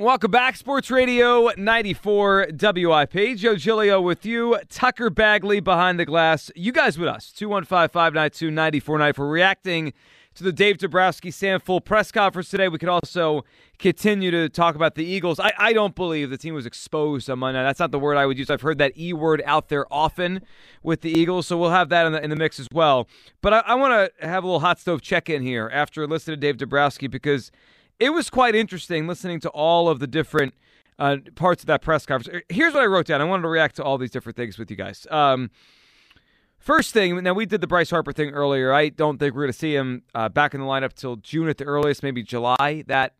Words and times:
Welcome 0.00 0.30
back, 0.30 0.56
Sports 0.56 0.90
Radio 0.90 1.50
94 1.58 2.52
WIP. 2.58 3.36
Joe 3.36 3.54
Giglio 3.54 4.00
with 4.00 4.24
you. 4.24 4.58
Tucker 4.70 5.10
Bagley 5.10 5.60
behind 5.60 6.00
the 6.00 6.06
glass. 6.06 6.50
You 6.56 6.72
guys 6.72 6.98
with 6.98 7.10
us. 7.10 7.30
215 7.32 7.90
592 7.90 8.50
9494. 8.50 9.28
Reacting 9.28 9.92
to 10.36 10.42
the 10.42 10.52
Dave 10.52 10.78
Dombrowski 10.78 11.30
Sam 11.30 11.60
Fuld 11.60 11.84
press 11.84 12.10
conference 12.10 12.48
today. 12.48 12.68
We 12.68 12.78
could 12.78 12.88
also 12.88 13.44
continue 13.78 14.30
to 14.30 14.48
talk 14.48 14.74
about 14.74 14.94
the 14.94 15.04
Eagles. 15.04 15.38
I, 15.38 15.52
I 15.58 15.74
don't 15.74 15.94
believe 15.94 16.30
the 16.30 16.38
team 16.38 16.54
was 16.54 16.64
exposed 16.64 17.28
on 17.28 17.40
Monday. 17.40 17.62
That's 17.62 17.78
not 17.78 17.90
the 17.90 17.98
word 17.98 18.16
I 18.16 18.24
would 18.24 18.38
use. 18.38 18.48
I've 18.48 18.62
heard 18.62 18.78
that 18.78 18.96
E 18.96 19.12
word 19.12 19.42
out 19.44 19.68
there 19.68 19.84
often 19.92 20.40
with 20.82 21.02
the 21.02 21.10
Eagles, 21.10 21.46
so 21.46 21.58
we'll 21.58 21.72
have 21.72 21.90
that 21.90 22.06
in 22.06 22.12
the, 22.12 22.24
in 22.24 22.30
the 22.30 22.36
mix 22.36 22.58
as 22.58 22.68
well. 22.72 23.06
But 23.42 23.52
I, 23.52 23.58
I 23.66 23.74
want 23.74 24.12
to 24.18 24.26
have 24.26 24.44
a 24.44 24.46
little 24.46 24.60
hot 24.60 24.80
stove 24.80 25.02
check 25.02 25.28
in 25.28 25.42
here 25.42 25.68
after 25.70 26.06
listening 26.06 26.38
to 26.38 26.40
Dave 26.40 26.56
Dombrowski 26.56 27.06
because 27.06 27.52
it 28.00 28.10
was 28.10 28.30
quite 28.30 28.54
interesting 28.54 29.06
listening 29.06 29.38
to 29.40 29.50
all 29.50 29.88
of 29.88 30.00
the 30.00 30.06
different 30.06 30.54
uh, 30.98 31.18
parts 31.34 31.62
of 31.62 31.66
that 31.66 31.82
press 31.82 32.04
conference. 32.06 32.42
Here's 32.48 32.74
what 32.74 32.82
I 32.82 32.86
wrote 32.86 33.06
down. 33.06 33.20
I 33.20 33.24
wanted 33.24 33.42
to 33.42 33.48
react 33.48 33.76
to 33.76 33.84
all 33.84 33.98
these 33.98 34.10
different 34.10 34.36
things 34.36 34.58
with 34.58 34.70
you 34.70 34.76
guys. 34.76 35.06
Um, 35.10 35.50
first 36.58 36.92
thing, 36.92 37.22
now 37.22 37.34
we 37.34 37.46
did 37.46 37.60
the 37.60 37.66
Bryce 37.66 37.90
Harper 37.90 38.12
thing 38.12 38.30
earlier. 38.30 38.72
I 38.72 38.88
don't 38.88 39.18
think 39.18 39.34
we're 39.34 39.42
going 39.42 39.52
to 39.52 39.58
see 39.58 39.74
him 39.74 40.02
uh, 40.14 40.28
back 40.28 40.54
in 40.54 40.60
the 40.60 40.66
lineup 40.66 40.94
till 40.94 41.16
June 41.16 41.48
at 41.48 41.58
the 41.58 41.64
earliest, 41.64 42.02
maybe 42.02 42.22
July. 42.22 42.84
That 42.86 43.14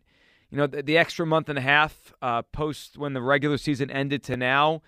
you 0.51 0.59
know, 0.59 0.67
the, 0.67 0.83
the 0.83 0.99
extra 0.99 1.25
month 1.25 1.49
and 1.49 1.59
a 1.59 1.63
half 1.63 2.13
uh, 2.21 2.43
post 2.43 2.99
when 2.99 3.13
the 3.13 3.23
regular 3.23 3.57
season 3.57 3.91
ended 3.91 4.23
to 4.25 4.37
now, 4.37 4.83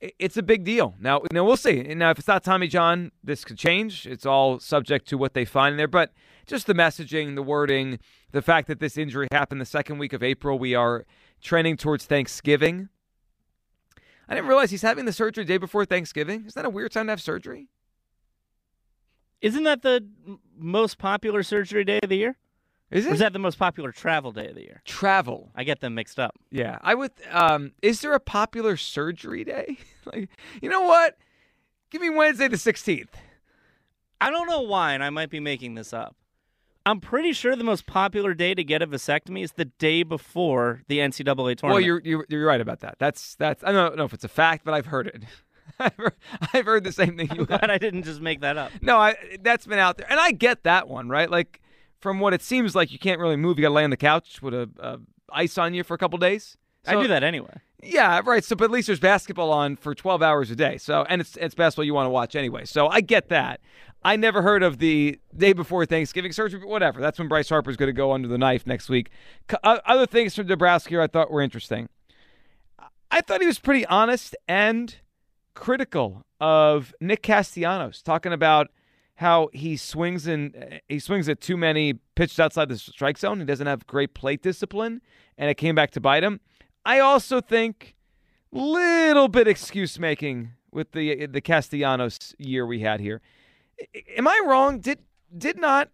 it's 0.00 0.36
a 0.36 0.42
big 0.42 0.64
deal. 0.64 0.94
Now, 1.00 1.22
now 1.32 1.44
we'll 1.44 1.56
see. 1.56 1.82
Now, 1.82 2.10
if 2.10 2.18
it's 2.18 2.28
not 2.28 2.44
Tommy 2.44 2.68
John, 2.68 3.10
this 3.22 3.44
could 3.44 3.58
change. 3.58 4.06
It's 4.06 4.24
all 4.24 4.60
subject 4.60 5.08
to 5.08 5.18
what 5.18 5.34
they 5.34 5.44
find 5.44 5.78
there. 5.78 5.88
But 5.88 6.12
just 6.46 6.66
the 6.66 6.74
messaging, 6.74 7.34
the 7.34 7.42
wording, 7.42 7.98
the 8.32 8.42
fact 8.42 8.68
that 8.68 8.80
this 8.80 8.96
injury 8.96 9.28
happened 9.32 9.60
the 9.60 9.66
second 9.66 9.98
week 9.98 10.12
of 10.12 10.22
April, 10.22 10.58
we 10.58 10.74
are 10.74 11.04
trending 11.42 11.76
towards 11.76 12.06
Thanksgiving. 12.06 12.88
I 14.28 14.34
didn't 14.34 14.48
realize 14.48 14.70
he's 14.70 14.82
having 14.82 15.04
the 15.04 15.12
surgery 15.12 15.44
day 15.44 15.56
before 15.56 15.84
Thanksgiving. 15.84 16.44
Isn't 16.46 16.54
that 16.54 16.66
a 16.66 16.70
weird 16.70 16.92
time 16.92 17.06
to 17.06 17.12
have 17.12 17.22
surgery? 17.22 17.68
Isn't 19.40 19.64
that 19.64 19.82
the 19.82 20.06
most 20.56 20.98
popular 20.98 21.42
surgery 21.42 21.84
day 21.84 22.00
of 22.02 22.08
the 22.08 22.16
year? 22.16 22.36
Is 22.90 23.06
it? 23.06 23.10
Or 23.10 23.12
is 23.12 23.18
that 23.20 23.32
the 23.32 23.38
most 23.38 23.58
popular 23.58 23.92
travel 23.92 24.32
day 24.32 24.48
of 24.48 24.54
the 24.54 24.62
year? 24.62 24.82
travel? 24.84 25.50
I 25.54 25.64
get 25.64 25.80
them 25.80 25.94
mixed 25.94 26.18
up. 26.18 26.36
Yeah, 26.50 26.78
I 26.82 26.94
would. 26.94 27.12
Um, 27.30 27.72
is 27.82 28.00
there 28.00 28.14
a 28.14 28.20
popular 28.20 28.76
surgery 28.76 29.44
day? 29.44 29.78
like, 30.06 30.30
you 30.62 30.70
know 30.70 30.82
what? 30.82 31.16
Give 31.90 32.00
me 32.00 32.10
Wednesday 32.10 32.48
the 32.48 32.58
sixteenth. 32.58 33.16
I 34.20 34.30
don't 34.30 34.48
know 34.48 34.62
why, 34.62 34.94
and 34.94 35.04
I 35.04 35.10
might 35.10 35.30
be 35.30 35.40
making 35.40 35.74
this 35.74 35.92
up. 35.92 36.16
I'm 36.86 37.00
pretty 37.00 37.34
sure 37.34 37.54
the 37.54 37.64
most 37.64 37.84
popular 37.84 38.32
day 38.32 38.54
to 38.54 38.64
get 38.64 38.80
a 38.80 38.86
vasectomy 38.86 39.44
is 39.44 39.52
the 39.52 39.66
day 39.66 40.02
before 40.02 40.82
the 40.88 40.98
NCAA 40.98 41.26
tournament. 41.26 41.62
Well, 41.62 41.80
you're, 41.80 42.00
you're 42.02 42.24
you're 42.30 42.46
right 42.46 42.60
about 42.60 42.80
that. 42.80 42.96
That's 42.98 43.34
that's. 43.34 43.62
I 43.62 43.72
don't 43.72 43.96
know 43.96 44.04
if 44.04 44.14
it's 44.14 44.24
a 44.24 44.28
fact, 44.28 44.64
but 44.64 44.72
I've 44.72 44.86
heard 44.86 45.08
it. 45.08 45.24
I've 45.78 45.94
heard, 45.96 46.14
I've 46.54 46.64
heard 46.64 46.84
the 46.84 46.92
same 46.92 47.18
thing 47.18 47.28
you 47.34 47.40
I'm 47.40 47.44
glad 47.44 47.70
I 47.70 47.76
didn't 47.76 48.04
just 48.04 48.22
make 48.22 48.40
that 48.40 48.56
up. 48.56 48.72
No, 48.80 48.96
I 48.96 49.16
that's 49.42 49.66
been 49.66 49.78
out 49.78 49.98
there, 49.98 50.10
and 50.10 50.18
I 50.18 50.32
get 50.32 50.64
that 50.64 50.88
one, 50.88 51.10
right? 51.10 51.30
Like 51.30 51.60
from 52.00 52.20
what 52.20 52.34
it 52.34 52.42
seems 52.42 52.74
like, 52.74 52.92
you 52.92 52.98
can't 52.98 53.20
really 53.20 53.36
move. 53.36 53.58
You 53.58 53.62
got 53.62 53.68
to 53.68 53.74
lay 53.74 53.84
on 53.84 53.90
the 53.90 53.96
couch 53.96 54.40
with 54.42 54.54
a, 54.54 54.70
a 54.78 54.98
ice 55.32 55.58
on 55.58 55.74
you 55.74 55.84
for 55.84 55.94
a 55.94 55.98
couple 55.98 56.18
days. 56.18 56.56
I 56.86 56.94
do 56.94 57.08
that 57.08 57.22
anyway. 57.22 57.60
Yeah, 57.82 58.22
right. 58.24 58.42
So, 58.42 58.56
but 58.56 58.64
at 58.66 58.70
least 58.70 58.86
there's 58.86 58.98
basketball 59.00 59.52
on 59.52 59.76
for 59.76 59.94
12 59.94 60.22
hours 60.22 60.50
a 60.50 60.56
day. 60.56 60.78
So, 60.78 61.04
and 61.08 61.20
it's 61.20 61.36
it's 61.36 61.54
basketball 61.54 61.84
you 61.84 61.94
want 61.94 62.06
to 62.06 62.10
watch 62.10 62.34
anyway. 62.34 62.64
So, 62.64 62.88
I 62.88 63.00
get 63.00 63.28
that. 63.28 63.60
I 64.04 64.16
never 64.16 64.42
heard 64.42 64.62
of 64.62 64.78
the 64.78 65.18
day 65.36 65.52
before 65.52 65.84
Thanksgiving 65.84 66.32
surgery, 66.32 66.60
but 66.60 66.68
whatever. 66.68 67.00
That's 67.00 67.18
when 67.18 67.28
Bryce 67.28 67.48
Harper's 67.48 67.76
going 67.76 67.88
to 67.88 67.92
go 67.92 68.12
under 68.12 68.28
the 68.28 68.38
knife 68.38 68.66
next 68.66 68.88
week. 68.88 69.10
Other 69.62 70.06
things 70.06 70.34
from 70.34 70.46
Dombrowski 70.46 70.90
here 70.90 71.02
I 71.02 71.08
thought 71.08 71.30
were 71.30 71.42
interesting. 71.42 71.88
I 73.10 73.20
thought 73.20 73.40
he 73.40 73.46
was 73.46 73.58
pretty 73.58 73.86
honest 73.86 74.36
and 74.46 74.94
critical 75.54 76.24
of 76.40 76.94
Nick 77.00 77.22
Castellanos, 77.22 78.02
talking 78.02 78.32
about 78.32 78.68
how 79.18 79.48
he 79.52 79.76
swings 79.76 80.28
and 80.28 80.80
he 80.88 81.00
swings 81.00 81.28
at 81.28 81.40
too 81.40 81.56
many 81.56 81.94
pitches 82.14 82.38
outside 82.38 82.68
the 82.68 82.78
strike 82.78 83.18
zone. 83.18 83.40
He 83.40 83.44
doesn't 83.44 83.66
have 83.66 83.84
great 83.88 84.14
plate 84.14 84.42
discipline, 84.42 85.02
and 85.36 85.50
it 85.50 85.54
came 85.54 85.74
back 85.74 85.90
to 85.92 86.00
bite 86.00 86.22
him. 86.22 86.38
I 86.84 87.00
also 87.00 87.40
think 87.40 87.96
little 88.52 89.26
bit 89.26 89.48
excuse 89.48 89.98
making 89.98 90.52
with 90.70 90.92
the 90.92 91.26
the 91.26 91.40
Castellanos 91.40 92.36
year 92.38 92.64
we 92.64 92.80
had 92.80 93.00
here. 93.00 93.20
Am 94.16 94.28
I 94.28 94.40
wrong? 94.46 94.78
Did 94.78 95.00
did 95.36 95.58
not 95.58 95.90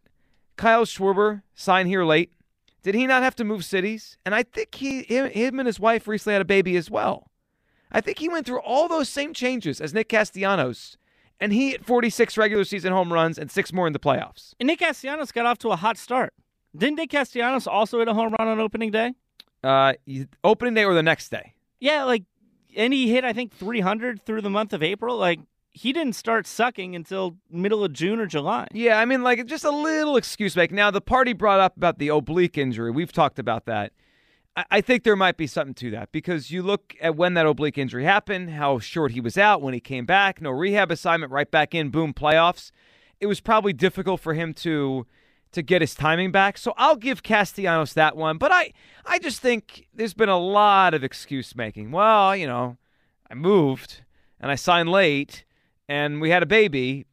Kyle 0.56 0.84
Schwarber 0.84 1.42
sign 1.54 1.86
here 1.86 2.04
late? 2.04 2.30
Did 2.82 2.94
he 2.94 3.06
not 3.06 3.22
have 3.22 3.36
to 3.36 3.44
move 3.44 3.64
cities? 3.64 4.18
And 4.26 4.34
I 4.34 4.42
think 4.42 4.74
he 4.74 5.02
him 5.04 5.58
and 5.58 5.66
his 5.66 5.80
wife 5.80 6.06
recently 6.06 6.34
had 6.34 6.42
a 6.42 6.44
baby 6.44 6.76
as 6.76 6.90
well. 6.90 7.30
I 7.90 8.02
think 8.02 8.18
he 8.18 8.28
went 8.28 8.44
through 8.44 8.60
all 8.60 8.86
those 8.86 9.08
same 9.08 9.32
changes 9.32 9.80
as 9.80 9.94
Nick 9.94 10.10
Castellanos, 10.10 10.98
and 11.40 11.52
he 11.52 11.70
hit 11.70 11.84
46 11.84 12.36
regular 12.36 12.64
season 12.64 12.92
home 12.92 13.12
runs 13.12 13.38
and 13.38 13.50
six 13.50 13.72
more 13.72 13.86
in 13.86 13.92
the 13.92 13.98
playoffs. 13.98 14.54
And 14.60 14.66
Nick 14.66 14.80
Castellanos 14.80 15.32
got 15.32 15.46
off 15.46 15.58
to 15.58 15.70
a 15.70 15.76
hot 15.76 15.98
start. 15.98 16.32
Didn't 16.76 16.96
Nick 16.96 17.10
Castellanos 17.10 17.66
also 17.66 17.98
hit 17.98 18.08
a 18.08 18.14
home 18.14 18.34
run 18.38 18.48
on 18.48 18.60
opening 18.60 18.90
day? 18.90 19.14
Uh, 19.62 19.94
opening 20.42 20.74
day 20.74 20.84
or 20.84 20.94
the 20.94 21.02
next 21.02 21.30
day? 21.30 21.54
Yeah, 21.80 22.04
like, 22.04 22.24
and 22.76 22.92
he 22.92 23.10
hit 23.10 23.24
I 23.24 23.32
think 23.32 23.52
300 23.52 24.24
through 24.24 24.42
the 24.42 24.50
month 24.50 24.72
of 24.72 24.82
April. 24.82 25.16
Like, 25.16 25.40
he 25.72 25.92
didn't 25.92 26.14
start 26.14 26.46
sucking 26.46 26.94
until 26.94 27.36
middle 27.50 27.84
of 27.84 27.92
June 27.92 28.20
or 28.20 28.26
July. 28.26 28.68
Yeah, 28.72 28.98
I 28.98 29.04
mean, 29.04 29.22
like 29.22 29.44
just 29.46 29.64
a 29.64 29.70
little 29.70 30.16
excuse 30.16 30.54
make. 30.54 30.70
Now, 30.70 30.90
the 30.90 31.00
party 31.00 31.32
brought 31.32 31.60
up 31.60 31.76
about 31.76 31.98
the 31.98 32.08
oblique 32.08 32.56
injury. 32.56 32.92
We've 32.92 33.12
talked 33.12 33.38
about 33.40 33.66
that. 33.66 33.92
I, 34.56 34.80
think 34.80 35.02
there 35.02 35.16
might 35.16 35.36
be 35.36 35.48
something 35.48 35.74
to 35.74 35.90
that 35.92 36.12
because 36.12 36.50
you 36.50 36.62
look 36.62 36.94
at 37.00 37.16
when 37.16 37.34
that 37.34 37.44
oblique 37.44 37.76
injury 37.76 38.04
happened, 38.04 38.50
how 38.50 38.78
short 38.78 39.10
he 39.10 39.20
was 39.20 39.36
out 39.36 39.62
when 39.62 39.74
he 39.74 39.80
came 39.80 40.06
back, 40.06 40.40
no 40.40 40.50
rehab 40.50 40.92
assignment, 40.92 41.32
right 41.32 41.50
back 41.50 41.74
in, 41.74 41.90
boom, 41.90 42.14
playoffs. 42.14 42.70
It 43.18 43.26
was 43.26 43.40
probably 43.40 43.72
difficult 43.72 44.20
for 44.20 44.34
him 44.34 44.54
to 44.54 45.06
to 45.52 45.62
get 45.62 45.80
his 45.80 45.94
timing 45.94 46.32
back. 46.32 46.58
So 46.58 46.74
I'll 46.76 46.96
give 46.96 47.22
Castellanos 47.22 47.94
that 47.94 48.16
one. 48.16 48.38
But 48.38 48.52
I 48.52 48.72
I 49.04 49.18
just 49.18 49.40
think 49.40 49.88
there's 49.94 50.14
been 50.14 50.28
a 50.28 50.38
lot 50.38 50.94
of 50.94 51.02
excuse 51.02 51.56
making. 51.56 51.90
Well, 51.90 52.36
you 52.36 52.46
know, 52.46 52.76
I 53.30 53.34
moved 53.34 54.02
and 54.40 54.50
I 54.50 54.54
signed 54.54 54.88
late 54.88 55.44
and 55.88 56.20
we 56.20 56.30
had 56.30 56.42
a 56.42 56.46
baby 56.46 57.06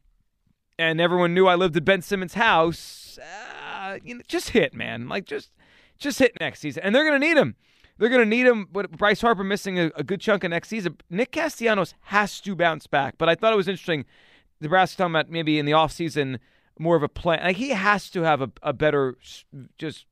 and 0.78 1.00
everyone 1.00 1.34
knew 1.34 1.46
I 1.46 1.54
lived 1.54 1.76
at 1.76 1.84
Ben 1.84 2.02
Simmons' 2.02 2.34
house. 2.34 3.18
Uh, 3.18 3.98
you 4.04 4.16
know, 4.16 4.22
just 4.28 4.50
hit, 4.50 4.74
man. 4.74 5.08
Like 5.08 5.24
just 5.24 5.50
just 5.98 6.18
hit 6.18 6.32
next 6.40 6.60
season. 6.60 6.82
And 6.82 6.94
they're 6.94 7.04
gonna 7.04 7.18
need 7.18 7.36
him. 7.36 7.56
They're 7.98 8.08
gonna 8.08 8.24
need 8.24 8.46
him. 8.46 8.68
But 8.70 8.90
Bryce 8.92 9.20
Harper 9.20 9.44
missing 9.44 9.78
a, 9.78 9.90
a 9.96 10.04
good 10.04 10.20
chunk 10.20 10.44
of 10.44 10.50
next 10.50 10.68
season. 10.68 10.96
Nick 11.10 11.32
Castellanos 11.32 11.94
has 12.02 12.40
to 12.40 12.54
bounce 12.54 12.86
back. 12.86 13.16
But 13.18 13.28
I 13.28 13.34
thought 13.34 13.52
it 13.52 13.56
was 13.56 13.68
interesting. 13.68 14.04
Dombrowski 14.60 14.96
talking 14.96 15.12
about 15.12 15.30
maybe 15.30 15.58
in 15.58 15.66
the 15.66 15.72
offseason 15.72 16.38
more 16.78 16.96
of 16.96 17.02
a 17.02 17.08
plan. 17.08 17.40
Like 17.42 17.56
he 17.56 17.70
has 17.70 18.10
to 18.10 18.22
have 18.22 18.40
a, 18.40 18.50
a 18.62 18.72
better 18.72 19.16
just 19.78 20.06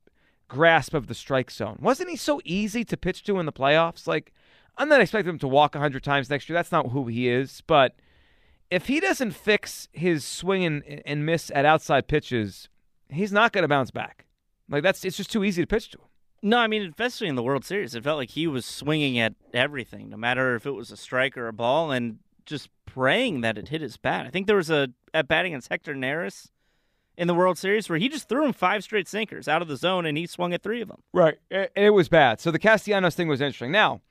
grasp 0.47 0.93
of 0.93 1.07
the 1.07 1.15
strike 1.15 1.49
zone. 1.49 1.77
Wasn't 1.81 2.09
he 2.09 2.15
so 2.15 2.41
easy 2.43 2.83
to 2.83 2.97
pitch 2.97 3.23
to 3.23 3.39
in 3.39 3.45
the 3.45 3.53
playoffs? 3.53 4.07
Like 4.07 4.33
I'm 4.77 4.89
not 4.89 5.01
expecting 5.01 5.29
him 5.29 5.39
to 5.39 5.47
walk 5.47 5.75
100 5.75 6.03
times 6.03 6.29
next 6.29 6.49
year. 6.49 6.55
That's 6.55 6.71
not 6.71 6.89
who 6.89 7.07
he 7.07 7.29
is. 7.29 7.61
But 7.67 7.95
if 8.69 8.87
he 8.87 8.99
doesn't 8.99 9.31
fix 9.31 9.89
his 9.91 10.23
swing 10.23 10.65
and, 10.65 11.01
and 11.05 11.25
miss 11.25 11.51
at 11.53 11.65
outside 11.65 12.07
pitches, 12.07 12.69
he's 13.09 13.31
not 13.31 13.51
going 13.51 13.63
to 13.63 13.67
bounce 13.67 13.91
back. 13.91 14.25
Like 14.69 14.83
that's 14.83 15.03
it's 15.05 15.17
just 15.17 15.31
too 15.31 15.43
easy 15.43 15.61
to 15.61 15.67
pitch 15.67 15.89
to 15.91 15.97
him. 15.97 16.05
No, 16.43 16.57
I 16.57 16.67
mean, 16.67 16.81
especially 16.81 17.27
in 17.27 17.35
the 17.35 17.43
World 17.43 17.63
Series, 17.63 17.93
it 17.93 18.03
felt 18.03 18.17
like 18.17 18.31
he 18.31 18.47
was 18.47 18.65
swinging 18.65 19.19
at 19.19 19.35
everything, 19.53 20.09
no 20.09 20.17
matter 20.17 20.55
if 20.55 20.65
it 20.65 20.71
was 20.71 20.89
a 20.89 20.97
strike 20.97 21.37
or 21.37 21.47
a 21.47 21.53
ball, 21.53 21.91
and 21.91 22.17
just 22.45 22.69
praying 22.85 23.41
that 23.41 23.57
it 23.57 23.67
hit 23.67 23.81
his 23.81 23.97
bat. 23.97 24.25
I 24.25 24.29
think 24.29 24.47
there 24.47 24.55
was 24.55 24.71
a 24.71 24.89
at 25.13 25.27
batting 25.27 25.53
against 25.53 25.69
Hector 25.69 25.93
Neris 25.93 26.49
in 27.17 27.27
the 27.27 27.35
World 27.35 27.57
Series 27.57 27.89
where 27.89 27.99
he 27.99 28.09
just 28.09 28.27
threw 28.27 28.43
him 28.43 28.53
five 28.53 28.83
straight 28.83 29.07
sinkers 29.07 29.47
out 29.47 29.61
of 29.61 29.67
the 29.67 29.77
zone, 29.77 30.05
and 30.05 30.17
he 30.17 30.25
swung 30.25 30.53
at 30.53 30.63
three 30.63 30.81
of 30.81 30.87
them. 30.87 31.03
Right. 31.13 31.37
It, 31.51 31.71
it 31.75 31.89
was 31.91 32.09
bad. 32.09 32.39
So 32.39 32.49
the 32.49 32.59
Castellanos 32.59 33.15
thing 33.15 33.27
was 33.27 33.41
interesting. 33.41 33.71
Now, 33.71 34.01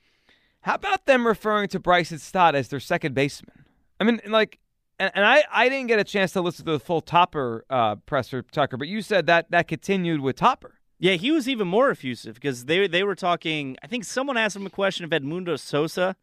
how 0.62 0.74
about 0.74 1.06
them 1.06 1.26
referring 1.26 1.68
to 1.68 1.80
Bryson 1.80 2.18
Stott 2.18 2.54
as 2.54 2.68
their 2.68 2.80
second 2.80 3.14
baseman? 3.14 3.64
I 3.98 4.04
mean, 4.04 4.20
like, 4.26 4.58
and, 5.00 5.10
and 5.16 5.24
I, 5.24 5.42
I 5.50 5.68
didn't 5.68 5.88
get 5.88 5.98
a 5.98 6.04
chance 6.04 6.30
to 6.34 6.40
listen 6.40 6.64
to 6.66 6.72
the 6.72 6.78
full 6.80 7.00
Topper 7.00 7.64
uh, 7.68 7.96
presser, 7.96 8.42
Tucker, 8.42 8.76
but 8.76 8.86
you 8.86 9.02
said 9.02 9.26
that 9.26 9.50
that 9.50 9.66
continued 9.66 10.20
with 10.20 10.36
Topper. 10.36 10.74
Yeah, 11.00 11.14
he 11.14 11.30
was 11.32 11.48
even 11.48 11.66
more 11.66 11.90
effusive 11.90 12.34
because 12.34 12.66
they 12.66 12.86
they 12.86 13.02
were 13.02 13.14
talking. 13.16 13.76
I 13.82 13.86
think 13.88 14.04
someone 14.04 14.36
asked 14.36 14.54
him 14.54 14.66
a 14.66 14.70
question 14.70 15.04
if 15.04 15.10
Edmundo 15.10 15.58
Sosa 15.58 16.14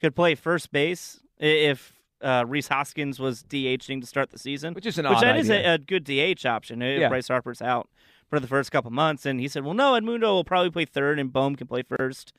could 0.00 0.14
play 0.14 0.34
first 0.34 0.70
base 0.72 1.20
if 1.38 1.92
uh, 2.22 2.44
Rhys 2.46 2.68
Hoskins 2.68 3.18
was 3.18 3.42
DHing 3.42 4.00
to 4.00 4.06
start 4.06 4.30
the 4.30 4.38
season, 4.38 4.74
Which 4.74 4.86
is 4.86 4.96
an 4.96 5.08
which 5.08 5.20
that 5.20 5.36
is 5.36 5.50
idea. 5.50 5.72
a, 5.72 5.74
a 5.74 5.78
good 5.78 6.04
DH 6.04 6.46
option. 6.46 6.80
if 6.80 7.00
Yeah. 7.00 7.08
Bryce 7.08 7.26
Harper's 7.28 7.60
out 7.60 7.88
for 8.30 8.38
the 8.38 8.46
first 8.46 8.70
couple 8.70 8.92
months, 8.92 9.26
and 9.26 9.40
he 9.40 9.48
said, 9.48 9.64
"Well, 9.64 9.74
no, 9.74 9.94
Edmundo 9.94 10.22
will 10.22 10.44
probably 10.44 10.70
play 10.70 10.84
third, 10.84 11.18
and 11.18 11.32
Bohm 11.32 11.56
can 11.56 11.66
play 11.66 11.82
first. 11.82 12.32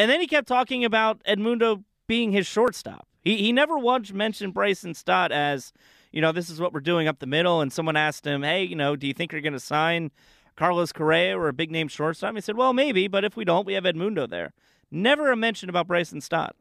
And 0.00 0.10
then 0.10 0.20
he 0.20 0.26
kept 0.26 0.48
talking 0.48 0.84
about 0.84 1.22
Edmundo 1.24 1.84
being 2.08 2.32
his 2.32 2.46
shortstop. 2.48 3.06
He 3.24 3.38
he 3.38 3.52
never 3.52 3.78
once 3.78 4.12
mentioned 4.12 4.54
Bryson 4.54 4.94
Stott 4.94 5.32
as, 5.32 5.72
you 6.12 6.20
know, 6.20 6.30
this 6.30 6.50
is 6.50 6.60
what 6.60 6.72
we're 6.72 6.80
doing 6.80 7.08
up 7.08 7.18
the 7.18 7.26
middle. 7.26 7.60
And 7.60 7.72
someone 7.72 7.96
asked 7.96 8.26
him, 8.26 8.42
hey, 8.42 8.62
you 8.62 8.76
know, 8.76 8.96
do 8.96 9.06
you 9.06 9.14
think 9.14 9.32
you're 9.32 9.40
going 9.40 9.54
to 9.54 9.60
sign 9.60 10.10
Carlos 10.56 10.92
Correa 10.92 11.36
or 11.38 11.48
a 11.48 11.52
big 11.52 11.70
name 11.70 11.88
shortstop? 11.88 12.34
He 12.34 12.40
said, 12.40 12.56
well, 12.56 12.72
maybe, 12.72 13.08
but 13.08 13.24
if 13.24 13.36
we 13.36 13.44
don't, 13.44 13.66
we 13.66 13.72
have 13.72 13.84
Edmundo 13.84 14.28
there. 14.28 14.52
Never 14.90 15.32
a 15.32 15.36
mention 15.36 15.68
about 15.68 15.86
Bryson 15.86 16.20
Stott. 16.20 16.54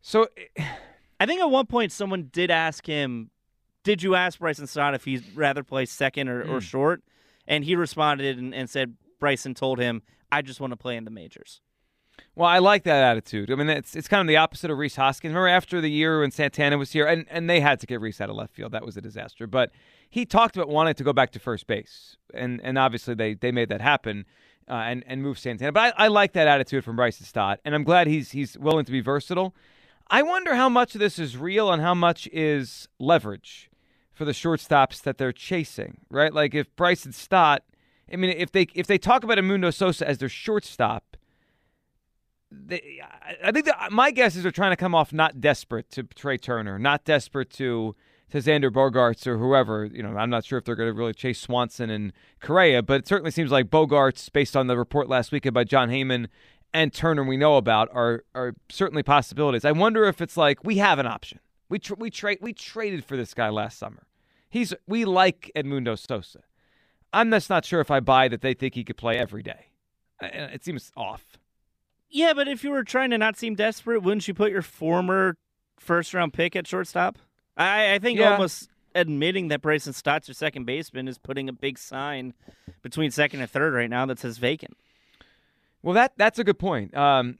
So 0.00 0.28
eh, 0.56 0.64
I 1.20 1.26
think 1.26 1.40
at 1.40 1.50
one 1.50 1.66
point 1.66 1.92
someone 1.92 2.30
did 2.32 2.50
ask 2.50 2.86
him, 2.86 3.30
did 3.84 4.02
you 4.02 4.14
ask 4.14 4.38
Bryson 4.38 4.66
Stott 4.66 4.94
if 4.94 5.04
he'd 5.04 5.24
rather 5.34 5.62
play 5.62 5.84
second 5.84 6.28
or, 6.28 6.40
or 6.42 6.54
hmm. 6.54 6.58
short? 6.58 7.02
And 7.46 7.64
he 7.64 7.76
responded 7.76 8.38
and, 8.38 8.54
and 8.54 8.68
said 8.68 8.94
Bryson 9.18 9.54
told 9.54 9.78
him, 9.78 10.02
I 10.30 10.42
just 10.42 10.60
want 10.60 10.72
to 10.72 10.76
play 10.76 10.96
in 10.96 11.04
the 11.04 11.10
majors. 11.10 11.60
Well, 12.34 12.48
I 12.48 12.58
like 12.58 12.84
that 12.84 13.02
attitude. 13.02 13.50
I 13.50 13.54
mean, 13.54 13.68
it's 13.68 13.96
it's 13.96 14.08
kind 14.08 14.20
of 14.20 14.28
the 14.28 14.36
opposite 14.36 14.70
of 14.70 14.78
Rhys 14.78 14.96
Hoskins. 14.96 15.32
Remember 15.32 15.48
after 15.48 15.80
the 15.80 15.90
year 15.90 16.20
when 16.20 16.30
Santana 16.30 16.78
was 16.78 16.92
here, 16.92 17.06
and, 17.06 17.26
and 17.30 17.48
they 17.48 17.60
had 17.60 17.80
to 17.80 17.86
get 17.86 18.00
Rhys 18.00 18.20
out 18.20 18.30
of 18.30 18.36
left 18.36 18.54
field. 18.54 18.72
That 18.72 18.84
was 18.84 18.96
a 18.96 19.00
disaster. 19.00 19.46
But 19.46 19.70
he 20.08 20.24
talked 20.24 20.56
about 20.56 20.68
wanting 20.68 20.94
to 20.94 21.04
go 21.04 21.12
back 21.12 21.30
to 21.32 21.38
first 21.38 21.66
base, 21.66 22.16
and 22.32 22.60
and 22.62 22.78
obviously 22.78 23.14
they 23.14 23.34
they 23.34 23.52
made 23.52 23.68
that 23.70 23.80
happen. 23.80 24.24
Uh, 24.70 24.74
and 24.84 25.02
and 25.06 25.22
move 25.22 25.38
Santana, 25.38 25.72
but 25.72 25.94
I, 25.98 26.04
I 26.04 26.08
like 26.08 26.34
that 26.34 26.46
attitude 26.46 26.84
from 26.84 26.94
Bryson 26.94 27.24
Stott, 27.24 27.58
and 27.64 27.74
I'm 27.74 27.84
glad 27.84 28.06
he's 28.06 28.32
he's 28.32 28.58
willing 28.58 28.84
to 28.84 28.92
be 28.92 29.00
versatile. 29.00 29.54
I 30.10 30.20
wonder 30.20 30.56
how 30.56 30.68
much 30.68 30.94
of 30.94 31.00
this 31.00 31.18
is 31.18 31.38
real 31.38 31.72
and 31.72 31.80
how 31.80 31.94
much 31.94 32.28
is 32.34 32.86
leverage 32.98 33.70
for 34.12 34.24
the 34.24 34.32
shortstops 34.32 35.00
that 35.02 35.16
they're 35.16 35.32
chasing, 35.32 35.98
right? 36.10 36.34
Like 36.34 36.54
if 36.54 36.74
Bryson 36.76 37.12
Stott, 37.12 37.62
I 38.12 38.16
mean, 38.16 38.30
if 38.36 38.50
they 38.52 38.66
if 38.74 38.86
they 38.86 38.98
talk 38.98 39.22
about 39.22 39.38
Edmundo 39.38 39.72
Sosa 39.72 40.06
as 40.08 40.18
their 40.18 40.28
shortstop, 40.28 41.16
they, 42.50 43.00
I- 43.42 43.52
think 43.52 43.66
that 43.66 43.92
my 43.92 44.10
guess 44.10 44.36
is 44.36 44.42
they're 44.42 44.52
trying 44.52 44.72
to 44.72 44.76
come 44.76 44.94
off 44.94 45.12
not 45.12 45.40
desperate 45.40 45.90
to 45.92 46.02
Trea 46.04 46.38
Turner, 46.38 46.78
not 46.78 47.04
desperate 47.04 47.50
to 47.54 47.94
to 48.30 48.38
Xander 48.38 48.70
Bogaerts 48.70 49.26
or 49.26 49.38
whoever. 49.38 49.86
You 49.86 50.02
know, 50.02 50.14
I'm 50.16 50.28
not 50.28 50.44
sure 50.44 50.58
if 50.58 50.64
they're 50.66 50.74
going 50.76 50.90
to 50.90 50.92
really 50.92 51.14
chase 51.14 51.40
Swanson 51.40 51.88
and 51.88 52.12
Correa, 52.42 52.82
but 52.82 53.00
it 53.00 53.08
certainly 53.08 53.30
seems 53.30 53.50
like 53.50 53.70
Bogaerts, 53.70 54.30
based 54.30 54.54
on 54.54 54.66
the 54.66 54.76
report 54.76 55.08
last 55.08 55.32
weekend 55.32 55.54
by 55.54 55.64
Jon 55.64 55.88
Heyman 55.88 56.26
and 56.74 56.92
Turner, 56.92 57.24
we 57.24 57.38
know 57.38 57.56
about 57.56 57.88
are 57.94 58.24
are 58.34 58.54
certainly 58.68 59.02
possibilities. 59.02 59.64
I 59.64 59.72
wonder 59.72 60.04
if 60.04 60.20
it's 60.20 60.36
like 60.36 60.62
we 60.64 60.76
have 60.76 60.98
an 60.98 61.06
option. 61.06 61.40
We 61.70 61.78
tr- 61.78 61.94
we 61.96 62.10
trade 62.10 62.38
we 62.42 62.52
traded 62.52 63.04
for 63.04 63.16
this 63.16 63.32
guy 63.34 63.48
last 63.48 63.78
summer. 63.78 64.06
He's 64.50 64.74
we 64.86 65.04
like 65.06 65.50
Edmundo 65.56 65.98
Sosa. 65.98 66.40
I'm 67.12 67.30
just 67.30 67.48
not 67.48 67.64
sure 67.64 67.80
if 67.80 67.90
I 67.90 68.00
buy 68.00 68.28
that 68.28 68.42
they 68.42 68.52
think 68.52 68.74
he 68.74 68.84
could 68.84 68.98
play 68.98 69.16
every 69.18 69.42
day. 69.42 69.66
Uh, 70.22 70.26
It 70.52 70.64
seems 70.64 70.92
off. 70.96 71.38
Yeah, 72.10 72.32
but 72.34 72.48
if 72.48 72.64
you 72.64 72.70
were 72.70 72.84
trying 72.84 73.10
to 73.10 73.18
not 73.18 73.36
seem 73.36 73.54
desperate, 73.54 74.02
wouldn't 74.02 74.26
you 74.28 74.34
put 74.34 74.50
your 74.50 74.62
former 74.62 75.36
first 75.78 76.14
round 76.14 76.32
pick 76.32 76.56
at 76.56 76.66
shortstop? 76.66 77.18
I, 77.56 77.94
I 77.94 77.98
think 77.98 78.18
Yeah. 78.18 78.32
almost 78.32 78.68
admitting 78.94 79.48
that 79.48 79.60
Bryson 79.60 79.92
Stott's 79.92 80.28
your 80.28 80.34
second 80.34 80.64
baseman 80.64 81.06
is 81.08 81.18
putting 81.18 81.48
a 81.48 81.52
big 81.52 81.78
sign 81.78 82.34
between 82.82 83.10
second 83.10 83.40
and 83.40 83.50
third 83.50 83.74
right 83.74 83.90
now 83.90 84.06
that 84.06 84.18
says 84.18 84.38
vacant. 84.38 84.76
Well, 85.82 85.94
that 85.94 86.12
that's 86.16 86.38
a 86.38 86.44
good 86.44 86.58
point. 86.58 86.96
Um, 86.96 87.38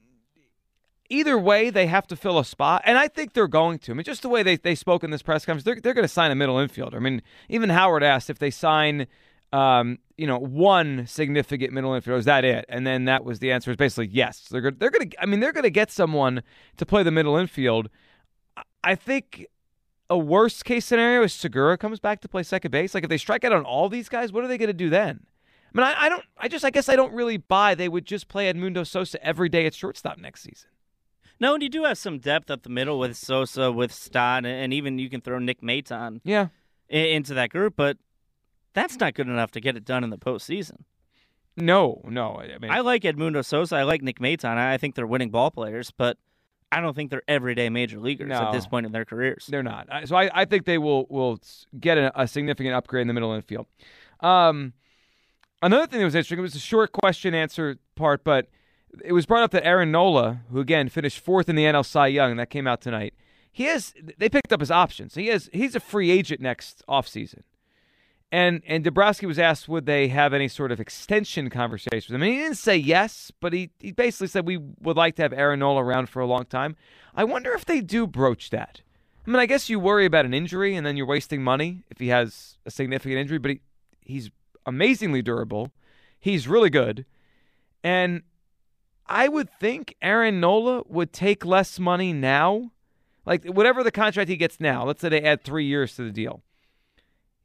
either 1.09 1.37
way, 1.37 1.69
they 1.69 1.87
have 1.87 2.07
to 2.07 2.15
fill 2.15 2.37
a 2.39 2.45
spot, 2.45 2.83
and 2.85 2.97
I 2.97 3.07
think 3.07 3.33
they're 3.33 3.47
going 3.47 3.79
to. 3.79 3.91
I 3.91 3.95
mean, 3.95 4.03
just 4.03 4.21
the 4.21 4.29
way 4.29 4.43
they, 4.43 4.55
they 4.55 4.75
spoke 4.75 5.03
in 5.03 5.09
this 5.11 5.21
press 5.21 5.45
conference, 5.45 5.63
they're, 5.65 5.79
they're 5.81 5.93
going 5.93 6.03
to 6.03 6.07
sign 6.07 6.31
a 6.31 6.35
middle 6.35 6.55
infielder. 6.55 6.95
I 6.95 6.99
mean, 6.99 7.21
even 7.49 7.69
Howard 7.69 8.03
asked 8.03 8.29
if 8.29 8.39
they 8.39 8.51
sign, 8.51 9.07
um, 9.51 9.97
you 10.19 10.27
know, 10.27 10.37
one 10.37 11.07
significant 11.07 11.71
middle 11.73 11.91
infielder. 11.91 12.17
Is 12.17 12.25
that 12.25 12.43
it? 12.45 12.65
And 12.69 12.85
then 12.85 13.05
that 13.05 13.23
was 13.23 13.39
the 13.39 13.51
answer. 13.51 13.71
Is 13.71 13.77
basically 13.77 14.07
yes. 14.07 14.47
They're 14.51 14.61
going. 14.61 14.75
They're 14.77 14.91
going 14.91 15.09
to. 15.09 15.21
I 15.21 15.25
mean, 15.25 15.39
they're 15.39 15.53
going 15.53 15.63
to 15.63 15.69
get 15.69 15.91
someone 15.91 16.43
to 16.77 16.85
play 16.85 17.03
the 17.03 17.11
middle 17.11 17.37
infield. 17.37 17.89
I- 18.57 18.63
I 18.83 18.95
think. 18.95 19.45
A 20.11 20.17
worst 20.17 20.65
case 20.65 20.85
scenario 20.87 21.21
is 21.21 21.33
Segura 21.33 21.77
comes 21.77 21.99
back 21.99 22.19
to 22.21 22.27
play 22.27 22.41
second 22.41 22.71
base. 22.71 22.95
Like 22.95 23.03
if 23.03 23.11
they 23.11 23.17
strike 23.19 23.43
out 23.43 23.51
on 23.53 23.63
all 23.63 23.89
these 23.89 24.09
guys, 24.09 24.31
what 24.33 24.43
are 24.43 24.47
they 24.47 24.57
going 24.57 24.65
to 24.65 24.73
do 24.73 24.89
then? 24.89 25.19
I 25.71 25.77
mean, 25.77 25.85
I, 25.85 26.05
I 26.05 26.09
don't. 26.09 26.23
I 26.35 26.47
just. 26.47 26.65
I 26.65 26.71
guess 26.71 26.89
I 26.89 26.95
don't 26.95 27.13
really 27.13 27.37
buy 27.37 27.75
they 27.75 27.87
would 27.87 28.05
just 28.05 28.27
play 28.27 28.51
Edmundo 28.51 28.87
Sosa 28.87 29.23
every 29.23 29.49
day 29.49 29.67
at 29.67 29.75
shortstop 29.75 30.17
next 30.17 30.41
season. 30.41 30.69
No, 31.39 31.53
and 31.53 31.61
you 31.61 31.69
do 31.69 31.83
have 31.83 31.99
some 31.99 32.17
depth 32.17 32.49
up 32.49 32.63
the 32.63 32.69
middle 32.69 32.97
with 32.97 33.15
Sosa, 33.17 33.71
with 33.71 33.93
Stott, 33.93 34.45
and 34.47 34.73
even 34.73 34.97
you 34.97 35.11
can 35.11 35.21
throw 35.21 35.37
Nick 35.37 35.61
Maton 35.61 36.21
Yeah. 36.23 36.47
into 36.89 37.35
that 37.35 37.51
group, 37.51 37.75
but 37.77 37.97
that's 38.73 38.99
not 38.99 39.13
good 39.13 39.27
enough 39.27 39.51
to 39.51 39.61
get 39.61 39.75
it 39.75 39.85
done 39.85 40.03
in 40.03 40.09
the 40.09 40.17
postseason. 40.17 40.83
No. 41.57 42.01
No. 42.05 42.39
I 42.39 42.57
mean, 42.59 42.71
I 42.71 42.79
like 42.79 43.03
Edmundo 43.03 43.43
Sosa. 43.43 43.75
I 43.75 43.83
like 43.83 44.01
Nick 44.01 44.19
Maton. 44.19 44.57
I 44.57 44.77
think 44.77 44.95
they're 44.95 45.07
winning 45.07 45.29
ball 45.29 45.51
players, 45.51 45.91
but 45.91 46.17
I 46.71 46.79
don't 46.81 46.95
think 46.95 47.09
they're 47.09 47.23
everyday 47.27 47.69
major 47.69 47.99
leaguers 47.99 48.29
No. 48.29 48.35
at 48.35 48.51
this 48.51 48.67
point 48.67 48.85
in 48.85 48.91
their 48.91 49.05
careers. 49.05 49.47
they're 49.49 49.63
not. 49.63 49.87
So 50.05 50.15
I, 50.15 50.29
I 50.33 50.45
think 50.45 50.65
they 50.65 50.77
will 50.77 51.05
will 51.09 51.39
get 51.79 51.97
a, 51.97 52.21
a 52.21 52.27
significant 52.27 52.75
upgrade 52.75 53.01
in 53.01 53.07
the 53.07 53.13
middle 53.13 53.33
infield. 53.33 53.65
Um, 54.21 54.73
another 55.61 55.87
thing 55.87 55.99
that 55.99 56.05
was 56.05 56.15
interesting. 56.15 56.39
It 56.39 56.43
was 56.43 56.55
a 56.55 56.59
short 56.59 56.91
question 56.91 57.33
answer 57.33 57.77
part, 57.95 58.23
but 58.23 58.47
it 59.03 59.13
was 59.13 59.25
brought 59.25 59.43
up 59.43 59.51
that 59.51 59.65
Aaron 59.65 59.91
Nola, 59.91 60.41
who 60.51 60.59
again 60.59 60.89
finished 60.89 61.19
fourth 61.19 61.49
in 61.49 61.55
the 61.55 61.63
NL 61.63 61.85
Cy 61.85 62.07
Young, 62.07 62.37
that 62.37 62.49
came 62.49 62.67
out 62.67 62.81
tonight. 62.81 63.13
He 63.51 63.63
has. 63.65 63.93
They 64.17 64.29
picked 64.29 64.53
up 64.53 64.59
his 64.59 64.71
options. 64.71 65.15
He 65.15 65.27
has. 65.27 65.49
He's 65.51 65.75
a 65.75 65.79
free 65.79 66.11
agent 66.11 66.39
next 66.39 66.83
offseason. 66.87 67.41
And 68.31 68.61
and 68.67 68.83
Dombrowski 68.83 69.25
was 69.25 69.39
asked 69.39 69.67
would 69.67 69.87
they 69.87 70.07
have 70.09 70.33
any 70.33 70.47
sort 70.47 70.71
of 70.71 70.79
extension 70.79 71.49
conversations. 71.49 72.13
I 72.13 72.17
mean, 72.17 72.33
he 72.33 72.39
didn't 72.39 72.57
say 72.57 72.77
yes, 72.77 73.31
but 73.39 73.53
he, 73.53 73.71
he 73.79 73.91
basically 73.91 74.27
said 74.27 74.45
we 74.45 74.57
would 74.57 74.97
like 74.97 75.15
to 75.15 75.23
have 75.23 75.33
Aaron 75.33 75.59
Nola 75.59 75.83
around 75.83 76.09
for 76.09 76.19
a 76.19 76.27
long 76.27 76.45
time. 76.45 76.75
I 77.15 77.23
wonder 77.23 77.53
if 77.53 77.65
they 77.65 77.81
do 77.81 78.05
broach 78.05 78.51
that. 78.51 78.81
I 79.25 79.31
mean, 79.31 79.39
I 79.39 79.47
guess 79.47 79.69
you 79.69 79.79
worry 79.79 80.05
about 80.05 80.25
an 80.25 80.33
injury 80.33 80.75
and 80.75 80.85
then 80.85 80.95
you're 80.95 81.07
wasting 81.07 81.43
money 81.43 81.83
if 81.89 81.99
he 81.99 82.09
has 82.09 82.57
a 82.65 82.71
significant 82.71 83.19
injury, 83.19 83.39
but 83.39 83.51
he, 83.51 83.61
he's 84.01 84.29
amazingly 84.65 85.23
durable. 85.23 85.71
He's 86.19 86.47
really 86.47 86.69
good. 86.69 87.05
And 87.83 88.21
I 89.07 89.27
would 89.27 89.49
think 89.59 89.95
Aaron 90.03 90.39
Nola 90.39 90.83
would 90.87 91.11
take 91.11 91.45
less 91.45 91.79
money 91.79 92.13
now. 92.13 92.71
Like 93.25 93.45
whatever 93.45 93.83
the 93.83 93.91
contract 93.91 94.29
he 94.29 94.37
gets 94.37 94.59
now, 94.59 94.85
let's 94.85 95.01
say 95.01 95.09
they 95.09 95.21
add 95.21 95.43
three 95.43 95.65
years 95.65 95.95
to 95.95 96.03
the 96.03 96.11
deal 96.11 96.43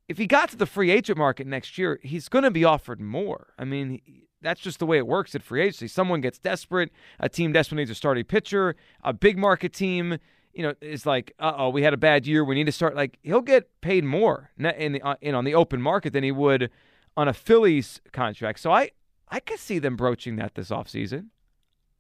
if 0.09 0.19
he 0.19 0.27
got 0.27 0.51
to 0.51 0.57
the 0.57 0.67
free 0.67 0.91
agent 0.91 1.19
market 1.19 1.47
next 1.47 1.79
year, 1.79 1.99
he's 2.03 2.29
going 2.29 2.45
to 2.45 2.51
be 2.51 2.65
offered 2.65 3.01
more. 3.01 3.55
I 3.59 3.65
mean, 3.65 4.01
that's 4.43 4.61
just 4.61 4.79
the 4.79 4.87
way 4.87 4.99
it 4.99 5.07
works 5.07 5.35
at 5.35 5.43
free 5.43 5.63
agency. 5.63 5.89
Someone 5.89 6.21
gets 6.21 6.39
desperate, 6.39 6.93
a 7.19 7.29
team 7.29 7.53
desperately 7.53 7.83
needs 7.83 7.91
a 7.91 7.95
starting 7.95 8.25
pitcher, 8.25 8.77
a 9.03 9.13
big 9.13 9.39
market 9.39 9.73
team, 9.73 10.19
you 10.53 10.63
know, 10.63 10.75
is 10.81 11.07
like, 11.07 11.33
uh 11.39 11.55
oh, 11.57 11.71
we 11.71 11.83
had 11.83 11.95
a 11.95 11.97
bad 11.97 12.27
year, 12.27 12.45
we 12.45 12.55
need 12.55 12.67
to 12.67 12.73
start. 12.73 12.95
Like 12.95 13.19
he'll 13.23 13.41
get 13.41 13.69
paid 13.81 14.05
more 14.05 14.51
in 14.57 14.93
the 14.93 15.03
uh, 15.03 15.17
in 15.21 15.35
on 15.35 15.45
the 15.45 15.55
open 15.55 15.81
market 15.81 16.13
than 16.13 16.23
he 16.23 16.31
would 16.31 16.71
on 17.17 17.27
a 17.27 17.33
Phillies 17.33 18.01
contract. 18.13 18.61
So 18.61 18.71
I 18.71 18.91
I 19.29 19.41
could 19.41 19.59
see 19.59 19.79
them 19.79 19.97
broaching 19.97 20.37
that 20.37 20.55
this 20.55 20.69
offseason. 20.71 21.29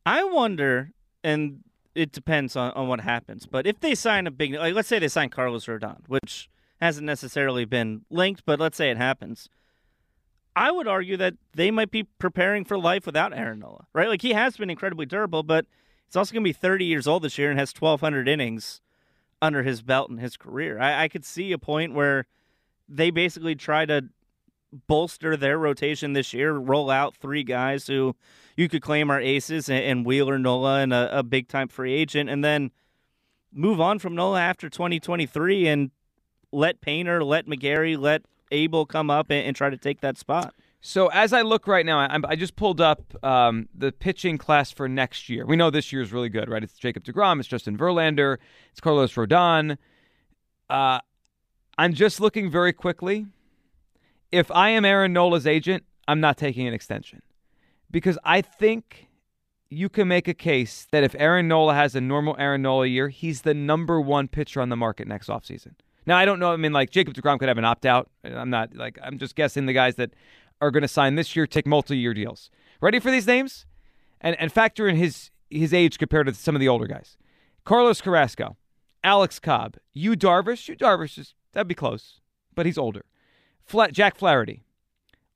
I 0.06 0.22
wonder, 0.22 0.90
and 1.24 1.60
it 1.94 2.12
depends 2.12 2.56
on, 2.56 2.72
on 2.72 2.86
what 2.88 3.00
happens, 3.00 3.46
but 3.46 3.66
if 3.66 3.80
they 3.80 3.94
sign 3.94 4.26
a 4.26 4.30
big, 4.30 4.54
like 4.54 4.74
let's 4.74 4.88
say 4.88 4.98
they 4.98 5.08
sign 5.08 5.30
Carlos 5.30 5.66
Rodon, 5.66 6.00
which 6.06 6.50
hasn't 6.80 7.06
necessarily 7.06 7.64
been 7.64 8.04
linked, 8.10 8.44
but 8.44 8.60
let's 8.60 8.76
say 8.76 8.90
it 8.90 8.96
happens. 8.96 9.48
I 10.56 10.70
would 10.70 10.86
argue 10.86 11.16
that 11.16 11.34
they 11.52 11.70
might 11.70 11.90
be 11.90 12.04
preparing 12.18 12.64
for 12.64 12.78
life 12.78 13.06
without 13.06 13.36
Aaron 13.36 13.60
Nola, 13.60 13.86
right? 13.92 14.08
Like 14.08 14.22
he 14.22 14.32
has 14.32 14.56
been 14.56 14.70
incredibly 14.70 15.06
durable, 15.06 15.42
but 15.42 15.66
he's 16.06 16.16
also 16.16 16.32
going 16.32 16.44
to 16.44 16.48
be 16.48 16.52
30 16.52 16.84
years 16.84 17.06
old 17.06 17.22
this 17.22 17.38
year 17.38 17.50
and 17.50 17.58
has 17.58 17.72
1,200 17.72 18.28
innings 18.28 18.80
under 19.42 19.62
his 19.62 19.82
belt 19.82 20.10
in 20.10 20.18
his 20.18 20.36
career. 20.36 20.78
I, 20.80 21.04
I 21.04 21.08
could 21.08 21.24
see 21.24 21.52
a 21.52 21.58
point 21.58 21.92
where 21.92 22.26
they 22.88 23.10
basically 23.10 23.56
try 23.56 23.84
to 23.86 24.04
bolster 24.86 25.36
their 25.36 25.58
rotation 25.58 26.12
this 26.12 26.32
year, 26.32 26.52
roll 26.52 26.90
out 26.90 27.16
three 27.16 27.42
guys 27.42 27.86
who 27.86 28.14
you 28.56 28.68
could 28.68 28.82
claim 28.82 29.10
are 29.10 29.20
aces 29.20 29.68
and 29.68 30.04
Wheeler, 30.06 30.38
Nola, 30.38 30.80
and 30.80 30.92
a, 30.92 31.18
a 31.18 31.22
big 31.22 31.48
time 31.48 31.68
free 31.68 31.94
agent, 31.94 32.30
and 32.30 32.44
then 32.44 32.70
move 33.52 33.80
on 33.80 33.98
from 33.98 34.14
Nola 34.14 34.40
after 34.40 34.68
2023 34.68 35.66
and 35.66 35.90
let 36.54 36.80
Painter, 36.80 37.22
let 37.24 37.46
McGarry, 37.46 37.98
let 37.98 38.22
Abel 38.50 38.86
come 38.86 39.10
up 39.10 39.30
and, 39.30 39.46
and 39.46 39.56
try 39.56 39.70
to 39.70 39.76
take 39.76 40.00
that 40.00 40.16
spot. 40.16 40.54
So 40.80 41.06
as 41.08 41.32
I 41.32 41.42
look 41.42 41.66
right 41.66 41.86
now, 41.86 41.98
I, 41.98 42.18
I 42.24 42.36
just 42.36 42.56
pulled 42.56 42.80
up 42.80 43.00
um, 43.24 43.68
the 43.74 43.90
pitching 43.90 44.36
class 44.36 44.70
for 44.70 44.86
next 44.86 45.30
year. 45.30 45.46
We 45.46 45.56
know 45.56 45.70
this 45.70 45.92
year 45.92 46.02
is 46.02 46.12
really 46.12 46.28
good, 46.28 46.48
right? 46.48 46.62
It's 46.62 46.74
Jacob 46.74 47.04
Degrom, 47.04 47.40
it's 47.40 47.48
Justin 47.48 47.78
Verlander, 47.78 48.36
it's 48.70 48.80
Carlos 48.80 49.14
Rodon. 49.14 49.78
Uh, 50.68 51.00
I'm 51.78 51.94
just 51.94 52.20
looking 52.20 52.50
very 52.50 52.72
quickly. 52.72 53.26
If 54.30 54.50
I 54.50 54.70
am 54.70 54.84
Aaron 54.84 55.12
Nola's 55.12 55.46
agent, 55.46 55.84
I'm 56.06 56.20
not 56.20 56.36
taking 56.36 56.66
an 56.66 56.74
extension 56.74 57.22
because 57.90 58.18
I 58.24 58.42
think 58.42 59.08
you 59.70 59.88
can 59.88 60.06
make 60.06 60.28
a 60.28 60.34
case 60.34 60.86
that 60.92 61.02
if 61.02 61.14
Aaron 61.18 61.48
Nola 61.48 61.74
has 61.74 61.94
a 61.94 62.00
normal 62.00 62.36
Aaron 62.38 62.62
Nola 62.62 62.86
year, 62.86 63.08
he's 63.08 63.42
the 63.42 63.54
number 63.54 64.00
one 64.00 64.28
pitcher 64.28 64.60
on 64.60 64.68
the 64.68 64.76
market 64.76 65.08
next 65.08 65.28
offseason. 65.28 65.74
Now, 66.06 66.16
I 66.16 66.24
don't 66.24 66.38
know. 66.38 66.52
I 66.52 66.56
mean, 66.56 66.72
like 66.72 66.90
Jacob 66.90 67.14
DeGrom 67.14 67.38
could 67.38 67.48
have 67.48 67.58
an 67.58 67.64
opt 67.64 67.86
out. 67.86 68.10
I'm 68.24 68.50
not 68.50 68.74
like, 68.74 68.98
I'm 69.02 69.18
just 69.18 69.34
guessing 69.34 69.66
the 69.66 69.72
guys 69.72 69.96
that 69.96 70.10
are 70.60 70.70
going 70.70 70.82
to 70.82 70.88
sign 70.88 71.14
this 71.14 71.34
year 71.34 71.46
take 71.46 71.66
multi 71.66 71.96
year 71.96 72.14
deals. 72.14 72.50
Ready 72.80 73.00
for 73.00 73.10
these 73.10 73.26
names? 73.26 73.66
And, 74.20 74.38
and 74.38 74.52
factor 74.52 74.88
in 74.88 74.96
his, 74.96 75.30
his 75.50 75.72
age 75.72 75.98
compared 75.98 76.26
to 76.26 76.34
some 76.34 76.54
of 76.54 76.60
the 76.60 76.68
older 76.68 76.86
guys 76.86 77.16
Carlos 77.64 78.00
Carrasco, 78.00 78.56
Alex 79.02 79.38
Cobb, 79.38 79.76
Yu 79.92 80.14
Darvish. 80.14 80.68
Yu 80.68 80.76
Darvish 80.76 81.18
is, 81.18 81.34
that'd 81.52 81.68
be 81.68 81.74
close, 81.74 82.20
but 82.54 82.66
he's 82.66 82.78
older. 82.78 83.04
Flat, 83.64 83.92
Jack 83.92 84.16
Flaherty, 84.16 84.64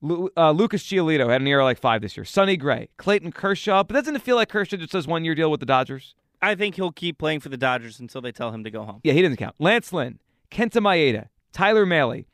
Lu, 0.01 0.31
uh, 0.37 0.53
Lucas 0.53 0.85
Giolito 0.85 1.29
had 1.29 1.41
an 1.41 1.47
ERA 1.47 1.65
like 1.65 1.79
five 1.79 2.03
this 2.03 2.17
year. 2.17 2.25
Sonny 2.25 2.57
Gray, 2.57 2.89
Clayton 2.99 3.33
Kershaw, 3.33 3.83
but 3.83 3.95
doesn't 3.95 4.15
it 4.15 4.23
feel 4.23 4.37
like 4.37 4.49
Kershaw 4.49 4.77
just 4.77 4.93
does 4.93 5.07
one 5.07 5.25
year 5.25 5.35
deal 5.35 5.51
with 5.51 5.61
the 5.61 5.67
Dodgers? 5.67 6.15
I 6.41 6.55
think 6.55 6.77
he'll 6.77 6.93
keep 6.93 7.19
playing 7.19 7.41
for 7.41 7.49
the 7.49 7.57
Dodgers 7.57 7.99
until 7.99 8.21
they 8.21 8.31
tell 8.31 8.53
him 8.53 8.63
to 8.63 8.71
go 8.71 8.85
home. 8.85 9.01
Yeah, 9.03 9.13
he 9.13 9.23
doesn't 9.23 9.39
count. 9.39 9.57
Lance 9.59 9.93
Lynn, 9.93 10.21
Kenta 10.51 10.81
Maeda, 10.81 11.29
Tyler 11.53 11.87
Mahle, 11.87 12.25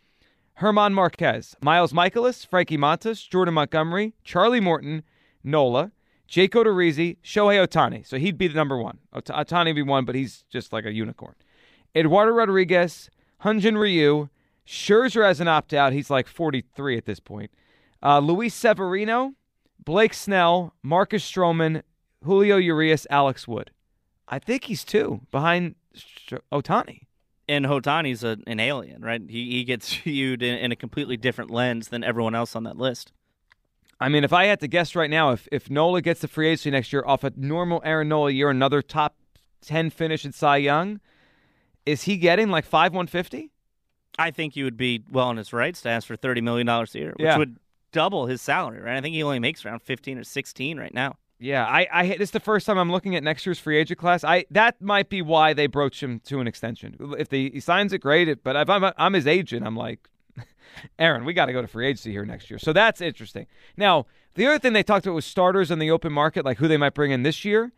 German 0.61 0.95
Marquez, 0.95 1.57
Miles 1.61 1.93
Mikolas, 1.93 2.47
Frankie 2.47 2.79
Montas, 2.79 3.29
Jordan 3.29 3.55
Montgomery, 3.55 4.15
Charlie 4.23 4.61
Morton, 4.61 5.03
Nola, 5.43 5.91
Jake 6.29 6.53
Odorizzi, 6.53 7.17
Shohei 7.25 7.65
Ohtani. 7.67 8.07
So 8.07 8.19
he'd 8.19 8.39
be 8.39 8.49
the 8.49 8.55
number 8.55 8.79
one. 8.79 8.99
Ot- 9.13 9.25
Ohtani 9.27 9.67
would 9.67 9.75
be 9.77 9.83
one, 9.83 10.05
but 10.05 10.15
he's 10.15 10.45
just 10.49 10.73
like 10.73 10.85
a 10.85 10.93
unicorn. 10.93 11.35
Eduardo 11.95 12.33
Rodriguez, 12.33 13.11
Hyun-Jin 13.45 13.77
Ryu, 13.77 14.29
Scherzer 14.67 15.25
as 15.25 15.41
an 15.41 15.49
opt 15.49 15.75
out. 15.75 15.93
He's 15.93 16.09
like 16.11 16.27
43 16.29 16.97
at 16.97 17.05
this 17.05 17.21
point. 17.21 17.51
Uh, 18.03 18.21
Luis 18.21 18.55
Severino, 18.55 19.35
Blake 19.85 20.15
Snell, 20.15 20.75
Marcus 20.83 21.29
Stroman, 21.31 21.83
Julio 22.25 22.57
Urias, 22.57 23.07
Alex 23.11 23.47
Wood. 23.47 23.71
I 24.29 24.39
think 24.39 24.65
he's 24.65 24.85
two 24.85 25.21
behind 25.31 25.75
Ohtani. 26.53 27.03
And 27.49 27.67
Ohtani's 27.67 28.25
a, 28.25 28.39
an 28.47 28.59
alien, 28.59 29.03
right? 29.03 29.21
He, 29.29 29.51
he 29.51 29.65
gets 29.65 29.93
viewed 30.05 30.43
in, 30.43 30.57
in 30.59 30.73
a 30.73 30.77
completely 30.77 31.17
different 31.17 31.51
lens 31.51 31.89
than 31.89 32.03
everyone 32.03 32.35
else 32.35 32.57
on 32.57 32.65
that 32.65 32.77
list. 32.79 33.13
I 34.01 34.09
mean, 34.09 34.25
if 34.25 34.33
I 34.33 34.47
had 34.47 34.61
to 34.61 34.69
guess 34.69 34.97
right 34.97 35.11
now, 35.11 35.31
if, 35.31 35.47
if 35.53 35.71
Nola 35.71 36.03
gets 36.03 36.21
the 36.21 36.29
free 36.29 36.49
agency 36.49 36.71
next 36.71 36.93
year 36.93 37.05
off 37.07 37.23
a 37.23 37.33
normal 37.37 37.81
Aaron 37.85 38.09
Nola 38.09 38.31
year, 38.31 38.51
another 38.51 38.83
top 38.83 39.17
10 39.63 39.91
finish 39.91 40.25
in 40.25 40.33
Cy 40.33 40.57
Young, 40.59 41.01
is 41.87 42.03
he 42.03 42.17
getting 42.17 42.49
like 42.49 42.65
5 42.65 42.93
150? 42.93 43.51
I 44.19 44.31
think 44.31 44.57
you 44.57 44.65
would 44.65 44.77
be 44.77 45.03
well 45.11 45.29
on 45.29 45.37
his 45.37 45.53
rights 45.53 45.81
to 45.83 45.89
ask 45.89 46.07
for 46.07 46.15
thirty 46.15 46.41
million 46.41 46.67
dollars 46.69 46.95
a 46.95 46.99
year, 47.01 47.11
which 47.17 47.25
Yeah. 47.25 47.37
would 47.37 47.57
double 47.91 48.27
his 48.27 48.41
salary, 48.41 48.81
right? 48.81 48.97
I 48.97 49.01
think 49.01 49.13
he 49.15 49.23
only 49.25 49.41
makes 49.41 49.67
around 49.67 49.83
fifteen 49.83 50.19
or 50.19 50.23
sixteen 50.25 50.79
right 50.79 50.95
now. 50.95 51.17
Yeah, 51.45 51.67
I, 51.67 51.87
I 51.93 52.09
this 52.09 52.29
is 52.29 52.31
the 52.31 52.41
first 52.41 52.65
time 52.65 52.79
I'm 52.79 52.91
looking 52.91 53.15
at 53.17 53.23
next 53.23 53.45
year's 53.45 53.59
free 53.59 53.77
agent 53.77 54.01
class. 54.01 54.25
I 54.25 54.47
that 54.51 54.81
might 54.81 55.11
be 55.11 55.21
why 55.21 55.53
they 55.53 55.67
broach 55.67 56.03
him 56.03 56.21
to 56.21 56.41
an 56.41 56.47
extension. 56.47 56.97
If 57.19 57.29
they, 57.29 57.51
he 57.51 57.61
signs 57.61 57.93
it, 57.93 57.99
great. 57.99 58.43
But 58.43 58.57
if 58.57 58.71
I'm 58.71 58.83
I'm 58.97 59.13
his 59.13 59.27
agent, 59.27 59.67
I'm 59.67 59.77
like, 59.77 60.09
Aaron, 60.99 61.27
we 61.27 61.35
got 61.35 61.47
to 61.47 61.53
go 61.53 61.61
to 61.61 61.69
free 61.69 61.87
agency 61.87 62.13
here 62.13 62.25
next 62.25 62.49
year. 62.49 62.59
So 62.59 62.73
that's 62.73 63.03
interesting. 63.03 63.47
Now 63.77 64.07
the 64.37 64.47
other 64.47 64.59
thing 64.59 64.73
they 64.73 64.83
talked 64.83 65.05
about 65.05 65.17
was 65.17 65.27
starters 65.27 65.71
in 65.71 65.81
the 65.81 65.91
open 65.91 66.15
market, 66.15 66.47
like 66.47 66.57
who 66.57 66.67
they 66.67 66.79
might 66.79 66.95
bring 66.95 67.11
in 67.11 67.25
this 67.25 67.45
year. 67.45 67.73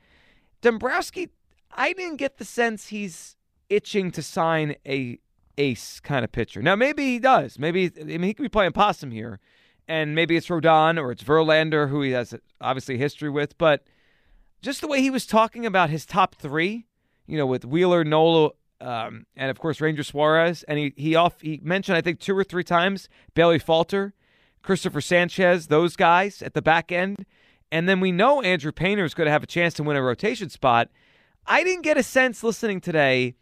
Dombrowski, 0.61 1.31
I 1.73 1.93
didn't 1.93 2.19
get 2.19 2.39
the 2.39 2.45
sense 2.45 2.87
he's 2.87 3.35
itching 3.69 4.13
to 4.13 4.23
sign 4.23 4.77
a 4.87 5.19
ace 5.59 5.99
kind 5.99 6.25
of 6.25 6.31
pitcher. 6.31 6.63
Now 6.63 6.77
maybe 6.77 7.03
he 7.03 7.19
does. 7.19 7.59
Maybe 7.59 7.91
I 8.01 8.05
mean 8.05 8.23
he 8.23 8.35
could 8.35 8.45
be 8.45 8.49
playing 8.49 8.73
possum 8.75 9.11
here, 9.11 9.41
and 9.89 10.15
maybe 10.15 10.37
it's 10.37 10.49
Rodon 10.49 11.01
or 11.01 11.13
it's 11.13 11.23
Verlander 11.23 11.89
who 11.89 12.03
he 12.03 12.11
has 12.13 12.35
obviously 12.61 12.99
history 12.99 13.31
with. 13.31 13.57
But 13.59 13.85
just 14.63 14.81
the 14.81 14.89
way 14.89 15.01
he 15.01 15.11
was 15.11 15.27
talking 15.27 15.67
about 15.67 15.91
his 15.91 16.05
top 16.07 16.35
three, 16.35 16.87
you 17.27 17.37
know, 17.37 17.47
with 17.47 17.65
Wheeler, 17.65 18.05
Nola, 18.05 18.51
um, 18.81 19.27
and 19.37 19.51
of 19.51 19.59
course 19.59 19.81
Ranger 19.81 20.03
Suarez, 20.03 20.63
and 20.65 20.79
he 20.79 20.93
he 20.97 21.15
off 21.15 21.41
he 21.41 21.61
mentioned 21.63 21.97
I 21.97 22.01
think 22.01 22.21
two 22.21 22.37
or 22.37 22.45
three 22.45 22.65
times 22.65 23.09
Bailey 23.35 23.59
Falter, 23.59 24.15
Christopher 24.63 25.01
Sanchez, 25.01 25.69
those 25.69 25.97
guys 25.97 26.43
at 26.43 26.55
the 26.55 26.63
back 26.63 26.93
end, 26.93 27.25
and 27.73 27.89
then 27.89 28.01
we 28.01 28.13
know 28.13 28.43
Andrew 28.43 28.73
Painter 28.73 29.05
is 29.05 29.15
going 29.15 29.27
to 29.27 29.33
have 29.33 29.43
a 29.43 29.47
chance 29.47 29.75
to 29.75 29.83
win 29.83 29.97
a 29.97 30.03
rotation 30.03 30.51
spot. 30.51 30.89
I 31.47 31.63
didn't 31.63 31.83
get 31.83 31.97
a 31.97 32.03
sense 32.03 32.43
listening 32.43 32.81
today 32.81 33.35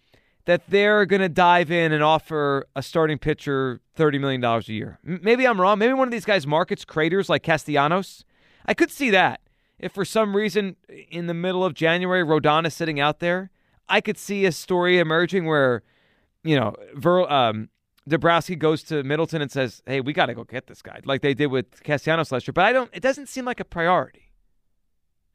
that 0.46 0.62
they're 0.68 1.06
going 1.06 1.22
to 1.22 1.28
dive 1.28 1.70
in 1.70 1.92
and 1.92 2.02
offer 2.02 2.66
a 2.76 2.82
starting 2.82 3.18
pitcher 3.18 3.80
$30 3.96 4.20
million 4.20 4.44
a 4.44 4.60
year. 4.66 4.98
M- 5.06 5.20
Maybe 5.22 5.46
I'm 5.46 5.60
wrong. 5.60 5.78
Maybe 5.78 5.94
one 5.94 6.06
of 6.08 6.12
these 6.12 6.24
guys 6.24 6.46
markets 6.46 6.84
craters 6.84 7.28
like 7.28 7.42
Castellanos. 7.42 8.24
I 8.66 8.74
could 8.74 8.90
see 8.90 9.10
that. 9.10 9.40
If 9.78 9.92
for 9.92 10.04
some 10.04 10.36
reason 10.36 10.76
in 11.10 11.26
the 11.26 11.34
middle 11.34 11.64
of 11.64 11.74
January, 11.74 12.22
Rodon 12.22 12.66
is 12.66 12.74
sitting 12.74 13.00
out 13.00 13.20
there, 13.20 13.50
I 13.88 14.00
could 14.00 14.16
see 14.18 14.44
a 14.46 14.52
story 14.52 14.98
emerging 14.98 15.46
where, 15.46 15.82
you 16.42 16.58
know, 16.58 16.74
Ver, 16.94 17.22
um, 17.22 17.68
Dombrowski 18.06 18.54
goes 18.56 18.82
to 18.84 19.02
Middleton 19.02 19.42
and 19.42 19.50
says, 19.50 19.82
hey, 19.86 20.00
we 20.00 20.12
got 20.12 20.26
to 20.26 20.34
go 20.34 20.44
get 20.44 20.66
this 20.66 20.82
guy, 20.82 21.00
like 21.04 21.22
they 21.22 21.34
did 21.34 21.46
with 21.46 21.82
Castellanos 21.82 22.30
last 22.32 22.46
year. 22.46 22.52
But 22.52 22.64
I 22.66 22.72
don't, 22.72 22.90
it 22.92 23.02
doesn't 23.02 23.28
seem 23.28 23.44
like 23.46 23.60
a 23.60 23.64
priority. 23.64 24.30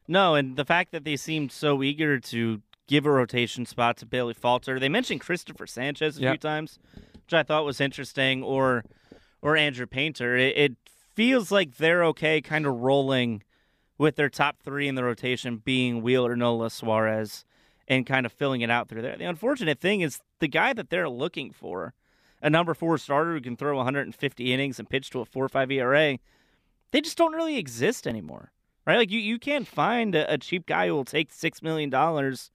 No, 0.08 0.34
and 0.34 0.56
the 0.56 0.64
fact 0.64 0.92
that 0.92 1.04
they 1.04 1.16
seemed 1.16 1.52
so 1.52 1.82
eager 1.82 2.18
to 2.18 2.62
give 2.90 3.06
a 3.06 3.10
rotation 3.10 3.64
spot 3.64 3.96
to 3.98 4.04
Bailey 4.04 4.34
Falter. 4.34 4.80
They 4.80 4.88
mentioned 4.88 5.20
Christopher 5.20 5.66
Sanchez 5.66 6.18
a 6.18 6.22
Yep. 6.22 6.32
few 6.32 6.38
times, 6.38 6.78
which 7.14 7.32
I 7.32 7.44
thought 7.44 7.64
was 7.64 7.80
interesting, 7.80 8.42
or 8.42 8.84
or 9.40 9.56
Andrew 9.56 9.86
Painter. 9.86 10.36
It, 10.36 10.58
it 10.58 10.76
feels 11.14 11.50
like 11.52 11.76
they're 11.76 12.04
okay, 12.06 12.40
kind 12.42 12.66
of 12.66 12.74
rolling 12.80 13.42
with 13.96 14.16
their 14.16 14.28
top 14.28 14.58
three 14.62 14.88
in 14.88 14.96
the 14.96 15.04
rotation 15.04 15.58
being 15.58 16.02
Wheeler, 16.02 16.34
Nola, 16.36 16.68
Suarez, 16.68 17.44
and 17.86 18.04
kind 18.04 18.26
of 18.26 18.32
filling 18.32 18.60
it 18.60 18.70
out 18.70 18.88
through 18.88 19.02
there. 19.02 19.16
The 19.16 19.24
unfortunate 19.24 19.80
thing 19.80 20.00
is 20.00 20.20
the 20.40 20.48
guy 20.48 20.72
that 20.72 20.90
they're 20.90 21.08
looking 21.08 21.52
for, 21.52 21.94
a 22.42 22.50
number 22.50 22.74
four 22.74 22.98
starter 22.98 23.34
who 23.34 23.40
can 23.40 23.56
throw 23.56 23.76
150 23.76 24.52
innings 24.52 24.78
and 24.78 24.90
pitch 24.90 25.10
to 25.10 25.20
a 25.20 25.24
four 25.24 25.48
five 25.48 25.70
ERA, 25.70 26.18
they 26.90 27.00
just 27.00 27.16
don't 27.16 27.34
really 27.34 27.56
exist 27.56 28.06
anymore. 28.06 28.50
Right? 28.86 28.96
Like 28.96 29.10
you, 29.10 29.20
you 29.20 29.38
can't 29.38 29.68
find 29.68 30.14
a, 30.16 30.32
a 30.34 30.38
cheap 30.38 30.66
guy 30.66 30.88
who 30.88 30.94
will 30.94 31.04
take 31.04 31.32
six 31.32 31.62
million 31.62 31.88
dollars 31.90 32.50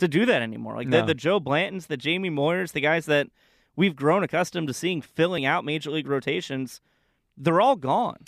to 0.00 0.08
do 0.08 0.26
that 0.26 0.42
anymore. 0.42 0.74
Like 0.76 0.88
No. 0.88 1.00
the, 1.00 1.06
the 1.08 1.14
Joe 1.14 1.40
Blantons, 1.40 1.86
the 1.86 1.96
Jamie 1.96 2.30
Moyers, 2.30 2.72
the 2.72 2.80
guys 2.80 3.06
that 3.06 3.28
we've 3.76 3.96
grown 3.96 4.22
accustomed 4.22 4.66
to 4.68 4.74
seeing 4.74 5.00
filling 5.00 5.44
out 5.46 5.64
major 5.64 5.90
league 5.90 6.08
rotations, 6.08 6.80
they're 7.36 7.60
all 7.60 7.76
gone. 7.76 8.24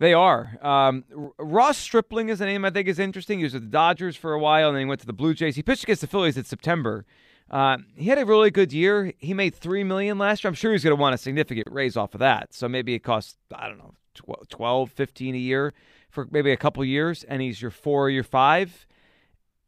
They 0.00 0.14
are. 0.14 0.56
Um, 0.62 1.04
Ross 1.38 1.76
Stripling 1.76 2.28
is 2.28 2.40
a 2.40 2.46
name 2.46 2.64
I 2.64 2.70
think 2.70 2.86
is 2.86 3.00
interesting. 3.00 3.38
He 3.38 3.44
was 3.44 3.54
with 3.54 3.64
the 3.64 3.68
Dodgers 3.68 4.14
for 4.14 4.32
a 4.32 4.38
while, 4.38 4.68
and 4.68 4.76
then 4.76 4.84
he 4.84 4.88
went 4.88 5.00
to 5.00 5.06
the 5.06 5.12
Blue 5.12 5.34
Jays. 5.34 5.56
He 5.56 5.62
pitched 5.62 5.82
against 5.82 6.02
the 6.02 6.06
Phillies 6.06 6.36
in 6.36 6.44
September. 6.44 7.04
Uh, 7.50 7.78
he 7.96 8.08
had 8.08 8.18
a 8.18 8.24
really 8.24 8.50
good 8.52 8.72
year. 8.72 9.12
He 9.18 9.34
made 9.34 9.54
three 9.56 9.82
million 9.82 10.16
last 10.18 10.44
year. 10.44 10.48
I'm 10.50 10.54
sure 10.54 10.70
he's 10.70 10.84
going 10.84 10.94
to 10.96 11.00
want 11.00 11.14
a 11.14 11.18
significant 11.18 11.66
raise 11.72 11.96
off 11.96 12.14
of 12.14 12.20
that. 12.20 12.54
So 12.54 12.68
maybe 12.68 12.94
it 12.94 13.00
costs 13.00 13.36
I 13.52 13.66
don't 13.68 13.78
know 13.78 13.94
12, 14.14 14.48
12 14.48 14.90
15 14.92 15.34
a 15.34 15.38
year 15.38 15.72
for 16.10 16.28
maybe 16.30 16.52
a 16.52 16.56
couple 16.56 16.84
years, 16.84 17.24
and 17.24 17.42
he's 17.42 17.60
your 17.60 17.70
four 17.70 18.04
or 18.06 18.10
your 18.10 18.22
five, 18.22 18.86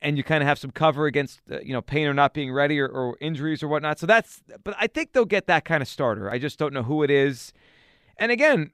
and 0.03 0.17
you 0.17 0.25
kind 0.25 0.43
of 0.43 0.49
have 0.49 0.59
some 0.59 0.71
cover 0.71 1.07
against 1.07 1.41
uh, 1.51 1.61
you 1.61 1.73
know 1.73 1.83
Painter 1.83 2.15
not 2.15 2.35
being 2.35 2.53
ready 2.53 2.81
or, 2.81 2.89
or 2.89 3.17
injuries 3.21 3.63
or 3.63 3.69
whatnot. 3.69 3.99
So 3.99 4.07
that's. 4.07 4.43
But 4.65 4.75
I 4.79 4.87
think 4.87 5.13
they'll 5.13 5.25
get 5.25 5.47
that 5.47 5.65
kind 5.65 5.83
of 5.83 5.89
starter. 5.89 6.31
I 6.31 6.39
just 6.39 6.59
don't 6.59 6.73
know 6.73 6.83
who 6.83 7.03
it 7.03 7.11
is. 7.11 7.53
And 8.17 8.31
again, 8.31 8.73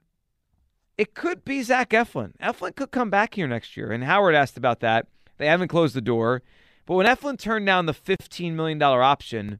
it 0.97 1.13
could 1.13 1.45
be 1.45 1.61
Zach 1.61 1.89
Eflin. 1.91 2.35
Eflin 2.37 2.75
could 2.75 2.91
come 2.91 3.09
back 3.09 3.35
here 3.35 3.47
next 3.47 3.77
year. 3.77 3.91
And 3.91 4.03
Howard 4.03 4.35
asked 4.35 4.57
about 4.57 4.79
that. 4.81 5.07
They 5.37 5.47
haven't 5.47 5.67
closed 5.67 5.95
the 5.95 6.01
door. 6.01 6.41
But 6.85 6.95
when 6.95 7.05
Eflin 7.05 7.37
turned 7.37 7.65
down 7.65 7.85
the 7.85 7.93
$15 7.93 8.53
million 8.53 8.81
option, 8.81 9.59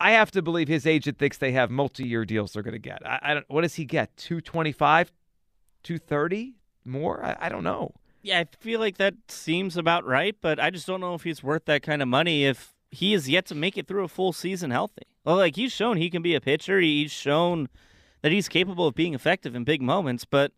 I 0.00 0.12
have 0.12 0.30
to 0.32 0.42
believe 0.42 0.68
his 0.68 0.86
agent 0.86 1.18
thinks 1.18 1.36
they 1.36 1.52
have 1.52 1.70
multi-year 1.70 2.24
deals 2.24 2.52
they're 2.52 2.62
going 2.62 2.72
to 2.72 2.78
get. 2.78 3.06
I, 3.06 3.18
I 3.22 3.34
don't. 3.34 3.46
What 3.48 3.60
does 3.60 3.74
he 3.74 3.84
get? 3.84 4.16
225, 4.16 5.12
230 5.82 6.54
more? 6.84 7.24
I, 7.24 7.36
I 7.40 7.48
don't 7.48 7.64
know. 7.64 7.94
Yeah, 8.22 8.40
I 8.40 8.46
feel 8.58 8.80
like 8.80 8.98
that 8.98 9.14
seems 9.28 9.76
about 9.76 10.04
right, 10.04 10.36
but 10.40 10.60
I 10.60 10.70
just 10.70 10.86
don't 10.86 11.00
know 11.00 11.14
if 11.14 11.22
he's 11.22 11.42
worth 11.42 11.64
that 11.64 11.82
kind 11.82 12.02
of 12.02 12.08
money 12.08 12.44
if 12.44 12.74
he 12.90 13.14
is 13.14 13.28
yet 13.28 13.46
to 13.46 13.54
make 13.54 13.78
it 13.78 13.86
through 13.86 14.04
a 14.04 14.08
full 14.08 14.32
season 14.32 14.70
healthy. 14.70 15.02
Well, 15.24 15.36
like 15.36 15.56
he's 15.56 15.72
shown 15.72 15.96
he 15.96 16.10
can 16.10 16.22
be 16.22 16.34
a 16.34 16.40
pitcher. 16.40 16.80
He's 16.80 17.12
shown 17.12 17.68
that 18.22 18.32
he's 18.32 18.48
capable 18.48 18.86
of 18.86 18.94
being 18.94 19.14
effective 19.14 19.54
in 19.54 19.64
big 19.64 19.80
moments. 19.80 20.24
But 20.24 20.52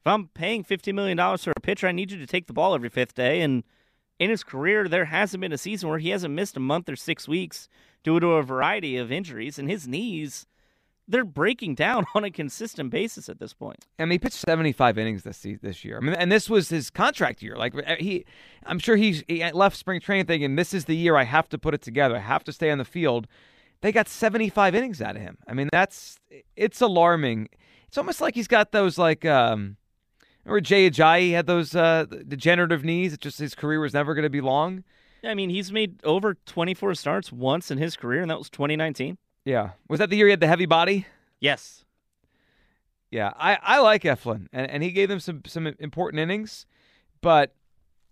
if 0.00 0.06
I'm 0.06 0.28
paying 0.28 0.64
$50 0.64 0.94
million 0.94 1.16
for 1.38 1.52
a 1.56 1.60
pitcher, 1.60 1.86
I 1.86 1.92
need 1.92 2.10
you 2.10 2.18
to 2.18 2.26
take 2.26 2.46
the 2.46 2.52
ball 2.52 2.74
every 2.74 2.88
fifth 2.88 3.14
day. 3.14 3.40
And 3.40 3.64
in 4.18 4.30
his 4.30 4.44
career, 4.44 4.88
there 4.88 5.06
hasn't 5.06 5.40
been 5.40 5.52
a 5.52 5.58
season 5.58 5.88
where 5.88 5.98
he 5.98 6.10
hasn't 6.10 6.34
missed 6.34 6.56
a 6.56 6.60
month 6.60 6.88
or 6.88 6.96
six 6.96 7.26
weeks 7.26 7.68
due 8.02 8.20
to 8.20 8.32
a 8.32 8.42
variety 8.42 8.96
of 8.96 9.12
injuries. 9.12 9.58
And 9.58 9.70
his 9.70 9.88
knees, 9.88 10.46
they're 11.10 11.24
breaking 11.24 11.74
down 11.74 12.06
on 12.14 12.24
a 12.24 12.30
consistent 12.30 12.90
basis 12.90 13.28
at 13.28 13.38
this 13.38 13.52
point. 13.52 13.84
I 13.98 14.04
mean, 14.04 14.12
he 14.12 14.18
pitched 14.18 14.36
75 14.36 14.98
innings 14.98 15.22
this 15.22 15.46
this 15.60 15.84
year. 15.84 15.98
I 15.98 16.00
mean, 16.00 16.14
and 16.14 16.30
this 16.30 16.48
was 16.48 16.68
his 16.68 16.90
contract 16.90 17.42
year. 17.42 17.56
Like 17.56 17.74
he, 17.98 18.24
I'm 18.64 18.78
sure 18.78 18.96
he's 18.96 19.22
he 19.28 19.50
left 19.52 19.76
spring 19.76 20.00
training 20.00 20.26
thinking 20.26 20.56
this 20.56 20.72
is 20.72 20.86
the 20.86 20.96
year 20.96 21.16
I 21.16 21.24
have 21.24 21.48
to 21.50 21.58
put 21.58 21.74
it 21.74 21.82
together. 21.82 22.16
I 22.16 22.20
have 22.20 22.44
to 22.44 22.52
stay 22.52 22.70
on 22.70 22.78
the 22.78 22.84
field. 22.84 23.26
They 23.82 23.92
got 23.92 24.08
75 24.08 24.74
innings 24.74 25.00
out 25.00 25.16
of 25.16 25.22
him. 25.22 25.38
I 25.46 25.54
mean, 25.54 25.68
that's 25.72 26.18
it's 26.56 26.80
alarming. 26.80 27.48
It's 27.88 27.98
almost 27.98 28.20
like 28.20 28.34
he's 28.34 28.48
got 28.48 28.72
those 28.72 28.98
like 28.98 29.24
um 29.24 29.76
remember 30.44 30.60
Jay 30.60 30.88
Ajayi 30.88 31.32
had 31.32 31.46
those 31.46 31.74
uh 31.74 32.06
degenerative 32.28 32.84
knees. 32.84 33.12
It's 33.12 33.22
just 33.22 33.38
his 33.38 33.54
career 33.54 33.80
was 33.80 33.94
never 33.94 34.14
going 34.14 34.24
to 34.24 34.30
be 34.30 34.40
long. 34.40 34.84
I 35.22 35.34
mean, 35.34 35.50
he's 35.50 35.70
made 35.70 36.00
over 36.02 36.34
24 36.46 36.94
starts 36.94 37.30
once 37.30 37.70
in 37.70 37.76
his 37.76 37.94
career, 37.94 38.22
and 38.22 38.30
that 38.30 38.38
was 38.38 38.48
2019. 38.48 39.18
Yeah. 39.50 39.70
Was 39.88 39.98
that 39.98 40.10
the 40.10 40.16
year 40.16 40.26
he 40.26 40.30
had 40.30 40.38
the 40.40 40.46
heavy 40.46 40.66
body? 40.66 41.06
Yes. 41.40 41.84
Yeah, 43.10 43.32
I, 43.36 43.58
I 43.60 43.80
like 43.80 44.02
Eflin, 44.04 44.46
and, 44.52 44.70
and 44.70 44.82
he 44.84 44.92
gave 44.92 45.08
them 45.08 45.18
some 45.18 45.42
some 45.44 45.66
important 45.80 46.20
innings, 46.20 46.64
but 47.20 47.52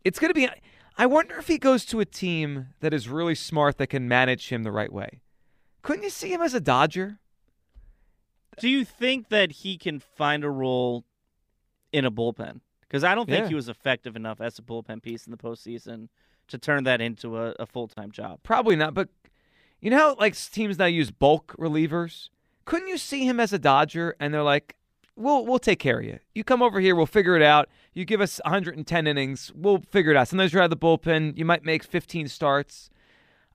it's 0.04 0.18
going 0.18 0.30
to 0.30 0.34
be. 0.34 0.48
I 0.96 1.06
wonder 1.06 1.38
if 1.38 1.46
he 1.46 1.56
goes 1.58 1.84
to 1.86 2.00
a 2.00 2.04
team 2.04 2.70
that 2.80 2.92
is 2.92 3.08
really 3.08 3.36
smart 3.36 3.78
that 3.78 3.86
can 3.86 4.08
manage 4.08 4.48
him 4.48 4.64
the 4.64 4.72
right 4.72 4.92
way. 4.92 5.20
Couldn't 5.82 6.02
you 6.02 6.10
see 6.10 6.32
him 6.32 6.42
as 6.42 6.52
a 6.52 6.60
Dodger? 6.60 7.20
Do 8.58 8.68
you 8.68 8.84
think 8.84 9.28
that 9.28 9.52
he 9.52 9.78
can 9.78 10.00
find 10.00 10.42
a 10.42 10.50
role 10.50 11.04
in 11.92 12.04
a 12.04 12.10
bullpen? 12.10 12.58
Because 12.80 13.04
I 13.04 13.14
don't 13.14 13.28
think 13.28 13.42
Yeah. 13.44 13.48
he 13.50 13.54
was 13.54 13.68
effective 13.68 14.16
enough 14.16 14.40
as 14.40 14.58
a 14.58 14.62
bullpen 14.62 15.00
piece 15.00 15.28
in 15.28 15.30
the 15.30 15.36
postseason 15.36 16.08
to 16.48 16.58
turn 16.58 16.82
that 16.84 17.00
into 17.00 17.38
a, 17.38 17.54
a 17.60 17.66
full 17.66 17.86
time 17.86 18.10
job. 18.10 18.40
Probably 18.42 18.74
not, 18.74 18.94
but 18.94 19.10
you 19.80 19.90
know 19.90 19.98
how 19.98 20.16
like 20.16 20.36
teams 20.36 20.78
now 20.78 20.86
use 20.86 21.10
bulk 21.10 21.54
relievers? 21.58 22.28
Couldn't 22.64 22.88
you 22.88 22.98
see 22.98 23.24
him 23.24 23.40
as 23.40 23.52
a 23.52 23.58
Dodger 23.58 24.14
and 24.20 24.32
they're 24.32 24.42
like, 24.42 24.76
"We'll 25.16 25.46
we'll 25.46 25.58
take 25.58 25.78
care 25.78 26.00
of 26.00 26.04
you. 26.04 26.18
You 26.34 26.44
come 26.44 26.62
over 26.62 26.80
here, 26.80 26.94
we'll 26.94 27.06
figure 27.06 27.36
it 27.36 27.42
out. 27.42 27.68
You 27.94 28.04
give 28.04 28.20
us 28.20 28.40
110 28.44 29.06
innings, 29.06 29.52
we'll 29.54 29.82
figure 29.90 30.12
it 30.12 30.16
out. 30.16 30.28
Sometimes 30.28 30.52
you're 30.52 30.62
out 30.62 30.72
of 30.72 30.78
the 30.78 30.84
bullpen, 30.84 31.36
you 31.36 31.44
might 31.44 31.64
make 31.64 31.82
15 31.82 32.28
starts." 32.28 32.90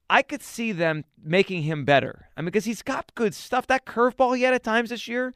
I 0.09 0.21
could 0.21 0.43
see 0.43 0.71
them 0.71 1.05
making 1.23 1.63
him 1.63 1.85
better. 1.85 2.29
I 2.35 2.41
mean, 2.41 2.45
because 2.45 2.65
he's 2.65 2.81
got 2.81 3.15
good 3.15 3.33
stuff. 3.33 3.65
That 3.67 3.85
curveball 3.85 4.35
he 4.37 4.43
had 4.43 4.53
at 4.53 4.61
times 4.63 4.89
this 4.89 5.07
year 5.07 5.33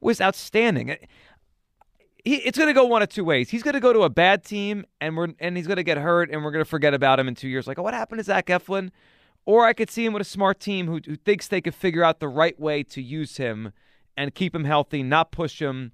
was 0.00 0.20
outstanding. 0.20 0.96
It's 2.24 2.58
going 2.58 2.68
to 2.68 2.74
go 2.74 2.84
one 2.84 3.02
of 3.02 3.08
two 3.08 3.24
ways. 3.24 3.50
He's 3.50 3.62
going 3.62 3.74
to 3.74 3.80
go 3.80 3.92
to 3.92 4.02
a 4.02 4.10
bad 4.10 4.44
team, 4.44 4.84
and 5.00 5.16
we're 5.16 5.28
and 5.40 5.56
he's 5.56 5.66
going 5.66 5.78
to 5.78 5.82
get 5.82 5.98
hurt, 5.98 6.30
and 6.30 6.44
we're 6.44 6.50
going 6.50 6.64
to 6.64 6.68
forget 6.68 6.92
about 6.92 7.18
him 7.18 7.28
in 7.28 7.34
two 7.34 7.48
years. 7.48 7.66
Like, 7.66 7.78
oh, 7.78 7.82
what 7.82 7.94
happened 7.94 8.18
to 8.18 8.24
Zach 8.24 8.46
Eflin? 8.46 8.90
Or 9.50 9.66
I 9.66 9.72
could 9.72 9.90
see 9.90 10.06
him 10.06 10.12
with 10.12 10.22
a 10.22 10.24
smart 10.24 10.60
team 10.60 10.86
who, 10.86 11.00
who 11.04 11.16
thinks 11.16 11.48
they 11.48 11.60
could 11.60 11.74
figure 11.74 12.04
out 12.04 12.20
the 12.20 12.28
right 12.28 12.56
way 12.60 12.84
to 12.84 13.02
use 13.02 13.36
him 13.36 13.72
and 14.16 14.32
keep 14.32 14.54
him 14.54 14.62
healthy, 14.62 15.02
not 15.02 15.32
push 15.32 15.60
him, 15.60 15.90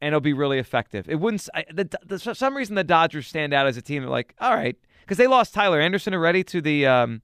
and 0.00 0.10
it'll 0.10 0.20
be 0.20 0.32
really 0.32 0.60
effective. 0.60 1.08
It 1.08 1.16
wouldn't. 1.16 1.48
I, 1.52 1.64
the, 1.72 1.90
the, 2.06 2.20
for 2.20 2.34
some 2.34 2.56
reason, 2.56 2.76
the 2.76 2.84
Dodgers 2.84 3.26
stand 3.26 3.52
out 3.52 3.66
as 3.66 3.76
a 3.76 3.82
team. 3.82 4.02
They're 4.02 4.10
like, 4.10 4.36
all 4.38 4.54
right, 4.54 4.76
because 5.00 5.18
they 5.18 5.26
lost 5.26 5.52
Tyler 5.52 5.80
Anderson 5.80 6.14
already 6.14 6.44
to 6.44 6.60
the 6.60 6.86
um, 6.86 7.22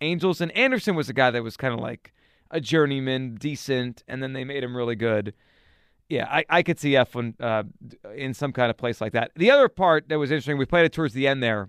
Angels, 0.00 0.40
and 0.40 0.50
Anderson 0.56 0.96
was 0.96 1.08
a 1.08 1.12
guy 1.12 1.30
that 1.30 1.44
was 1.44 1.56
kind 1.56 1.72
of 1.72 1.78
like 1.78 2.12
a 2.50 2.60
journeyman, 2.60 3.36
decent, 3.36 4.02
and 4.08 4.20
then 4.20 4.32
they 4.32 4.42
made 4.42 4.64
him 4.64 4.76
really 4.76 4.96
good. 4.96 5.34
Yeah, 6.08 6.26
I, 6.28 6.44
I 6.50 6.62
could 6.64 6.80
see 6.80 6.94
Eflin 6.94 7.40
uh, 7.40 7.62
in 8.12 8.34
some 8.34 8.50
kind 8.50 8.70
of 8.70 8.76
place 8.76 9.00
like 9.00 9.12
that. 9.12 9.30
The 9.36 9.52
other 9.52 9.68
part 9.68 10.08
that 10.08 10.18
was 10.18 10.32
interesting, 10.32 10.58
we 10.58 10.66
played 10.66 10.84
it 10.84 10.92
towards 10.92 11.14
the 11.14 11.28
end 11.28 11.44
there, 11.44 11.68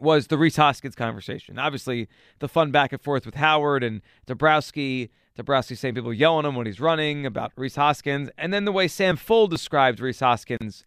was 0.00 0.28
the 0.28 0.38
Rhys 0.38 0.56
Hoskins 0.56 0.94
conversation. 0.94 1.58
Obviously, 1.58 2.08
the 2.38 2.48
fun 2.48 2.70
back 2.70 2.92
and 2.92 3.00
forth 3.00 3.26
with 3.26 3.34
Howard 3.36 3.82
and 3.82 4.02
Dombrowski. 4.26 5.10
Dombrowski 5.36 5.74
saying 5.74 5.94
people 5.94 6.12
yelling 6.12 6.44
him 6.44 6.54
when 6.54 6.66
he's 6.66 6.80
running 6.80 7.24
about 7.24 7.52
Rhys 7.56 7.76
Hoskins, 7.76 8.28
and 8.36 8.52
then 8.52 8.64
the 8.64 8.72
way 8.72 8.88
Sam 8.88 9.16
Fuld 9.16 9.50
described 9.50 10.00
Rhys 10.00 10.20
Hoskins. 10.20 10.84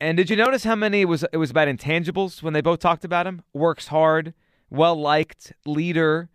And 0.00 0.16
did 0.16 0.30
you 0.30 0.36
notice 0.36 0.64
how 0.64 0.74
many 0.74 1.02
it 1.02 1.06
was 1.06 1.24
it 1.32 1.38
was 1.38 1.50
about 1.50 1.68
intangibles 1.68 2.42
when 2.42 2.52
they 2.52 2.60
both 2.60 2.80
talked 2.80 3.04
about 3.04 3.26
him? 3.26 3.42
Works 3.52 3.88
hard, 3.88 4.34
well 4.70 4.94
liked, 4.94 5.52
leader. 5.64 6.28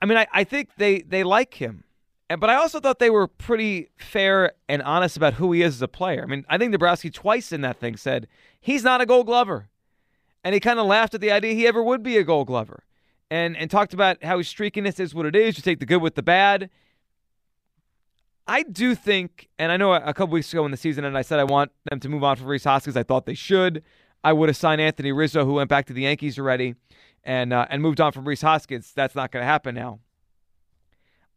I 0.00 0.06
mean, 0.06 0.18
I, 0.18 0.26
I 0.32 0.44
think 0.44 0.70
they, 0.76 1.02
they 1.02 1.22
like 1.22 1.54
him. 1.54 1.84
But 2.28 2.48
I 2.48 2.54
also 2.54 2.80
thought 2.80 2.98
they 2.98 3.10
were 3.10 3.26
pretty 3.26 3.90
fair 3.98 4.52
and 4.68 4.80
honest 4.82 5.16
about 5.16 5.34
who 5.34 5.52
he 5.52 5.62
is 5.62 5.74
as 5.74 5.82
a 5.82 5.88
player. 5.88 6.22
I 6.22 6.26
mean, 6.26 6.46
I 6.48 6.56
think 6.56 6.72
Dombrowski 6.72 7.10
twice 7.10 7.52
in 7.52 7.60
that 7.60 7.78
thing 7.78 7.96
said 7.96 8.26
he's 8.60 8.82
not 8.82 9.00
a 9.00 9.06
gold 9.06 9.26
glover. 9.26 9.68
And 10.44 10.54
he 10.54 10.60
kind 10.60 10.78
of 10.78 10.86
laughed 10.86 11.14
at 11.14 11.20
the 11.20 11.30
idea 11.30 11.54
he 11.54 11.66
ever 11.66 11.82
would 11.82 12.02
be 12.02 12.16
a 12.16 12.24
gold 12.24 12.48
glover. 12.48 12.84
And 13.30 13.56
and 13.56 13.70
talked 13.70 13.94
about 13.94 14.22
how 14.22 14.38
his 14.38 14.48
streakiness 14.48 15.00
is 15.00 15.14
what 15.14 15.24
it 15.26 15.34
is. 15.34 15.56
You 15.56 15.62
take 15.62 15.80
the 15.80 15.86
good 15.86 16.02
with 16.02 16.14
the 16.16 16.22
bad. 16.22 16.68
I 18.46 18.64
do 18.64 18.94
think, 18.94 19.48
and 19.58 19.70
I 19.70 19.76
know 19.76 19.94
a 19.94 20.12
couple 20.12 20.34
weeks 20.34 20.52
ago 20.52 20.64
in 20.64 20.70
the 20.72 20.76
season, 20.76 21.04
and 21.04 21.16
I 21.16 21.22
said 21.22 21.38
I 21.38 21.44
want 21.44 21.70
them 21.88 22.00
to 22.00 22.08
move 22.08 22.24
on 22.24 22.36
from 22.36 22.46
Rhys 22.46 22.64
Hoskins. 22.64 22.96
I 22.96 23.04
thought 23.04 23.24
they 23.24 23.34
should. 23.34 23.82
I 24.24 24.32
would 24.32 24.48
have 24.48 24.56
signed 24.56 24.80
Anthony 24.80 25.12
Rizzo, 25.12 25.44
who 25.44 25.54
went 25.54 25.70
back 25.70 25.86
to 25.86 25.92
the 25.92 26.02
Yankees 26.02 26.38
already, 26.38 26.74
and 27.24 27.52
uh, 27.52 27.66
and 27.70 27.80
moved 27.82 28.00
on 28.00 28.12
from 28.12 28.26
Rhys 28.26 28.42
Hoskins. 28.42 28.92
That's 28.94 29.14
not 29.14 29.30
going 29.30 29.42
to 29.42 29.46
happen 29.46 29.74
now. 29.74 30.00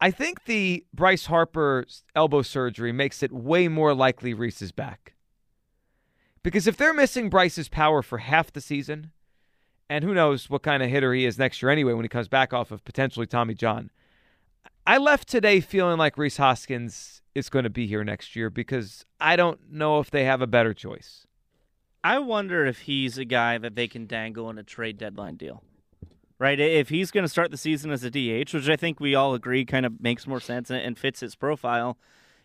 I 0.01 0.11
think 0.11 0.45
the 0.45 0.85
Bryce 0.93 1.27
Harper 1.27 1.85
elbow 2.15 2.41
surgery 2.41 2.91
makes 2.91 3.23
it 3.23 3.31
way 3.31 3.67
more 3.67 3.93
likely 3.93 4.33
Rhys 4.33 4.61
is 4.61 4.71
back. 4.71 5.14
Because 6.45 6.67
if 6.67 6.77
they're 6.77 6.93
missing 6.93 7.31
Bryce's 7.31 7.69
power 7.69 8.03
for 8.03 8.19
half 8.19 8.53
the 8.53 8.61
season, 8.61 9.09
and 9.89 10.03
who 10.03 10.13
knows 10.13 10.47
what 10.47 10.61
kind 10.61 10.83
of 10.83 10.91
hitter 10.91 11.11
he 11.11 11.25
is 11.25 11.39
next 11.39 11.59
year 11.59 11.71
anyway 11.71 11.93
when 11.93 12.05
he 12.05 12.09
comes 12.09 12.27
back 12.27 12.53
off 12.53 12.69
of 12.69 12.85
potentially 12.85 13.25
Tommy 13.25 13.55
John. 13.55 13.89
I 14.85 14.99
left 14.99 15.27
today 15.27 15.59
feeling 15.59 15.97
like 15.97 16.19
Rhys 16.19 16.37
Hoskins 16.37 17.23
is 17.33 17.49
going 17.49 17.63
to 17.63 17.71
be 17.71 17.87
here 17.87 18.03
next 18.03 18.35
year 18.35 18.51
because 18.51 19.07
I 19.19 19.35
don't 19.35 19.71
know 19.71 19.99
if 19.99 20.11
they 20.11 20.25
have 20.25 20.39
a 20.39 20.45
better 20.45 20.75
choice. 20.75 21.25
I 22.03 22.19
wonder 22.19 22.63
if 22.67 22.81
he's 22.81 23.17
a 23.17 23.25
guy 23.25 23.57
that 23.57 23.73
they 23.73 23.87
can 23.87 24.05
dangle 24.05 24.47
in 24.51 24.59
a 24.59 24.63
trade 24.63 24.99
deadline 24.99 25.37
deal. 25.37 25.63
Right? 26.37 26.59
If 26.59 26.89
he's 26.89 27.09
going 27.09 27.23
to 27.23 27.27
start 27.27 27.49
the 27.49 27.57
season 27.57 27.89
as 27.89 28.03
a 28.03 28.11
DH, 28.11 28.53
which 28.53 28.69
I 28.69 28.75
think 28.75 28.99
we 28.99 29.15
all 29.15 29.33
agree 29.33 29.65
kind 29.65 29.83
of 29.83 29.99
makes 29.99 30.27
more 30.27 30.39
sense 30.39 30.69
and- 30.69 30.95
fits 30.95 31.21
his 31.21 31.33
profile, 31.33 31.97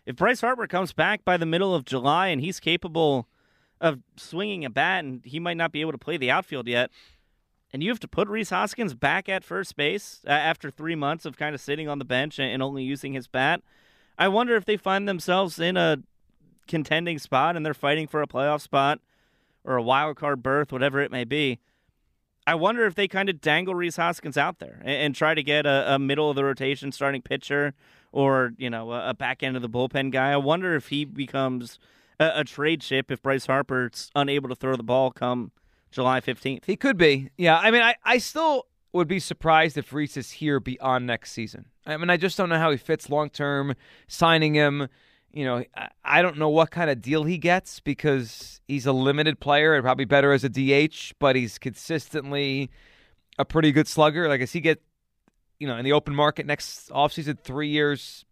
if 0.07 0.15
Bryce 0.15 0.41
Harper 0.41 0.65
comes 0.65 0.91
back 0.91 1.23
by 1.23 1.37
the 1.37 1.45
middle 1.45 1.75
of 1.75 1.85
July 1.85 2.29
and 2.29 2.41
he's 2.41 2.59
capable 2.59 3.27
of 3.81 3.99
swinging 4.15 4.63
a 4.63 4.69
bat 4.69 5.03
and 5.03 5.21
he 5.25 5.39
might 5.39 5.57
not 5.57 5.73
be 5.73 5.81
able 5.81 5.91
to 5.91 5.97
play 5.97 6.15
the 6.15 6.31
outfield 6.31 6.67
yet, 6.67 6.89
and 7.73 7.83
you 7.83 7.89
have 7.89 7.99
to 7.99 8.07
put 8.07 8.29
Rhys 8.29 8.51
Hoskins 8.51 8.93
back 8.93 9.27
at 9.27 9.43
first 9.43 9.75
base 9.75 10.21
uh, 10.25 10.29
after 10.29 10.69
three 10.69 10.95
months 10.95 11.25
of 11.25 11.37
kind 11.37 11.55
of 11.55 11.59
sitting 11.59 11.89
on 11.89 11.99
the 11.99 12.05
bench 12.05 12.39
and 12.39 12.51
and 12.51 12.63
only 12.63 12.83
using 12.83 13.13
his 13.13 13.27
bat, 13.27 13.61
I 14.17 14.27
wonder 14.27 14.55
if 14.55 14.65
they 14.65 14.77
find 14.77 15.07
themselves 15.07 15.59
in 15.59 15.75
a 15.75 15.97
contending 16.67 17.17
spot 17.17 17.57
and 17.57 17.65
they're 17.65 17.73
fighting 17.73 18.07
for 18.07 18.21
a 18.21 18.27
playoff 18.27 18.61
spot 18.61 18.99
or 19.63 19.75
a 19.75 19.83
wild 19.83 20.15
card 20.15 20.43
berth, 20.43 20.71
whatever 20.71 21.01
it 21.01 21.11
may 21.11 21.23
be. 21.23 21.59
I 22.47 22.55
wonder 22.55 22.85
if 22.85 22.95
they 22.95 23.07
kind 23.07 23.29
of 23.29 23.39
dangle 23.39 23.75
Rhys 23.75 23.97
Hoskins 23.97 24.37
out 24.37 24.59
there 24.59 24.79
and, 24.81 24.95
and 24.95 25.15
try 25.15 25.33
to 25.33 25.43
get 25.43 25.65
a, 25.65 25.95
a 25.95 25.99
middle 25.99 26.29
of 26.29 26.35
the 26.35 26.43
rotation 26.43 26.91
starting 26.91 27.21
pitcher 27.21 27.73
or 28.11 28.53
you 28.57 28.69
know 28.69 28.91
a, 28.91 29.09
a 29.09 29.13
back 29.13 29.43
end 29.43 29.55
of 29.55 29.61
the 29.61 29.69
bullpen 29.69 30.11
guy. 30.11 30.31
I 30.31 30.37
wonder 30.37 30.75
if 30.75 30.89
he 30.89 31.05
becomes 31.05 31.79
a, 32.21 32.41
a 32.41 32.43
trade 32.43 32.81
chip 32.81 33.11
if 33.11 33.21
Bryce 33.21 33.47
Harper's 33.47 34.11
unable 34.15 34.47
to 34.49 34.55
throw 34.55 34.75
the 34.75 34.83
ball 34.83 35.11
come 35.11 35.51
July 35.89 36.21
fifteenth. 36.21 36.65
He 36.65 36.75
could 36.75 36.97
be. 36.97 37.31
Yeah. 37.37 37.57
I 37.57 37.71
mean, 37.71 37.81
I, 37.81 37.95
I 38.05 38.19
still 38.19 38.67
would 38.93 39.07
be 39.07 39.19
surprised 39.19 39.77
if 39.77 39.91
Rhys 39.91 40.15
is 40.17 40.31
here 40.31 40.59
beyond 40.59 41.07
next 41.07 41.31
season. 41.31 41.65
I 41.85 41.97
mean, 41.97 42.09
I 42.09 42.17
just 42.17 42.37
don't 42.37 42.49
know 42.49 42.59
how 42.59 42.71
he 42.71 42.77
fits 42.77 43.09
long 43.09 43.29
term. 43.29 43.75
Signing 44.07 44.53
him, 44.53 44.87
you 45.31 45.45
know, 45.45 45.63
I, 45.75 45.89
I 46.03 46.21
don't 46.21 46.37
know 46.37 46.49
what 46.49 46.71
kind 46.71 46.89
of 46.89 47.01
deal 47.01 47.23
he 47.23 47.37
gets 47.37 47.79
because 47.79 48.61
he's 48.67 48.85
a 48.85 48.93
limited 48.93 49.39
player 49.39 49.73
and 49.73 49.83
probably 49.83 50.05
better 50.05 50.31
as 50.31 50.43
a 50.43 50.49
DH, 50.49 51.13
but 51.19 51.35
he's 51.35 51.57
consistently 51.57 52.69
a 53.37 53.45
pretty 53.45 53.71
good 53.71 53.87
slugger. 53.87 54.27
Like, 54.27 54.41
does 54.41 54.51
he 54.51 54.59
get, 54.59 54.81
you 55.59 55.67
know, 55.67 55.77
in 55.77 55.85
the 55.85 55.93
open 55.93 56.13
market 56.13 56.45
next 56.45 56.89
offseason, 56.89 57.39
three 57.39 57.69
years, 57.69 58.25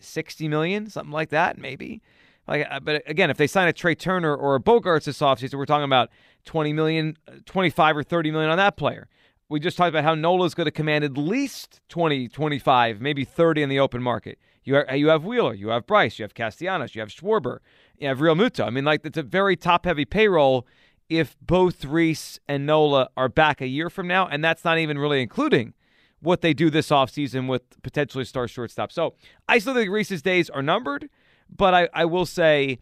60 0.00 0.48
million, 0.48 0.90
something 0.90 1.12
like 1.12 1.30
that, 1.30 1.56
maybe? 1.58 2.02
Like, 2.48 2.66
uh, 2.68 2.80
but 2.80 3.02
again, 3.06 3.30
if 3.30 3.36
they 3.36 3.46
sign 3.46 3.68
a 3.68 3.72
Trea 3.72 3.94
Turner 3.94 4.34
or 4.34 4.54
a 4.54 4.60
Bogaerts 4.60 5.04
this 5.04 5.18
offseason, 5.18 5.54
we're 5.54 5.66
talking 5.66 5.84
about 5.84 6.08
20 6.46 6.72
million, 6.72 7.16
uh, 7.28 7.32
25 7.44 7.98
or 7.98 8.02
30 8.02 8.30
million 8.30 8.50
on 8.50 8.56
that 8.56 8.76
player. 8.76 9.06
We 9.50 9.60
just 9.60 9.76
talked 9.76 9.90
about 9.90 10.04
how 10.04 10.14
Nola's 10.14 10.54
going 10.54 10.66
to 10.66 10.70
command 10.70 11.04
at 11.04 11.16
least 11.16 11.80
20, 11.88 12.28
25, 12.28 13.00
maybe 13.00 13.24
30 13.24 13.62
in 13.62 13.68
the 13.68 13.78
open 13.78 14.02
market. 14.02 14.38
You 14.64 14.82
you 14.92 15.08
have 15.08 15.24
Wheeler, 15.24 15.54
you 15.54 15.68
have 15.68 15.86
Bryce, 15.86 16.18
you 16.18 16.24
have 16.24 16.34
Castellanos, 16.34 16.94
you 16.94 17.00
have 17.00 17.08
Schwarber, 17.08 17.58
you 17.98 18.08
have 18.08 18.18
Realmuto. 18.18 18.66
I 18.66 18.70
mean, 18.70 18.84
like 18.84 19.00
it's 19.04 19.16
a 19.16 19.22
very 19.22 19.56
top 19.56 19.86
heavy 19.86 20.04
payroll 20.04 20.66
if 21.08 21.36
both 21.40 21.86
Rhys 21.86 22.38
and 22.46 22.66
Nola 22.66 23.08
are 23.16 23.30
back 23.30 23.62
a 23.62 23.66
year 23.66 23.88
from 23.88 24.06
now, 24.06 24.26
and 24.26 24.44
that's 24.44 24.64
not 24.64 24.76
even 24.76 24.98
really 24.98 25.22
including 25.22 25.72
what 26.20 26.42
they 26.42 26.52
do 26.52 26.68
this 26.68 26.88
offseason 26.90 27.48
with 27.48 27.62
potentially 27.82 28.26
star 28.26 28.46
shortstop. 28.46 28.92
So 28.92 29.14
I 29.48 29.58
still 29.58 29.72
think 29.72 29.90
Rhys's 29.90 30.20
days 30.20 30.50
are 30.50 30.62
numbered, 30.62 31.08
but 31.54 31.74
I, 31.74 31.88
I 31.92 32.04
will 32.04 32.26
say 32.26 32.78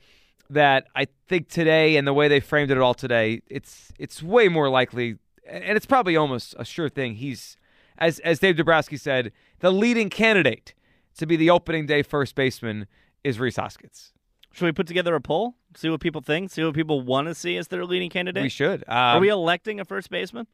that 0.51 0.87
I 0.95 1.07
think 1.29 1.49
today 1.49 1.97
and 1.97 2.07
the 2.07 2.15
way 2.15 2.29
they 2.29 2.41
framed 2.41 2.71
it 2.71 2.79
all 2.79 2.95
today, 2.95 3.43
it's 3.49 3.93
it's 3.99 4.23
way 4.23 4.49
more 4.49 4.69
likely, 4.69 5.17
and 5.49 5.77
it's 5.77 5.87
probably 5.87 6.17
almost 6.17 6.55
a 6.59 6.65
sure 6.65 6.89
thing. 6.89 7.17
He's 7.17 7.57
as 7.99 8.19
as 8.21 8.39
Dave 8.39 8.57
Dombrowski 8.57 8.97
said, 8.97 9.33
the 9.61 9.73
leading 9.73 10.11
candidate 10.11 10.75
to 11.19 11.27
be 11.27 11.37
the 11.37 11.51
opening 11.51 11.87
day 11.87 12.03
first 12.03 12.35
baseman 12.35 12.87
is 13.25 13.41
Rhys 13.41 13.57
Hoskins. 13.57 14.13
Should 14.53 14.65
we 14.65 14.73
put 14.73 14.87
together 14.87 15.15
a 15.15 15.21
poll? 15.21 15.57
See 15.75 15.91
what 15.91 16.01
people 16.01 16.23
think. 16.23 16.51
See 16.51 16.65
what 16.65 16.75
people 16.75 17.03
want 17.03 17.29
to 17.29 17.35
see 17.35 17.59
as 17.59 17.69
their 17.69 17.85
leading 17.85 18.09
candidate. 18.09 18.43
We 18.43 18.49
should. 18.49 18.85
Um, 18.89 18.97
Are 18.97 19.21
we 19.21 19.29
electing 19.29 19.81
a 19.81 19.85
first 19.85 20.09
baseman? 20.11 20.47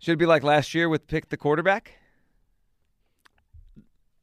should 0.00 0.12
it 0.12 0.16
be 0.16 0.26
like 0.26 0.42
last 0.42 0.74
year 0.74 0.88
with 0.88 1.06
pick 1.06 1.28
the 1.28 1.36
quarterback? 1.36 1.92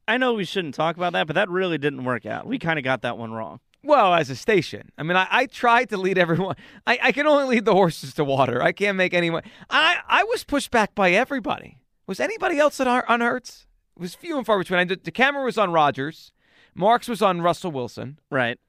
I 0.07 0.17
know 0.17 0.33
we 0.33 0.45
shouldn't 0.45 0.75
talk 0.75 0.95
about 0.97 1.13
that, 1.13 1.27
but 1.27 1.33
that 1.33 1.49
really 1.49 1.77
didn't 1.77 2.03
work 2.03 2.25
out. 2.25 2.45
We 2.45 2.59
kind 2.59 2.77
of 2.77 2.83
got 2.85 3.01
that 3.01 3.17
one 3.17 3.31
wrong. 3.31 3.59
Well, 3.83 4.13
as 4.15 4.29
a 4.29 4.35
station. 4.35 4.91
I 4.97 5.03
mean, 5.03 5.15
I, 5.17 5.27
I 5.29 5.45
tried 5.45 5.89
to 5.89 5.97
lead 5.97 6.17
everyone. 6.17 6.55
I, 6.87 6.99
I 7.03 7.11
can 7.11 7.27
only 7.27 7.45
lead 7.55 7.65
the 7.65 7.73
horses 7.73 8.13
to 8.15 8.23
water. 8.23 8.61
I 8.61 8.71
can't 8.71 8.97
make 8.97 9.13
anyone. 9.13 9.43
I, 9.69 9.97
I 10.07 10.23
was 10.23 10.43
pushed 10.43 10.71
back 10.71 10.95
by 10.95 11.11
everybody. 11.11 11.79
Was 12.07 12.19
anybody 12.19 12.57
else 12.57 12.79
on, 12.79 12.87
on 12.87 13.21
Hurts? 13.21 13.67
It 13.95 14.01
was 14.01 14.15
few 14.15 14.37
and 14.37 14.45
far 14.45 14.57
between. 14.59 14.79
I 14.79 14.85
the 14.85 15.11
camera 15.11 15.43
was 15.43 15.57
on 15.57 15.71
Rodgers. 15.71 16.31
Marks 16.73 17.07
was 17.07 17.21
on 17.21 17.41
Russell 17.41 17.71
Wilson. 17.71 18.19
Right. 18.29 18.59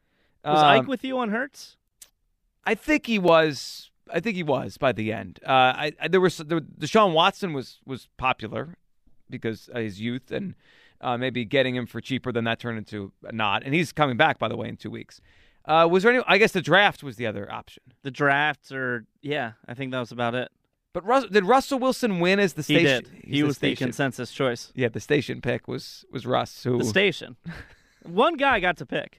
Was 0.45 0.59
Um, 0.59 0.65
Ike 0.65 0.87
with 0.87 1.03
you 1.05 1.19
on 1.19 1.31
Hurts? 1.31 1.77
I 2.65 2.75
think 2.75 3.07
he 3.07 3.19
was. 3.19 3.91
I 4.13 4.21
think 4.21 4.37
he 4.37 4.43
was 4.45 4.77
by 4.79 4.93
the 4.93 5.13
end. 5.13 5.41
Uh, 5.45 5.51
I, 5.51 5.93
I 6.01 6.09
there 6.09 6.21
was 6.21 6.37
the 6.37 6.61
Deshaun 6.61 7.13
Watson 7.13 7.53
was 7.53 7.81
was 7.85 8.07
popular 8.17 8.77
because 9.29 9.69
of 9.69 9.83
his 9.83 10.01
youth 10.01 10.31
and 10.31 10.55
uh, 11.01 11.17
maybe 11.17 11.45
getting 11.45 11.75
him 11.75 11.87
for 11.87 12.01
cheaper 12.01 12.33
than 12.33 12.45
that 12.45 12.59
turned 12.61 12.79
into 12.79 13.13
not. 13.33 13.63
And 13.65 13.75
he's 13.75 13.93
coming 13.93 14.17
back 14.17 14.39
by 14.39 14.49
the 14.49 14.57
way 14.57 14.69
in 14.69 14.77
two 14.77 14.91
weeks. 14.91 15.21
Uh, 15.65 15.87
was 15.91 16.03
there 16.05 16.13
any? 16.13 16.23
I 16.29 16.39
guess 16.39 16.53
the 16.53 16.63
draft 16.63 17.03
was 17.03 17.17
the 17.17 17.27
other 17.27 17.51
option. 17.53 17.83
The 18.03 18.11
drafts 18.11 18.71
or 18.73 19.05
yeah, 19.23 19.53
I 19.67 19.75
think 19.75 19.91
that 19.93 19.99
was 20.01 20.13
about 20.13 20.35
it. 20.35 20.49
But 20.93 21.05
Rus- 21.05 21.27
did 21.27 21.45
Russell 21.45 21.79
Wilson 21.79 22.21
win 22.21 22.39
as 22.39 22.55
the 22.55 22.63
He 22.63 22.75
station? 22.79 23.05
did. 23.05 23.25
He 23.25 23.43
was 23.43 23.57
the 23.59 23.71
station. 23.73 23.87
consensus 23.89 24.31
choice. 24.33 24.73
Yeah, 24.75 24.89
the 24.89 25.01
station 25.01 25.41
pick 25.41 25.67
was 25.69 26.05
was 26.11 26.25
Russ. 26.25 26.63
Who? 26.65 26.79
The 26.79 26.85
station. 26.85 27.37
one 28.05 28.37
guy 28.37 28.61
got 28.61 28.77
to 28.79 28.87
pick. 28.87 29.19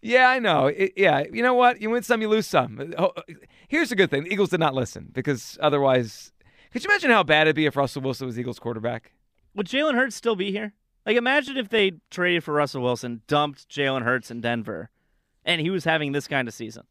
Yeah, 0.00 0.28
I 0.28 0.38
know. 0.38 0.66
It- 0.66 0.92
yeah, 0.96 1.22
you 1.32 1.42
know 1.42 1.54
what? 1.54 1.80
You 1.80 1.90
win 1.90 2.02
some, 2.02 2.20
you 2.20 2.28
lose 2.28 2.46
some. 2.46 2.92
Oh, 2.98 3.12
Here's 3.68 3.88
the 3.88 3.96
good 3.96 4.10
thing: 4.10 4.24
the 4.24 4.32
Eagles 4.32 4.50
did 4.50 4.60
not 4.60 4.74
listen 4.74 5.08
because 5.12 5.56
otherwise, 5.62 6.32
could 6.72 6.84
you 6.84 6.90
imagine 6.90 7.10
how 7.10 7.22
bad 7.22 7.46
it'd 7.46 7.56
be 7.56 7.66
if 7.66 7.74
Russell 7.76 8.02
Wilson 8.02 8.26
was 8.26 8.38
Eagles 8.38 8.58
quarterback? 8.58 9.12
Would 9.54 9.66
Jalen 9.66 9.94
Hurts 9.94 10.16
still 10.16 10.36
be 10.36 10.50
here? 10.52 10.72
Like, 11.04 11.16
imagine 11.16 11.56
if 11.56 11.68
they 11.68 11.92
traded 12.10 12.44
for 12.44 12.54
Russell 12.54 12.82
Wilson, 12.82 13.22
dumped 13.26 13.68
Jalen 13.68 14.02
Hurts 14.02 14.30
in 14.30 14.40
Denver, 14.40 14.90
and 15.44 15.60
he 15.60 15.70
was 15.70 15.84
having 15.84 16.12
this 16.12 16.28
kind 16.28 16.46
of 16.46 16.54
season. 16.54 16.84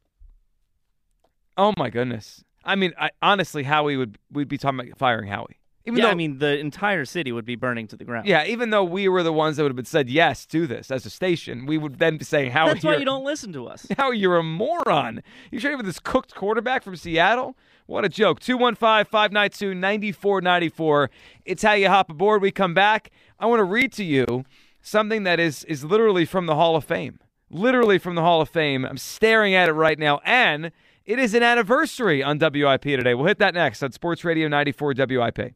Oh 1.57 1.73
my 1.77 1.89
goodness! 1.89 2.43
I 2.63 2.75
mean, 2.75 2.93
I, 2.99 3.11
honestly, 3.21 3.63
Howie 3.63 3.97
would 3.97 4.17
we'd 4.31 4.47
be 4.47 4.57
talking 4.57 4.79
about 4.79 4.97
firing 4.97 5.29
Howie. 5.29 5.60
Even 5.85 5.97
yeah, 5.99 6.05
though, 6.05 6.11
I 6.11 6.15
mean, 6.15 6.37
the 6.37 6.59
entire 6.59 7.05
city 7.05 7.31
would 7.31 7.45
be 7.45 7.55
burning 7.55 7.87
to 7.87 7.97
the 7.97 8.03
ground. 8.03 8.27
yeah, 8.27 8.45
even 8.45 8.69
though 8.69 8.83
we 8.83 9.07
were 9.07 9.23
the 9.23 9.33
ones 9.33 9.57
that 9.57 9.63
would 9.63 9.69
have 9.71 9.75
been 9.75 9.85
said 9.85 10.09
yes, 10.09 10.45
to 10.47 10.67
this 10.67 10.91
as 10.91 11.05
a 11.05 11.09
station, 11.09 11.65
we 11.65 11.77
would 11.77 11.97
then 11.97 12.17
be 12.17 12.25
saying 12.25 12.51
how 12.51 12.67
That's 12.67 12.83
why 12.83 12.93
you're- 12.93 13.05
don't 13.05 13.23
listen 13.23 13.51
to 13.53 13.65
us. 13.67 13.87
Howie, 13.97 14.19
you're 14.19 14.37
a 14.37 14.43
moron. 14.43 15.23
You 15.49 15.59
trading 15.59 15.77
with 15.77 15.87
this 15.87 15.99
cooked 15.99 16.35
quarterback 16.35 16.83
from 16.83 16.95
Seattle? 16.95 17.57
What 17.87 18.05
a 18.05 18.09
joke. 18.09 18.39
215 18.39 19.05
592 19.05 19.73
9494. 19.73 21.09
It's 21.45 21.63
how 21.63 21.73
you 21.73 21.87
hop 21.89 22.09
aboard. 22.09 22.41
We 22.41 22.51
come 22.51 22.73
back. 22.73 23.09
I 23.39 23.47
want 23.47 23.59
to 23.59 23.63
read 23.65 23.91
to 23.93 24.03
you 24.03 24.45
something 24.81 25.23
that 25.23 25.39
is, 25.39 25.63
is 25.65 25.83
literally 25.83 26.25
from 26.25 26.45
the 26.45 26.55
Hall 26.55 26.75
of 26.75 26.85
Fame. 26.85 27.19
Literally 27.49 27.97
from 27.97 28.15
the 28.15 28.21
Hall 28.21 28.39
of 28.39 28.49
Fame. 28.49 28.85
I'm 28.85 28.97
staring 28.97 29.53
at 29.55 29.67
it 29.67 29.73
right 29.73 29.99
now. 29.99 30.21
And 30.23 30.71
it 31.05 31.19
is 31.19 31.33
an 31.33 31.43
anniversary 31.43 32.23
on 32.23 32.37
WIP 32.39 32.83
today. 32.83 33.13
We'll 33.13 33.25
hit 33.25 33.39
that 33.39 33.55
next 33.55 33.83
on 33.83 33.91
Sports 33.91 34.23
Radio 34.23 34.47
94 34.47 34.93
WIP. 34.95 35.55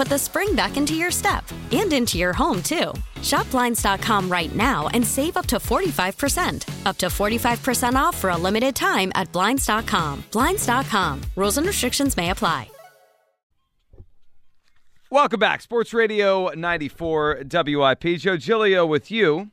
put 0.01 0.09
the 0.09 0.17
spring 0.17 0.55
back 0.55 0.77
into 0.77 0.95
your 0.95 1.11
step 1.11 1.43
and 1.71 1.93
into 1.93 2.17
your 2.17 2.33
home, 2.33 2.63
too. 2.63 2.91
Shop 3.21 3.49
Blinds.com 3.51 4.29
right 4.29 4.55
now 4.55 4.87
and 4.95 5.05
save 5.05 5.37
up 5.37 5.45
to 5.45 5.57
45%. 5.57 6.87
Up 6.87 6.97
to 6.97 7.05
45% 7.05 7.93
off 7.93 8.17
for 8.17 8.31
a 8.31 8.37
limited 8.37 8.75
time 8.75 9.11
at 9.13 9.31
Blinds.com. 9.31 10.23
Blinds.com. 10.31 11.21
Rules 11.35 11.59
and 11.59 11.67
restrictions 11.67 12.17
may 12.17 12.31
apply. 12.31 12.71
Welcome 15.11 15.39
back. 15.39 15.61
Sports 15.61 15.93
Radio 15.93 16.49
94 16.49 17.43
WIP. 17.51 18.17
Joe 18.17 18.37
Giglio 18.37 18.87
with 18.87 19.11
you. 19.11 19.51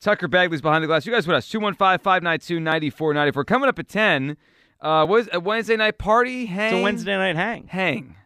Tucker 0.00 0.28
Bagley's 0.28 0.62
behind 0.62 0.84
the 0.84 0.86
glass. 0.86 1.04
You 1.04 1.12
guys 1.12 1.26
with 1.26 1.36
us. 1.36 1.50
215 1.50 1.98
592 1.98 2.60
9494. 2.60 3.44
Coming 3.44 3.68
up 3.68 3.78
at 3.78 3.88
10. 3.88 4.38
Uh, 4.80 5.04
was 5.06 5.28
a 5.34 5.40
Wednesday 5.40 5.76
night 5.76 5.98
party? 5.98 6.46
Hang. 6.46 6.72
It's 6.72 6.80
a 6.80 6.82
Wednesday 6.82 7.16
night 7.18 7.36
hang. 7.36 7.66
Hang. 7.66 8.16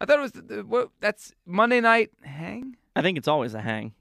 I 0.00 0.06
thought 0.06 0.18
it 0.18 0.22
was, 0.22 0.32
the, 0.32 0.42
the, 0.42 0.64
what, 0.64 0.90
that's 1.00 1.32
Monday 1.46 1.80
night 1.80 2.10
hang? 2.22 2.76
I 2.96 3.02
think 3.02 3.18
it's 3.18 3.28
always 3.28 3.54
a 3.54 3.60
hang. 3.60 3.92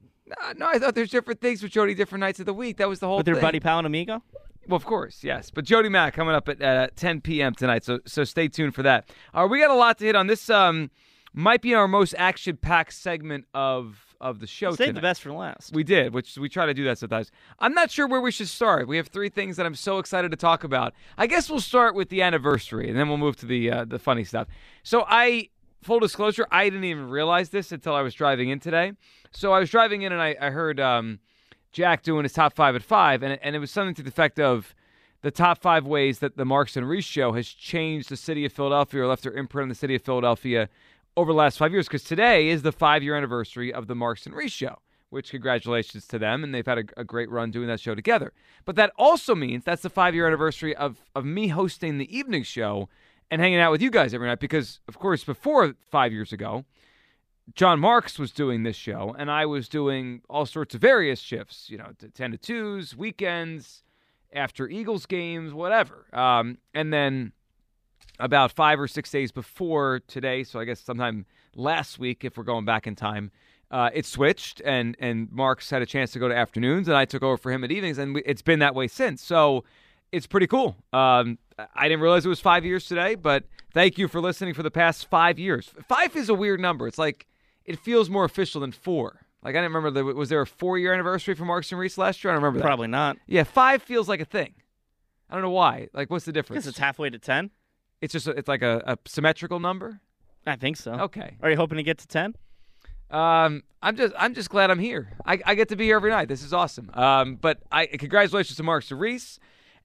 Uh, 0.42 0.54
no, 0.58 0.68
I 0.68 0.80
thought 0.80 0.96
there's 0.96 1.10
different 1.10 1.42
things 1.42 1.62
with 1.64 1.72
Jody 1.72 1.94
different 1.94 2.22
nights 2.22 2.40
of 2.40 2.46
the 2.46 2.54
week. 2.54 2.78
That 2.78 2.88
was 2.88 3.00
the 3.00 3.08
whole 3.08 3.18
With 3.18 3.26
thing. 3.26 3.40
buddy 3.40 3.60
Pal 3.60 3.80
and 3.80 3.88
Amigo? 3.88 4.24
Well, 4.68 4.78
of 4.78 4.86
course, 4.86 5.24
yes. 5.24 5.50
But 5.50 5.66
Jody 5.66 5.90
Mack 5.90 6.14
coming 6.14 6.36
up 6.36 6.48
at 6.48 6.62
uh, 6.62 6.88
10 6.96 7.22
p.m. 7.22 7.56
tonight, 7.56 7.84
so 7.84 8.00
so 8.06 8.24
stay 8.24 8.48
tuned 8.48 8.76
for 8.76 8.84
that. 8.84 9.10
Uh, 9.34 9.48
we 9.50 9.60
got 9.60 9.72
a 9.72 9.76
lot 9.76 9.98
to 9.98 10.06
hit 10.06 10.16
on. 10.16 10.28
This 10.28 10.48
um, 10.48 10.92
might 11.34 11.64
be 11.64 11.74
our 11.74 11.88
most 11.88 12.14
action-packed 12.18 12.94
segment 12.94 13.46
of 13.54 14.06
of 14.22 14.40
the 14.40 14.48
show 14.48 14.76
Save 14.76 14.96
the 14.96 15.02
best 15.02 15.22
for 15.22 15.30
the 15.30 15.36
last. 15.36 15.74
We 15.74 15.84
did, 15.84 16.14
which 16.14 16.38
we 16.38 16.50
try 16.50 16.66
to 16.66 16.74
do 16.74 16.84
that 16.84 16.98
sometimes. 16.98 17.32
I'm 17.60 17.74
not 17.74 17.90
sure 17.90 18.06
where 18.06 18.22
we 18.22 18.32
should 18.32 18.50
start. 18.50 18.88
We 18.88 18.98
have 18.98 19.08
three 19.08 19.30
things 19.30 19.56
that 19.58 19.66
I'm 19.66 19.76
so 19.76 19.98
excited 19.98 20.30
to 20.32 20.38
talk 20.38 20.64
about. 20.64 20.94
I 21.18 21.26
guess 21.26 21.50
we'll 21.50 21.62
start 21.62 21.96
with 21.96 22.10
the 22.10 22.22
anniversary, 22.22 22.90
and 22.90 23.00
then 23.00 23.08
we'll 23.08 23.18
move 23.18 23.38
to 23.38 23.46
the 23.48 23.72
uh, 23.72 23.86
the 23.86 23.98
funny 23.98 24.24
stuff. 24.24 24.48
So 24.84 25.06
I 25.08 25.50
full 25.82 26.00
disclosure, 26.00 26.48
I 26.52 26.66
didn't 26.66 26.84
even 26.84 27.10
realize 27.10 27.50
this 27.50 27.72
until 27.72 27.96
I 27.96 28.02
was 28.02 28.14
driving 28.14 28.50
in 28.50 28.60
today. 28.60 28.94
So 29.32 29.54
I 29.54 29.60
was 29.60 29.70
driving 29.70 30.02
in 30.02 30.12
and 30.12 30.22
I, 30.22 30.36
I 30.40 30.50
heard 30.50 30.80
um, 30.80 31.20
Jack 31.72 32.04
doing 32.04 32.24
his 32.24 32.34
top 32.34 32.56
five 32.56 32.76
at 32.76 32.84
five, 32.84 33.24
and, 33.24 33.40
and 33.42 33.56
it 33.56 33.60
was 33.60 33.72
something 33.72 33.96
to 33.96 34.04
the 34.04 34.10
effect 34.10 34.40
of 34.40 34.74
the 35.22 35.32
top 35.32 35.62
five 35.62 35.86
ways 35.86 36.20
that 36.20 36.38
the 36.38 36.46
Marks 36.46 36.78
and 36.78 36.88
Reese 36.88 37.06
show 37.06 37.34
has 37.34 37.48
changed 37.48 38.10
the 38.10 38.18
city 38.18 38.46
of 38.46 38.54
Philadelphia 38.54 39.02
or 39.02 39.08
left 39.08 39.24
their 39.24 39.34
imprint 39.34 39.64
on 39.64 39.70
the 39.70 39.76
city 39.76 39.96
of 39.96 40.02
Philadelphia 40.02 40.70
over 41.18 41.32
the 41.32 41.38
last 41.38 41.58
five 41.58 41.72
years. 41.72 41.88
Because 41.88 42.04
today 42.04 42.48
is 42.48 42.62
the 42.62 42.72
five 42.72 43.04
year 43.04 43.16
anniversary 43.16 43.74
of 43.74 43.88
the 43.88 43.96
Marks 43.96 44.26
and 44.26 44.34
Reese 44.34 44.54
show, 44.54 44.80
which 45.10 45.32
congratulations 45.32 46.08
to 46.08 46.20
them. 46.20 46.44
And 46.44 46.56
they've 46.56 46.66
had 46.66 46.78
a, 46.78 46.84
a 46.98 47.04
great 47.04 47.30
run 47.30 47.52
doing 47.52 47.68
that 47.68 47.82
show 47.82 47.96
together. 47.96 48.32
But 48.64 48.78
that 48.78 48.94
also 48.98 49.36
means 49.36 49.66
that's 49.66 49.82
the 49.82 49.90
five 49.90 50.16
year 50.16 50.26
anniversary 50.26 50.76
of, 50.76 51.04
of 51.14 51.26
me 51.26 51.50
hosting 51.50 51.98
the 51.98 52.18
evening 52.18 52.44
show 52.44 52.88
and 53.32 53.42
hanging 53.42 53.60
out 53.60 53.72
with 53.72 53.82
you 53.82 53.92
guys 53.92 54.14
every 54.14 54.28
night. 54.28 54.40
Because, 54.40 54.80
of 54.88 55.00
course, 55.00 55.24
before 55.24 55.76
five 55.92 56.12
years 56.12 56.34
ago, 56.34 56.66
Jon 57.56 57.80
Marks 57.80 58.20
was 58.20 58.32
doing 58.32 58.64
this 58.64 58.76
show, 58.76 59.16
and 59.18 59.32
I 59.32 59.46
was 59.46 59.68
doing 59.68 60.22
all 60.30 60.46
sorts 60.46 60.76
of 60.76 60.82
various 60.82 61.20
shifts, 61.20 61.70
you 61.70 61.78
know, 61.78 61.92
10 62.14 62.32
to 62.32 62.38
2s, 62.38 62.96
weekends, 62.96 63.84
after 64.34 64.68
Eagles 64.68 65.06
games, 65.06 65.54
whatever. 65.54 66.06
Um, 66.14 66.60
and 66.74 66.94
then 66.94 67.32
about 68.20 68.52
five 68.52 68.80
or 68.80 68.88
six 68.88 69.10
days 69.10 69.32
before 69.32 70.02
today, 70.08 70.44
so 70.44 70.60
I 70.60 70.66
guess 70.66 70.80
sometime 70.80 71.26
last 71.56 71.98
week, 71.98 72.24
if 72.24 72.38
we're 72.38 72.44
going 72.44 72.66
back 72.66 72.86
in 72.86 72.96
time, 72.96 73.32
uh, 73.72 73.90
it 73.94 74.06
switched, 74.06 74.62
and 74.66 74.98
and 75.00 75.32
Marks 75.32 75.70
had 75.70 75.82
a 75.82 75.86
chance 75.86 76.12
to 76.14 76.20
go 76.20 76.28
to 76.28 76.36
afternoons, 76.36 76.88
and 76.88 76.98
I 76.98 77.06
took 77.06 77.22
over 77.22 77.38
for 77.38 77.52
him 77.52 77.64
at 77.64 77.72
evenings, 77.72 78.00
and 78.00 78.16
we, 78.16 78.24
it's 78.24 78.42
been 78.42 78.60
that 78.60 78.74
way 78.74 78.88
since. 78.88 79.22
So 79.22 79.64
it's 80.12 80.28
pretty 80.28 80.48
cool. 80.48 80.76
Um, 80.94 81.38
I 81.76 81.88
didn't 81.88 82.02
realize 82.02 82.26
it 82.26 82.30
was 82.30 82.40
five 82.40 82.66
years 82.66 82.86
today, 82.86 83.16
but 83.16 83.44
thank 83.74 83.98
you 83.98 84.08
for 84.08 84.22
listening 84.22 84.54
for 84.54 84.64
the 84.64 84.72
past 84.72 85.10
five 85.10 85.38
years. 85.38 85.72
Five 85.88 86.16
is 86.16 86.30
a 86.30 86.34
weird 86.34 86.60
number. 86.60 86.88
It's 86.88 86.98
like 86.98 87.28
it 87.66 87.80
feels 87.80 88.10
more 88.10 88.26
official 88.26 88.62
than 88.62 88.72
four. 88.72 89.26
Like 89.44 89.56
I 89.56 89.60
didn't 89.60 89.74
remember. 89.74 89.92
The, 89.92 90.06
was 90.14 90.30
there 90.30 90.42
a 90.42 90.48
four-year 90.48 90.94
anniversary 90.94 91.34
for 91.36 91.46
Marks 91.46 91.72
and 91.72 91.80
Reese 91.80 91.98
last 91.98 92.24
year? 92.24 92.32
I 92.32 92.36
don't 92.36 92.44
remember 92.44 92.60
that. 92.60 92.66
Probably 92.66 92.88
not. 92.88 93.18
Yeah, 93.28 93.44
five 93.44 93.82
feels 93.82 94.10
like 94.10 94.20
a 94.20 94.26
thing. 94.26 94.54
I 95.30 95.34
don't 95.34 95.44
know 95.44 95.52
why. 95.52 95.88
Like, 95.94 96.10
what's 96.10 96.26
the 96.26 96.32
difference? 96.32 96.64
Because 96.64 96.68
it's 96.68 96.80
halfway 96.80 97.10
to 97.10 97.20
ten. 97.20 97.52
It's 98.02 98.14
just 98.14 98.28
a, 98.28 98.32
it's 98.32 98.48
like 98.48 98.62
a, 98.62 98.84
a 98.86 98.98
symmetrical 99.06 99.60
number. 99.60 100.00
I 100.48 100.56
think 100.56 100.78
so. 100.78 100.94
Okay. 100.94 101.38
Are 101.42 101.50
you 101.50 101.58
hoping 101.58 101.78
to 101.78 101.84
get 101.84 102.00
to 102.00 102.08
ten? 102.08 102.36
Um, 103.12 103.64
I'm 103.82 103.96
just 103.96 104.14
I'm 104.18 104.34
just 104.34 104.50
glad 104.50 104.72
I'm 104.72 104.80
here. 104.80 105.12
I, 105.26 105.40
I 105.46 105.56
get 105.56 105.70
to 105.70 105.76
be 105.76 105.86
here 105.86 105.96
every 105.96 106.12
night. 106.12 106.28
This 106.28 106.44
is 106.44 106.54
awesome. 106.54 106.92
Um, 106.94 107.36
but 107.36 107.60
I 107.72 107.86
congratulations 107.88 108.58
to 108.58 108.64
Marks 108.64 108.92
and 108.92 109.00
Reese, 109.00 109.40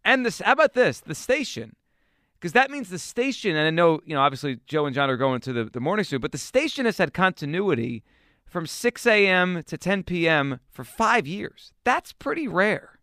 and 0.04 0.24
this. 0.24 0.40
How 0.40 0.52
about 0.52 0.74
this? 0.74 1.00
The 1.00 1.14
station, 1.14 1.76
because 2.34 2.52
that 2.52 2.70
means 2.70 2.90
the 2.90 2.98
station. 2.98 3.56
And 3.56 3.66
I 3.66 3.70
know 3.70 4.00
you 4.04 4.14
know 4.14 4.20
obviously 4.20 4.60
Joe 4.66 4.86
and 4.86 4.94
John 4.94 5.10
are 5.10 5.16
going 5.16 5.40
to 5.42 5.52
the 5.52 5.64
the 5.64 5.80
morning 5.80 6.04
show, 6.04 6.18
but 6.18 6.32
the 6.32 6.38
station 6.38 6.84
has 6.86 6.98
had 6.98 7.12
continuity 7.12 8.04
from 8.46 8.66
6 8.66 9.06
a.m. 9.06 9.62
to 9.66 9.76
10 9.76 10.04
p.m. 10.04 10.60
for 10.70 10.84
five 10.84 11.26
years. 11.26 11.72
That's 11.82 12.12
pretty 12.12 12.46
rare. 12.46 13.00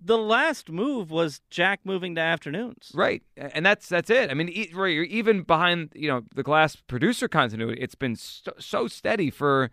The 0.00 0.18
last 0.18 0.70
move 0.70 1.10
was 1.10 1.40
Jack 1.50 1.80
moving 1.84 2.14
to 2.16 2.20
afternoons. 2.20 2.92
Right, 2.94 3.22
and 3.36 3.66
that's 3.66 3.88
that's 3.88 4.10
it. 4.10 4.30
I 4.30 4.34
mean, 4.34 4.48
even 4.48 5.42
behind 5.42 5.90
you 5.94 6.08
know 6.08 6.22
the 6.34 6.44
glass 6.44 6.76
producer 6.76 7.26
continuity, 7.26 7.80
it's 7.80 7.96
been 7.96 8.14
so, 8.14 8.52
so 8.58 8.86
steady 8.86 9.30
for, 9.30 9.70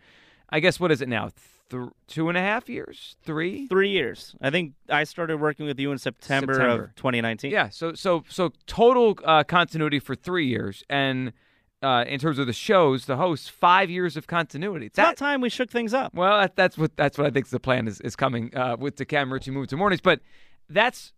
I 0.49 0.59
guess, 0.61 0.79
what 0.79 0.91
is 0.91 1.01
it 1.01 1.09
now? 1.09 1.29
Th- 1.69 1.89
two 2.07 2.29
and 2.29 2.37
a 2.37 2.41
half 2.41 2.69
years, 2.69 3.15
three, 3.23 3.67
three 3.67 3.89
years. 3.89 4.35
I 4.39 4.51
think 4.51 4.73
I 4.89 5.03
started 5.03 5.39
working 5.39 5.65
with 5.65 5.79
you 5.79 5.91
in 5.91 5.97
September, 5.97 6.53
September. 6.53 6.83
of 6.85 6.95
2019. 6.95 7.51
Yeah, 7.51 7.69
so 7.69 7.93
so 7.93 8.23
so 8.29 8.51
total 8.67 9.17
uh, 9.23 9.43
continuity 9.43 9.99
for 9.99 10.13
three 10.13 10.47
years, 10.47 10.83
and 10.89 11.33
uh, 11.81 12.03
in 12.07 12.19
terms 12.19 12.39
of 12.39 12.47
the 12.47 12.53
shows, 12.53 13.05
the 13.05 13.17
hosts, 13.17 13.49
five 13.49 13.89
years 13.89 14.17
of 14.17 14.27
continuity. 14.27 14.87
It's 14.87 14.95
that, 14.95 15.03
about 15.03 15.17
time 15.17 15.41
we 15.41 15.49
shook 15.49 15.69
things 15.69 15.93
up. 15.93 16.13
Well, 16.13 16.41
that, 16.41 16.55
that's 16.55 16.77
what 16.77 16.95
that's 16.97 17.17
what 17.17 17.27
I 17.27 17.29
think 17.29 17.49
the 17.49 17.59
plan 17.59 17.87
is 17.87 18.01
is 18.01 18.15
coming 18.15 18.55
uh, 18.55 18.75
with 18.79 18.97
the 18.97 19.05
Cam 19.05 19.31
Ritchie 19.31 19.51
move 19.51 19.67
to 19.67 19.77
mornings. 19.77 20.01
But 20.01 20.21
that's 20.69 21.13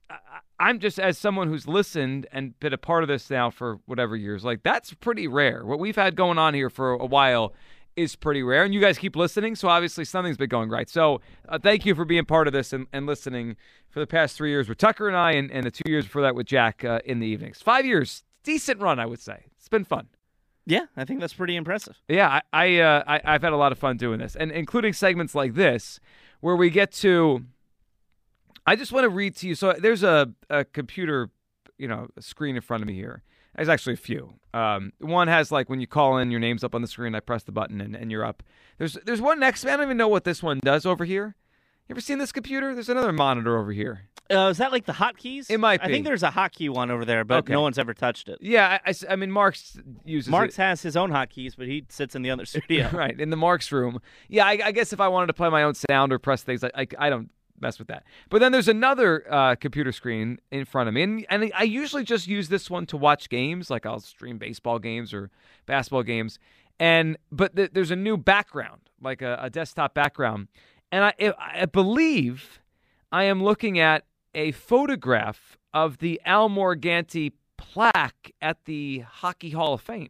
I'm 0.59 0.79
just 0.79 0.99
as 0.99 1.17
someone 1.17 1.47
who's 1.47 1.67
listened 1.67 2.27
and 2.31 2.59
been 2.59 2.73
a 2.73 2.77
part 2.77 3.03
of 3.03 3.07
this 3.07 3.29
now 3.29 3.49
for 3.49 3.79
whatever 3.85 4.15
years. 4.15 4.43
Like 4.43 4.63
that's 4.63 4.93
pretty 4.93 5.27
rare. 5.27 5.65
What 5.65 5.79
we've 5.79 5.95
had 5.95 6.15
going 6.15 6.37
on 6.37 6.53
here 6.53 6.69
for 6.69 6.91
a 6.91 7.05
while 7.05 7.53
is 7.97 8.15
pretty 8.15 8.43
rare, 8.43 8.63
and 8.63 8.73
you 8.73 8.79
guys 8.79 8.97
keep 8.97 9.15
listening, 9.15 9.55
so 9.55 9.67
obviously 9.67 10.05
something's 10.05 10.37
been 10.37 10.47
going 10.47 10.69
right. 10.69 10.87
So 10.87 11.19
uh, 11.49 11.57
thank 11.57 11.85
you 11.85 11.95
for 11.95 12.05
being 12.05 12.25
part 12.25 12.47
of 12.47 12.53
this 12.53 12.71
and, 12.71 12.87
and, 12.93 13.07
listening 13.07 13.57
for 13.89 13.99
the 13.99 14.07
past 14.07 14.37
three 14.37 14.51
years 14.51 14.69
with 14.69 14.77
Tucker 14.77 15.07
and 15.07 15.17
I, 15.17 15.31
and, 15.31 15.51
and 15.51 15.65
the 15.65 15.71
two 15.71 15.89
years 15.89 16.05
before 16.05 16.21
that 16.21 16.35
with 16.35 16.45
Jack 16.45 16.85
uh, 16.85 16.99
in 17.03 17.19
the 17.19 17.27
evenings. 17.27 17.61
Five 17.61 17.85
years, 17.85 18.23
decent 18.43 18.79
run, 18.79 18.99
I 18.99 19.07
would 19.07 19.19
say. 19.19 19.45
It's 19.57 19.67
been 19.67 19.83
fun. 19.83 20.07
Yeah, 20.67 20.85
I 20.95 21.05
think 21.05 21.21
that's 21.21 21.33
pretty 21.33 21.55
impressive. 21.55 21.99
Yeah, 22.07 22.41
I, 22.53 22.65
I, 22.65 22.79
uh, 22.79 23.03
I 23.25 23.31
have 23.31 23.41
had 23.41 23.53
a 23.53 23.57
lot 23.57 23.71
of 23.71 23.79
fun 23.79 23.97
doing 23.97 24.19
this, 24.19 24.35
and 24.35 24.51
including 24.51 24.93
segments 24.93 25.33
like 25.33 25.55
this, 25.55 25.99
where 26.41 26.55
we 26.55 26.69
get 26.69 26.91
to. 26.93 27.45
I 28.65 28.75
just 28.75 28.91
want 28.91 29.05
to 29.05 29.09
read 29.09 29.35
to 29.37 29.47
you. 29.47 29.55
So 29.55 29.73
there's 29.73 30.03
a, 30.03 30.29
a 30.49 30.65
computer, 30.65 31.29
you 31.77 31.87
know, 31.87 32.09
screen 32.19 32.57
in 32.57 32.61
front 32.61 32.83
of 32.83 32.87
me 32.87 32.95
here. 32.95 33.23
There's 33.57 33.69
actually 33.69 33.93
a 33.93 33.97
few. 33.97 34.33
Um, 34.53 34.93
one 34.99 35.27
has 35.27 35.51
like 35.51 35.69
when 35.69 35.81
you 35.81 35.87
call 35.87 36.17
in, 36.17 36.31
your 36.31 36.39
name's 36.39 36.63
up 36.63 36.73
on 36.75 36.81
the 36.81 36.87
screen. 36.87 37.13
I 37.15 37.19
press 37.19 37.43
the 37.43 37.51
button 37.51 37.81
and, 37.81 37.95
and 37.95 38.11
you're 38.11 38.23
up. 38.25 38.43
There's 38.77 38.93
there's 39.05 39.21
one 39.21 39.39
next. 39.39 39.65
I 39.65 39.75
don't 39.75 39.83
even 39.85 39.97
know 39.97 40.07
what 40.07 40.23
this 40.23 40.41
one 40.41 40.59
does 40.63 40.85
over 40.85 41.03
here. 41.05 41.35
You 41.87 41.93
ever 41.93 42.01
seen 42.01 42.17
this 42.19 42.31
computer? 42.31 42.73
There's 42.73 42.89
another 42.89 43.11
monitor 43.13 43.57
over 43.57 43.71
here. 43.71 44.01
Uh, 44.29 44.49
is 44.49 44.57
that 44.57 44.73
like 44.73 44.85
the 44.85 44.91
hotkeys? 44.93 45.49
It 45.49 45.57
might 45.57 45.79
be. 45.81 45.87
I 45.87 45.89
think 45.89 46.05
there's 46.05 46.21
a 46.23 46.29
hotkey 46.29 46.69
one 46.69 46.91
over 46.91 47.05
there, 47.05 47.23
but 47.23 47.37
Okay. 47.39 47.53
no 47.53 47.61
one's 47.61 47.79
ever 47.79 47.93
touched 47.93 48.27
it. 48.27 48.37
Yeah, 48.41 48.77
I, 48.85 48.89
I- 48.91 49.13
I 49.13 49.15
mean, 49.15 49.31
Marks 49.31 49.79
uses 50.03 50.29
Marks 50.29 50.55
it. 50.59 50.61
has 50.63 50.81
his 50.81 50.97
own 50.97 51.11
hotkeys, 51.11 51.53
but 51.57 51.65
he 51.65 51.85
sits 51.87 52.13
in 52.13 52.23
the 52.23 52.29
other 52.29 52.43
studio. 52.53 52.89
right 52.93 53.17
in 53.17 53.29
the 53.29 53.37
Marks 53.37 53.71
room. 53.71 54.01
Yeah, 54.27 54.45
I, 54.45 54.59
I 54.65 54.71
guess 54.73 54.91
if 54.91 54.99
I 54.99 55.07
wanted 55.07 55.27
to 55.27 55.33
play 55.33 55.47
my 55.49 55.63
own 55.63 55.75
sound 55.75 56.11
or 56.11 56.19
press 56.19 56.43
things, 56.43 56.61
I, 56.63 56.71
I, 56.75 56.87
I 56.99 57.09
don't 57.09 57.29
mess 57.59 57.79
with 57.79 57.87
that. 57.87 58.03
But 58.29 58.39
then 58.39 58.51
there's 58.51 58.67
another 58.67 59.25
uh, 59.31 59.55
computer 59.55 59.91
screen 59.91 60.39
in 60.51 60.65
front 60.65 60.87
of 60.87 60.93
me, 60.93 61.03
and, 61.03 61.25
and 61.29 61.51
I 61.55 61.63
usually 61.63 62.03
just 62.03 62.27
use 62.27 62.49
this 62.49 62.69
one 62.69 62.85
to 62.87 62.97
watch 62.97 63.29
games, 63.29 63.69
like 63.69 63.85
I'll 63.85 63.99
stream 63.99 64.37
baseball 64.37 64.79
games 64.79 65.13
or 65.13 65.29
basketball 65.65 66.03
games. 66.03 66.39
And 66.79 67.17
but 67.31 67.55
th- 67.55 67.71
there's 67.73 67.91
a 67.91 67.95
new 67.95 68.17
background, 68.17 68.81
like 69.01 69.21
a, 69.21 69.39
a 69.41 69.49
desktop 69.49 69.93
background, 69.93 70.47
and 70.91 71.03
I 71.03 71.33
I 71.39 71.65
believe 71.65 72.61
I 73.11 73.23
am 73.23 73.43
looking 73.43 73.79
at 73.79 74.05
a 74.35 74.51
photograph 74.51 75.57
of 75.73 75.97
the 75.97 76.21
Al 76.25 76.49
Morganti 76.49 77.31
plaque 77.57 78.31
at 78.41 78.65
the 78.65 78.99
Hockey 78.99 79.51
Hall 79.51 79.73
of 79.73 79.81
Fame. 79.81 80.09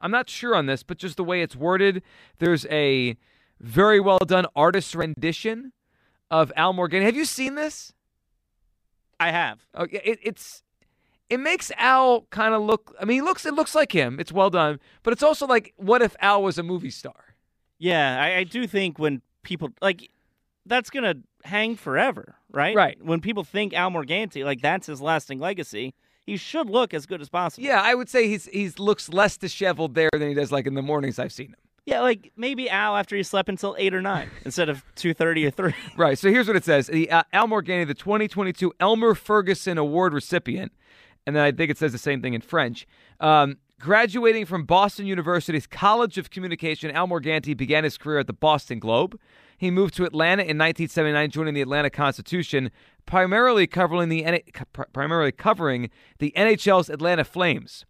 I'm 0.00 0.10
not 0.10 0.30
sure 0.30 0.54
on 0.54 0.66
this, 0.66 0.82
but 0.82 0.98
just 0.98 1.16
the 1.16 1.24
way 1.24 1.42
it's 1.42 1.56
worded, 1.56 2.02
there's 2.38 2.66
a 2.66 3.16
very 3.60 4.00
well 4.00 4.18
done 4.18 4.46
artist 4.54 4.94
rendition 4.94 5.72
of 6.30 6.52
Al 6.56 6.72
Morgan. 6.72 7.02
Have 7.02 7.16
you 7.16 7.24
seen 7.24 7.54
this? 7.54 7.92
I 9.18 9.30
have. 9.30 9.66
Oh, 9.74 9.86
yeah, 9.90 10.00
it, 10.04 10.18
it's 10.22 10.62
it 11.28 11.40
makes 11.40 11.72
Al 11.76 12.22
kind 12.30 12.54
of 12.54 12.62
look. 12.62 12.94
I 13.00 13.04
mean, 13.04 13.16
he 13.16 13.22
looks. 13.22 13.46
It 13.46 13.54
looks 13.54 13.74
like 13.74 13.92
him. 13.92 14.20
It's 14.20 14.32
well 14.32 14.50
done, 14.50 14.80
but 15.02 15.12
it's 15.12 15.22
also 15.22 15.46
like, 15.46 15.72
what 15.76 16.02
if 16.02 16.14
Al 16.20 16.42
was 16.42 16.58
a 16.58 16.62
movie 16.62 16.90
star? 16.90 17.34
Yeah, 17.78 18.20
I, 18.20 18.38
I 18.38 18.44
do 18.44 18.66
think 18.66 18.98
when 18.98 19.22
people 19.42 19.70
like 19.80 20.10
that's 20.64 20.90
gonna 20.90 21.16
hang 21.44 21.76
forever, 21.76 22.36
right? 22.50 22.76
Right. 22.76 23.02
When 23.02 23.20
people 23.20 23.44
think 23.44 23.74
Al 23.74 23.90
Morganti, 23.90 24.44
like 24.44 24.60
that's 24.60 24.86
his 24.86 25.00
lasting 25.00 25.38
legacy, 25.38 25.94
he 26.24 26.36
should 26.36 26.68
look 26.68 26.94
as 26.94 27.06
good 27.06 27.20
as 27.20 27.28
possible. 27.28 27.66
Yeah, 27.66 27.80
I 27.82 27.94
would 27.94 28.08
say 28.08 28.28
he's 28.28 28.46
he's 28.46 28.78
looks 28.78 29.08
less 29.08 29.36
disheveled 29.36 29.94
there 29.94 30.10
than 30.12 30.28
he 30.28 30.34
does 30.34 30.52
like 30.52 30.66
in 30.66 30.74
the 30.74 30.82
mornings 30.82 31.18
I've 31.18 31.32
seen 31.32 31.48
him. 31.48 31.56
Yeah, 31.86 32.00
like 32.00 32.32
maybe 32.36 32.68
Al 32.68 32.96
after 32.96 33.14
he 33.16 33.22
slept 33.22 33.48
until 33.48 33.76
eight 33.78 33.94
or 33.94 34.02
nine 34.02 34.28
instead 34.44 34.68
of 34.68 34.84
two 34.96 35.14
thirty 35.14 35.46
or 35.46 35.50
three. 35.50 35.74
Right. 35.96 36.18
So 36.18 36.28
here's 36.30 36.48
what 36.48 36.56
it 36.56 36.64
says: 36.64 36.88
the 36.88 37.10
uh, 37.10 37.22
Al 37.32 37.46
Morganti, 37.46 37.86
the 37.86 37.94
2022 37.94 38.72
Elmer 38.80 39.14
Ferguson 39.14 39.78
Award 39.78 40.12
recipient, 40.12 40.72
and 41.26 41.34
then 41.34 41.44
I 41.44 41.52
think 41.52 41.70
it 41.70 41.78
says 41.78 41.92
the 41.92 41.98
same 41.98 42.20
thing 42.20 42.34
in 42.34 42.40
French. 42.40 42.86
Um, 43.20 43.58
graduating 43.78 44.46
from 44.46 44.64
Boston 44.64 45.06
University's 45.06 45.66
College 45.66 46.18
of 46.18 46.30
Communication, 46.30 46.90
Al 46.90 47.06
Morganti 47.06 47.56
began 47.56 47.84
his 47.84 47.96
career 47.96 48.18
at 48.18 48.26
the 48.26 48.32
Boston 48.32 48.80
Globe. 48.80 49.18
He 49.56 49.70
moved 49.70 49.94
to 49.94 50.04
Atlanta 50.04 50.42
in 50.42 50.58
1979, 50.58 51.30
joining 51.30 51.54
the 51.54 51.62
Atlanta 51.62 51.88
Constitution, 51.88 52.70
primarily 53.06 53.66
covering 53.66 54.08
the 54.08 54.42
primarily 54.92 55.32
covering 55.32 55.90
the 56.18 56.32
NHL's 56.36 56.90
Atlanta 56.90 57.24
Flames. 57.24 57.86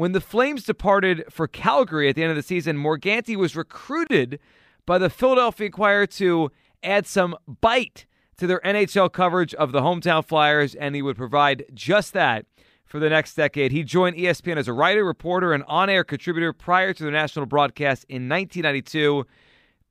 When 0.00 0.12
the 0.12 0.20
Flames 0.22 0.64
departed 0.64 1.24
for 1.28 1.46
Calgary 1.46 2.08
at 2.08 2.16
the 2.16 2.22
end 2.22 2.30
of 2.30 2.36
the 2.36 2.42
season, 2.42 2.78
Morganti 2.78 3.36
was 3.36 3.54
recruited 3.54 4.40
by 4.86 4.96
the 4.96 5.10
Philadelphia 5.10 5.66
Inquirer 5.66 6.06
to 6.06 6.50
add 6.82 7.06
some 7.06 7.36
bite 7.60 8.06
to 8.38 8.46
their 8.46 8.60
NHL 8.60 9.12
coverage 9.12 9.52
of 9.52 9.72
the 9.72 9.82
hometown 9.82 10.24
Flyers, 10.24 10.74
and 10.74 10.94
he 10.94 11.02
would 11.02 11.18
provide 11.18 11.66
just 11.74 12.14
that 12.14 12.46
for 12.86 12.98
the 12.98 13.10
next 13.10 13.34
decade. 13.34 13.72
He 13.72 13.84
joined 13.84 14.16
ESPN 14.16 14.56
as 14.56 14.68
a 14.68 14.72
writer, 14.72 15.04
reporter, 15.04 15.52
and 15.52 15.64
on 15.64 15.90
air 15.90 16.02
contributor 16.02 16.54
prior 16.54 16.94
to 16.94 17.04
the 17.04 17.10
national 17.10 17.44
broadcast 17.44 18.06
in 18.08 18.26
1992 18.26 19.26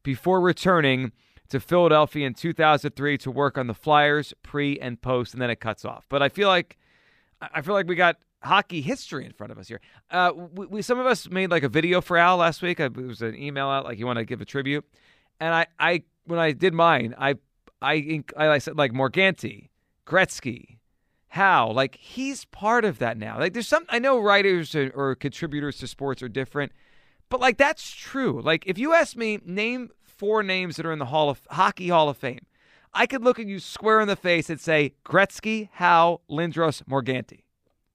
before 0.01 0.41
returning 0.41 1.11
to 1.49 1.59
Philadelphia 1.59 2.25
in 2.25 2.33
2003 2.33 3.15
to 3.19 3.29
work 3.29 3.59
on 3.59 3.67
the 3.67 3.75
Flyers 3.75 4.33
pre 4.41 4.79
and 4.79 4.99
post, 5.03 5.33
and 5.33 5.41
then 5.43 5.51
it 5.51 5.59
cuts 5.59 5.85
off. 5.85 6.07
But 6.09 6.23
I 6.23 6.29
feel 6.29 6.47
like 6.47 6.79
I 7.41 7.61
feel 7.61 7.75
like 7.75 7.87
we 7.87 7.95
got 7.95 8.17
hockey 8.41 8.81
history 8.81 9.25
in 9.25 9.33
front 9.33 9.51
of 9.51 9.57
us 9.57 9.67
here. 9.67 9.81
Uh, 10.11 10.31
we, 10.53 10.65
we 10.65 10.81
some 10.81 10.99
of 10.99 11.05
us 11.05 11.29
made 11.29 11.51
like 11.51 11.63
a 11.63 11.69
video 11.69 12.01
for 12.01 12.17
Al 12.17 12.37
last 12.37 12.61
week. 12.61 12.79
I, 12.79 12.85
it 12.85 12.95
was 12.95 13.21
an 13.21 13.35
email 13.35 13.67
out 13.67 13.85
like 13.85 13.99
you 13.99 14.05
want 14.05 14.19
to 14.19 14.25
give 14.25 14.41
a 14.41 14.45
tribute, 14.45 14.85
and 15.39 15.53
I, 15.53 15.67
I 15.79 16.03
when 16.25 16.39
I 16.39 16.51
did 16.51 16.73
mine, 16.73 17.15
I, 17.17 17.35
I, 17.81 18.23
I 18.37 18.57
said 18.59 18.77
like 18.77 18.91
Morganti, 18.93 19.69
Gretzky, 20.05 20.77
how 21.29 21.71
like 21.71 21.95
he's 21.95 22.45
part 22.45 22.85
of 22.85 22.99
that 22.99 23.17
now. 23.17 23.39
Like 23.39 23.53
there's 23.53 23.67
some 23.67 23.85
I 23.89 23.99
know 23.99 24.19
writers 24.19 24.75
or, 24.75 24.91
or 24.95 25.15
contributors 25.15 25.77
to 25.79 25.87
sports 25.87 26.21
are 26.21 26.29
different, 26.29 26.71
but 27.29 27.39
like 27.39 27.57
that's 27.57 27.91
true. 27.91 28.41
Like 28.41 28.63
if 28.65 28.77
you 28.77 28.93
ask 28.93 29.15
me, 29.15 29.39
name 29.45 29.89
four 30.03 30.43
names 30.43 30.75
that 30.75 30.85
are 30.85 30.91
in 30.91 30.99
the 30.99 31.05
Hall 31.05 31.29
of 31.29 31.41
Hockey 31.49 31.89
Hall 31.89 32.09
of 32.09 32.17
Fame. 32.17 32.45
I 32.91 33.05
could 33.05 33.23
look 33.23 33.39
at 33.39 33.45
you 33.45 33.59
square 33.59 34.01
in 34.01 34.07
the 34.07 34.15
face 34.15 34.49
and 34.49 34.59
say 34.59 34.93
Gretzky, 35.05 35.69
Howe, 35.73 36.21
Lindros, 36.29 36.83
Morganti. 36.85 37.43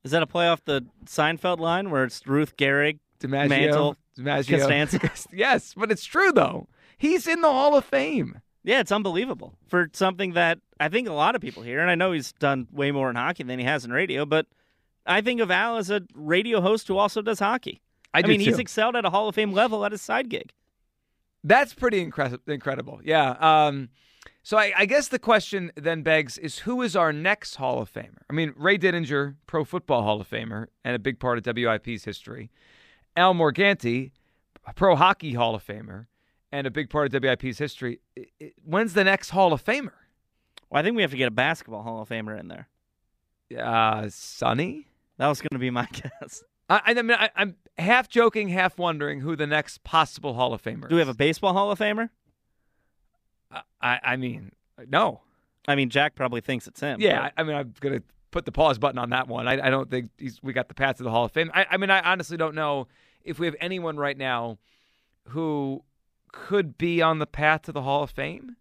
Is 0.05 0.11
that 0.11 0.23
a 0.23 0.27
play 0.27 0.49
off 0.49 0.65
the 0.65 0.85
Seinfeld 1.07 1.59
line 1.59 1.91
where 1.91 2.05
it's 2.05 2.27
Ruth 2.27 2.57
Gehrig, 2.57 2.99
DiMaggio, 3.21 3.49
Mantle, 3.49 3.97
DiMaggio. 4.19 4.59
Costanza? 4.59 5.11
yes, 5.33 5.75
but 5.75 5.91
it's 5.91 6.05
true 6.05 6.31
though. 6.31 6.69
He's 6.99 7.27
in 7.27 7.41
the 7.41 7.51
Hall 7.51 7.77
of 7.77 7.85
Fame. 7.85 8.41
Yeah, 8.63 8.81
it's 8.81 8.93
unbelievable 8.93 9.59
for 9.67 9.91
something 9.93 10.33
that 10.35 10.59
I 10.81 10.89
think 10.89 11.09
a 11.09 11.13
lot 11.13 11.35
of 11.35 11.43
people 11.43 11.63
here, 11.63 11.81
and 11.81 11.91
I 11.91 11.95
know 11.95 12.13
he's 12.13 12.33
done 12.33 12.67
way 12.73 12.93
more 12.93 13.11
in 13.11 13.17
hockey 13.17 13.43
than 13.43 13.59
he 13.59 13.65
has 13.65 13.85
in 13.85 13.93
radio, 13.93 14.25
but 14.25 14.47
I 15.07 15.21
think 15.21 15.41
of 15.41 15.51
Al 15.51 15.77
as 15.77 15.91
a 15.91 16.03
radio 16.15 16.61
host 16.61 16.89
who 16.89 16.97
also 16.97 17.21
does 17.21 17.39
hockey. 17.39 17.81
I, 18.15 18.23
do 18.23 18.29
mean, 18.29 18.39
too. 18.39 18.47
he's 18.47 18.59
excelled 18.59 18.97
at 18.97 19.05
a 19.05 19.11
Hall 19.11 19.29
of 19.29 19.35
Fame 19.35 19.53
level 19.53 19.85
at 19.85 19.93
his 19.93 20.01
side 20.01 20.29
gig. 20.29 20.53
That's 21.43 21.75
pretty 21.75 22.05
incre- 22.05 22.39
incredible. 22.47 23.01
Yeah. 23.05 23.31
Um, 23.33 23.91
so 24.45 24.59
I, 24.59 24.73
I, 24.77 24.87
guess 24.87 25.09
the 25.09 25.19
question 25.19 25.73
then 25.75 26.03
begs 26.03 26.39
is 26.39 26.61
who 26.61 26.83
is 26.83 26.95
our 26.95 27.13
next 27.13 27.57
Hall 27.57 27.81
of 27.81 27.93
Famer? 27.93 28.19
I 28.31 28.33
mean, 28.35 28.53
Ray 28.57 28.79
Didinger, 28.79 29.35
Pro 29.47 29.65
Football 29.65 30.03
Hall 30.03 30.21
of 30.21 30.29
Famer, 30.29 30.67
and 30.85 30.95
a 30.95 30.99
big 30.99 31.19
part 31.19 31.39
of 31.39 31.45
WIP's 31.45 32.05
history. 32.05 32.51
Al 33.17 33.35
Morganti, 33.35 34.13
Pro 34.77 34.97
Hockey 34.97 35.33
Hall 35.33 35.55
of 35.55 35.67
Famer, 35.67 36.07
and 36.53 36.67
a 36.67 36.71
big 36.71 36.91
part 36.91 37.13
of 37.13 37.23
WIP's 37.23 37.59
history. 37.59 38.01
When's 38.65 38.93
the 38.93 39.03
next 39.03 39.31
Hall 39.31 39.53
of 39.53 39.65
Famer? 39.65 39.93
Well, 40.71 40.81
I 40.81 40.83
think 40.83 40.95
we 40.95 41.03
have 41.03 41.11
to 41.11 41.17
get 41.17 41.29
a 41.29 41.33
basketball 41.33 41.83
Hall 41.83 42.03
of 42.03 42.09
Famer 42.09 42.39
in 42.39 42.49
there. 42.49 42.69
Uh, 43.59 44.09
Sonny? 44.11 44.89
That 45.19 45.29
was 45.29 45.41
going 45.41 45.51
to 45.53 45.59
be 45.59 45.71
my 45.71 45.89
guess. 46.21 46.45
I, 46.69 46.81
I 46.87 46.95
mean, 46.95 47.13
I, 47.13 47.31
am 47.37 47.57
half 47.79 48.09
joking, 48.09 48.49
half 48.49 48.79
wondering 48.79 49.21
who 49.21 49.37
the 49.37 49.47
next 49.47 49.85
possible 49.85 50.35
Hall 50.35 50.53
of 50.53 50.63
Famer. 50.63 50.89
Do 50.89 50.97
we 50.97 51.01
have 51.01 51.09
a 51.09 51.15
baseball 51.15 51.53
Hall 51.53 51.71
of 51.71 51.79
Famer? 51.79 52.11
I, 53.81 54.01
I 54.03 54.17
mean, 54.17 54.53
no. 54.89 55.21
I 55.67 55.75
mean, 55.77 55.91
Jack 55.91 56.15
probably 56.15 56.41
thinks 56.41 56.67
it's 56.67 56.81
him. 56.81 57.01
Yeah, 57.01 57.23
I, 57.23 57.41
I, 57.41 57.43
mean, 57.43 57.57
I'm 57.57 57.75
gonna 57.81 58.03
put 58.31 58.45
the 58.45 58.53
pause 58.53 58.79
button 58.79 58.99
on 58.99 59.11
that 59.11 59.29
one. 59.29 59.49
I, 59.49 59.67
I 59.67 59.71
don't 59.71 59.91
think 59.91 60.11
we 60.43 60.53
got 60.53 60.69
the 60.69 60.75
path 60.75 60.97
to 60.99 61.03
the 61.03 61.11
Hall 61.11 61.25
of 61.25 61.33
Fame. 61.33 61.51
I, 61.55 61.67
I 61.71 61.77
mean, 61.77 61.91
I 61.91 62.01
honestly 62.01 62.37
don't 62.37 62.55
know 62.55 62.89
if 63.23 63.39
we 63.39 63.47
have 63.47 63.57
anyone 63.61 63.97
right 63.97 64.17
now 64.17 64.59
who 65.29 65.83
could 66.33 66.77
be 66.77 67.01
on 67.01 67.19
the 67.19 67.27
path 67.27 67.63
to 67.63 67.73
the 67.73 67.83
Hall 67.83 68.03
of 68.03 68.11
Fame. 68.11 68.57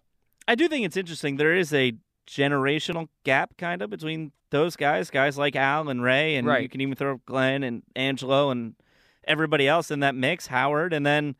I 0.47 0.55
do 0.55 0.67
think 0.67 0.85
it's 0.85 0.97
interesting. 0.97 1.37
There 1.37 1.55
is 1.55 1.73
a 1.73 1.93
generational 2.27 3.09
gap 3.23 3.57
kind 3.57 3.81
of 3.81 3.89
between 3.89 4.31
those 4.49 4.75
guys, 4.75 5.09
guys 5.09 5.37
like 5.37 5.55
Al 5.55 5.89
and 5.89 6.03
Ray, 6.03 6.35
and 6.35 6.47
right. 6.47 6.61
you 6.61 6.69
can 6.69 6.81
even 6.81 6.95
throw 6.95 7.17
Glenn 7.25 7.63
and 7.63 7.81
Angelo 7.95 8.51
and 8.51 8.75
everybody 9.25 9.67
else 9.67 9.89
in 9.89 10.01
that 10.01 10.15
mix, 10.15 10.47
Howard, 10.47 10.93
and 10.93 11.05
then 11.05 11.35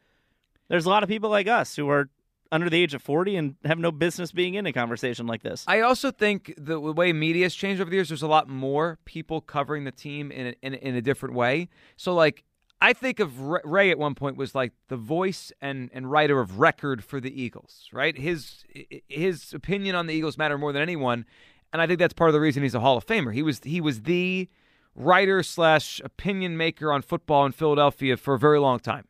there's 0.67 0.85
a 0.85 0.89
lot 0.89 1.03
of 1.03 1.09
people 1.09 1.29
like 1.29 1.47
us 1.47 1.75
who 1.75 1.89
are 1.89 2.09
under 2.53 2.69
the 2.69 2.81
age 2.81 2.93
of 2.93 3.01
40 3.01 3.35
and 3.35 3.55
have 3.65 3.79
no 3.79 3.91
business 3.91 4.31
being 4.31 4.53
in 4.53 4.67
a 4.67 4.71
conversation 4.71 5.25
like 5.25 5.41
this. 5.41 5.65
I 5.67 5.81
also 5.81 6.11
think 6.11 6.53
the 6.55 6.79
way 6.79 7.11
media 7.11 7.45
has 7.45 7.55
changed 7.55 7.81
over 7.81 7.89
the 7.89 7.97
years, 7.97 8.09
there's 8.09 8.21
a 8.21 8.27
lot 8.27 8.47
more 8.47 8.99
people 9.05 9.41
covering 9.41 9.85
the 9.85 9.91
team 9.91 10.31
in 10.31 10.47
a, 10.47 10.55
in, 10.61 10.75
in 10.75 10.95
a 10.95 11.01
different 11.01 11.33
way. 11.33 11.67
So, 11.97 12.13
like, 12.13 12.43
I 12.79 12.93
think 12.93 13.19
of 13.19 13.39
Ray 13.39 13.89
at 13.89 13.97
one 13.97 14.13
point 14.13 14.37
was 14.37 14.53
like 14.53 14.71
the 14.89 14.97
voice 14.97 15.51
and, 15.61 15.89
and 15.93 16.11
writer 16.11 16.39
of 16.39 16.59
record 16.59 17.03
for 17.03 17.19
the 17.19 17.41
Eagles, 17.41 17.89
right? 17.91 18.15
His 18.15 18.65
his 19.07 19.53
opinion 19.53 19.95
on 19.95 20.05
the 20.05 20.13
Eagles 20.13 20.37
matter 20.37 20.57
more 20.57 20.73
than 20.73 20.81
anyone, 20.81 21.25
and 21.71 21.81
I 21.81 21.87
think 21.87 21.97
that's 21.97 22.13
part 22.13 22.29
of 22.29 22.33
the 22.33 22.41
reason 22.41 22.61
he's 22.61 22.75
a 22.75 22.81
Hall 22.81 22.97
of 22.97 23.05
Famer. 23.05 23.33
He 23.33 23.41
was 23.41 23.61
he 23.63 23.79
was 23.79 24.01
the 24.01 24.49
writer 24.95 25.41
slash 25.43 26.01
opinion 26.03 26.57
maker 26.57 26.91
on 26.91 27.01
football 27.01 27.45
in 27.45 27.53
Philadelphia 27.53 28.17
for 28.17 28.33
a 28.33 28.39
very 28.39 28.59
long 28.59 28.79
time. 28.79 29.07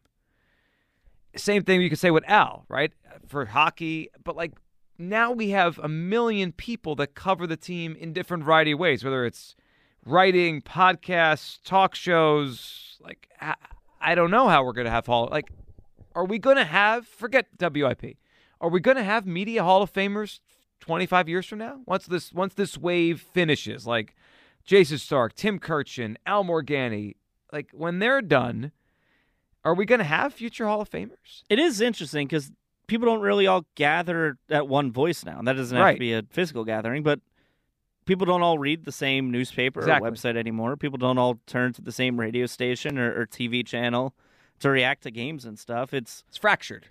Same 1.35 1.63
thing 1.63 1.81
you 1.81 1.89
could 1.89 1.99
say 1.99 2.11
with 2.11 2.23
Al, 2.27 2.65
right? 2.69 2.93
For 3.27 3.45
hockey, 3.45 4.09
but 4.23 4.35
like 4.35 4.53
now 4.97 5.31
we 5.31 5.49
have 5.49 5.79
a 5.79 5.87
million 5.87 6.51
people 6.51 6.95
that 6.95 7.15
cover 7.15 7.47
the 7.47 7.57
team 7.57 7.95
in 7.99 8.13
different 8.13 8.43
variety 8.43 8.71
of 8.71 8.79
ways, 8.79 9.03
whether 9.03 9.25
it's 9.25 9.55
writing, 10.05 10.61
podcasts, 10.61 11.59
talk 11.63 11.95
shows. 11.95 12.97
Like 13.01 13.29
I 13.99 14.15
don't 14.15 14.31
know 14.31 14.49
how 14.49 14.63
we're 14.63 14.73
gonna 14.73 14.89
have 14.89 15.05
hall. 15.05 15.29
Like, 15.31 15.49
are 16.15 16.25
we 16.25 16.37
gonna 16.39 16.65
have? 16.65 17.07
Forget 17.07 17.47
WIP. 17.59 18.17
Are 18.61 18.69
we 18.69 18.79
gonna 18.79 19.03
have 19.03 19.25
media 19.25 19.63
Hall 19.63 19.81
of 19.81 19.91
Famers 19.91 20.39
25 20.81 21.29
years 21.29 21.45
from 21.45 21.59
now? 21.59 21.81
Once 21.85 22.05
this 22.05 22.31
once 22.31 22.53
this 22.53 22.77
wave 22.77 23.21
finishes, 23.21 23.87
like 23.87 24.15
Jayson 24.65 24.99
Stark, 24.99 25.33
Tim 25.35 25.59
Kurkjian, 25.59 26.15
Al 26.25 26.43
Morganti, 26.43 27.15
like 27.51 27.69
when 27.73 27.99
they're 27.99 28.21
done 28.21 28.71
are 29.65 29.73
we 29.73 29.85
going 29.85 29.99
to 29.99 30.05
have 30.05 30.33
future 30.33 30.67
Hall 30.67 30.81
of 30.81 30.89
Famers? 30.89 31.43
It 31.49 31.59
is 31.59 31.81
interesting 31.81 32.27
because 32.27 32.51
people 32.87 33.07
don't 33.07 33.21
really 33.21 33.47
all 33.47 33.65
gather 33.75 34.37
at 34.49 34.67
one 34.67 34.91
voice 34.91 35.25
now. 35.25 35.39
And 35.39 35.47
that 35.47 35.53
doesn't 35.53 35.75
have 35.75 35.85
right. 35.85 35.93
to 35.93 35.99
be 35.99 36.13
a 36.13 36.23
physical 36.29 36.63
gathering, 36.63 37.03
but 37.03 37.19
people 38.05 38.25
don't 38.25 38.41
all 38.41 38.57
read 38.57 38.85
the 38.85 38.91
same 38.91 39.31
newspaper 39.31 39.79
exactly. 39.79 40.07
or 40.07 40.11
website 40.11 40.37
anymore. 40.37 40.75
People 40.77 40.97
don't 40.97 41.17
all 41.17 41.39
turn 41.47 41.73
to 41.73 41.81
the 41.81 41.91
same 41.91 42.19
radio 42.19 42.45
station 42.45 42.97
or, 42.97 43.21
or, 43.21 43.25
TV 43.25 43.65
channel 43.65 44.13
to 44.59 44.69
react 44.69 45.03
to 45.03 45.11
games 45.11 45.45
and 45.45 45.57
stuff. 45.57 45.93
It's 45.93 46.23
it's 46.27 46.37
fractured. 46.37 46.87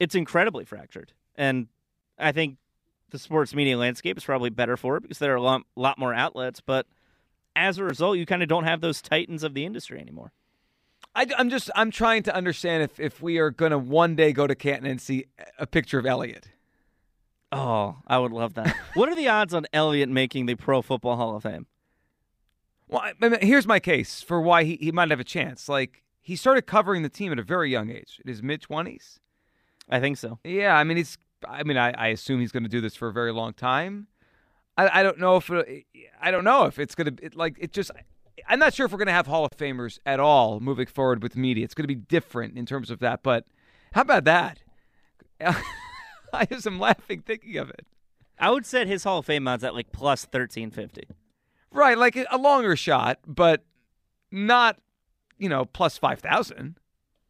It's 0.00 0.14
incredibly 0.14 0.64
fractured, 0.64 1.12
and 1.36 1.68
I 2.18 2.32
think 2.32 2.56
the 3.10 3.18
sports 3.18 3.54
media 3.54 3.78
landscape 3.78 4.18
is 4.18 4.24
probably 4.24 4.50
better 4.50 4.76
for 4.76 4.96
it 4.96 5.02
because 5.02 5.18
there 5.18 5.32
are 5.32 5.36
a 5.36 5.42
lot, 5.42 5.62
lot 5.76 5.98
more 5.98 6.12
outlets. 6.12 6.60
But 6.60 6.86
as 7.54 7.78
a 7.78 7.84
result, 7.84 8.18
you 8.18 8.26
kind 8.26 8.42
of 8.42 8.48
don't 8.48 8.64
have 8.64 8.80
those 8.80 9.00
titans 9.00 9.44
of 9.44 9.54
the 9.54 9.64
industry 9.64 10.00
anymore. 10.00 10.32
I, 11.14 11.26
am 11.38 11.48
just 11.48 11.70
I'm 11.74 11.90
trying 11.90 12.22
to 12.24 12.34
understand 12.34 12.82
if 12.82 12.98
if 12.98 13.22
we 13.22 13.38
are 13.38 13.50
going 13.50 13.70
to 13.70 13.78
one 13.78 14.16
day 14.16 14.32
go 14.32 14.46
to 14.46 14.54
Canton 14.54 14.90
and 14.90 15.00
see 15.00 15.26
a 15.58 15.66
picture 15.66 15.98
of 15.98 16.06
Eliot. 16.06 16.48
Oh, 17.52 17.96
I 18.06 18.18
would 18.18 18.32
love 18.32 18.54
that. 18.54 18.74
what 18.94 19.08
are 19.08 19.14
the 19.14 19.28
odds 19.28 19.54
on 19.54 19.66
Eliot 19.72 20.08
making 20.08 20.46
the 20.46 20.56
Pro 20.56 20.82
Football 20.82 21.16
Hall 21.16 21.36
of 21.36 21.44
Fame? 21.44 21.66
Well, 22.88 23.02
I 23.02 23.12
mean, 23.20 23.38
here's 23.40 23.66
my 23.66 23.78
case 23.78 24.20
for 24.20 24.40
why 24.40 24.64
he, 24.64 24.76
he 24.76 24.92
might 24.92 25.10
have 25.10 25.20
a 25.20 25.24
chance. 25.24 25.68
Like 25.68 26.02
he 26.20 26.36
started 26.36 26.62
covering 26.66 27.02
the 27.02 27.08
team 27.08 27.30
at 27.32 27.38
a 27.38 27.42
very 27.42 27.70
young 27.70 27.90
age, 27.90 28.20
in 28.24 28.28
his 28.28 28.42
mid 28.42 28.60
twenties. 28.60 29.20
I 29.88 30.00
think 30.00 30.16
so. 30.16 30.38
Yeah, 30.44 30.76
I 30.76 30.84
mean 30.84 30.96
he's. 30.96 31.16
I 31.46 31.62
mean 31.62 31.76
I, 31.76 31.90
I 31.90 32.08
assume 32.08 32.40
he's 32.40 32.52
going 32.52 32.62
to 32.62 32.68
do 32.68 32.80
this 32.80 32.96
for 32.96 33.08
a 33.08 33.12
very 33.12 33.32
long 33.32 33.52
time. 33.52 34.08
I, 34.76 35.00
I 35.00 35.02
don't 35.02 35.18
know 35.18 35.36
if 35.36 35.50
it, 35.50 35.84
I 36.20 36.30
don't 36.30 36.44
know 36.44 36.64
if 36.64 36.78
it's 36.78 36.94
going 36.94 37.16
to 37.16 37.24
it, 37.24 37.36
like 37.36 37.56
it 37.60 37.72
just 37.72 37.90
I'm 38.48 38.58
not 38.58 38.74
sure 38.74 38.86
if 38.86 38.92
we're 38.92 38.98
going 38.98 39.06
to 39.06 39.12
have 39.12 39.26
Hall 39.26 39.44
of 39.44 39.52
Famers 39.52 39.98
at 40.04 40.20
all 40.20 40.60
moving 40.60 40.86
forward 40.86 41.22
with 41.22 41.36
media. 41.36 41.64
It's 41.64 41.74
going 41.74 41.84
to 41.84 41.88
be 41.88 41.94
different 41.94 42.58
in 42.58 42.66
terms 42.66 42.90
of 42.90 42.98
that. 43.00 43.22
But 43.22 43.46
how 43.92 44.02
about 44.02 44.24
that? 44.24 44.58
I 46.32 46.46
just 46.46 46.66
am 46.66 46.78
laughing 46.78 47.20
thinking 47.20 47.56
of 47.56 47.70
it. 47.70 47.86
I 48.38 48.50
would 48.50 48.66
set 48.66 48.88
his 48.88 49.04
Hall 49.04 49.18
of 49.18 49.26
Fame 49.26 49.46
odds 49.46 49.62
at 49.62 49.74
like 49.74 49.92
plus 49.92 50.24
thirteen 50.24 50.70
fifty. 50.70 51.04
Right, 51.70 51.96
like 51.96 52.16
a 52.16 52.36
longer 52.36 52.76
shot, 52.76 53.18
but 53.26 53.64
not 54.30 54.78
you 55.38 55.48
know 55.48 55.64
plus 55.64 55.98
five 55.98 56.20
thousand. 56.20 56.76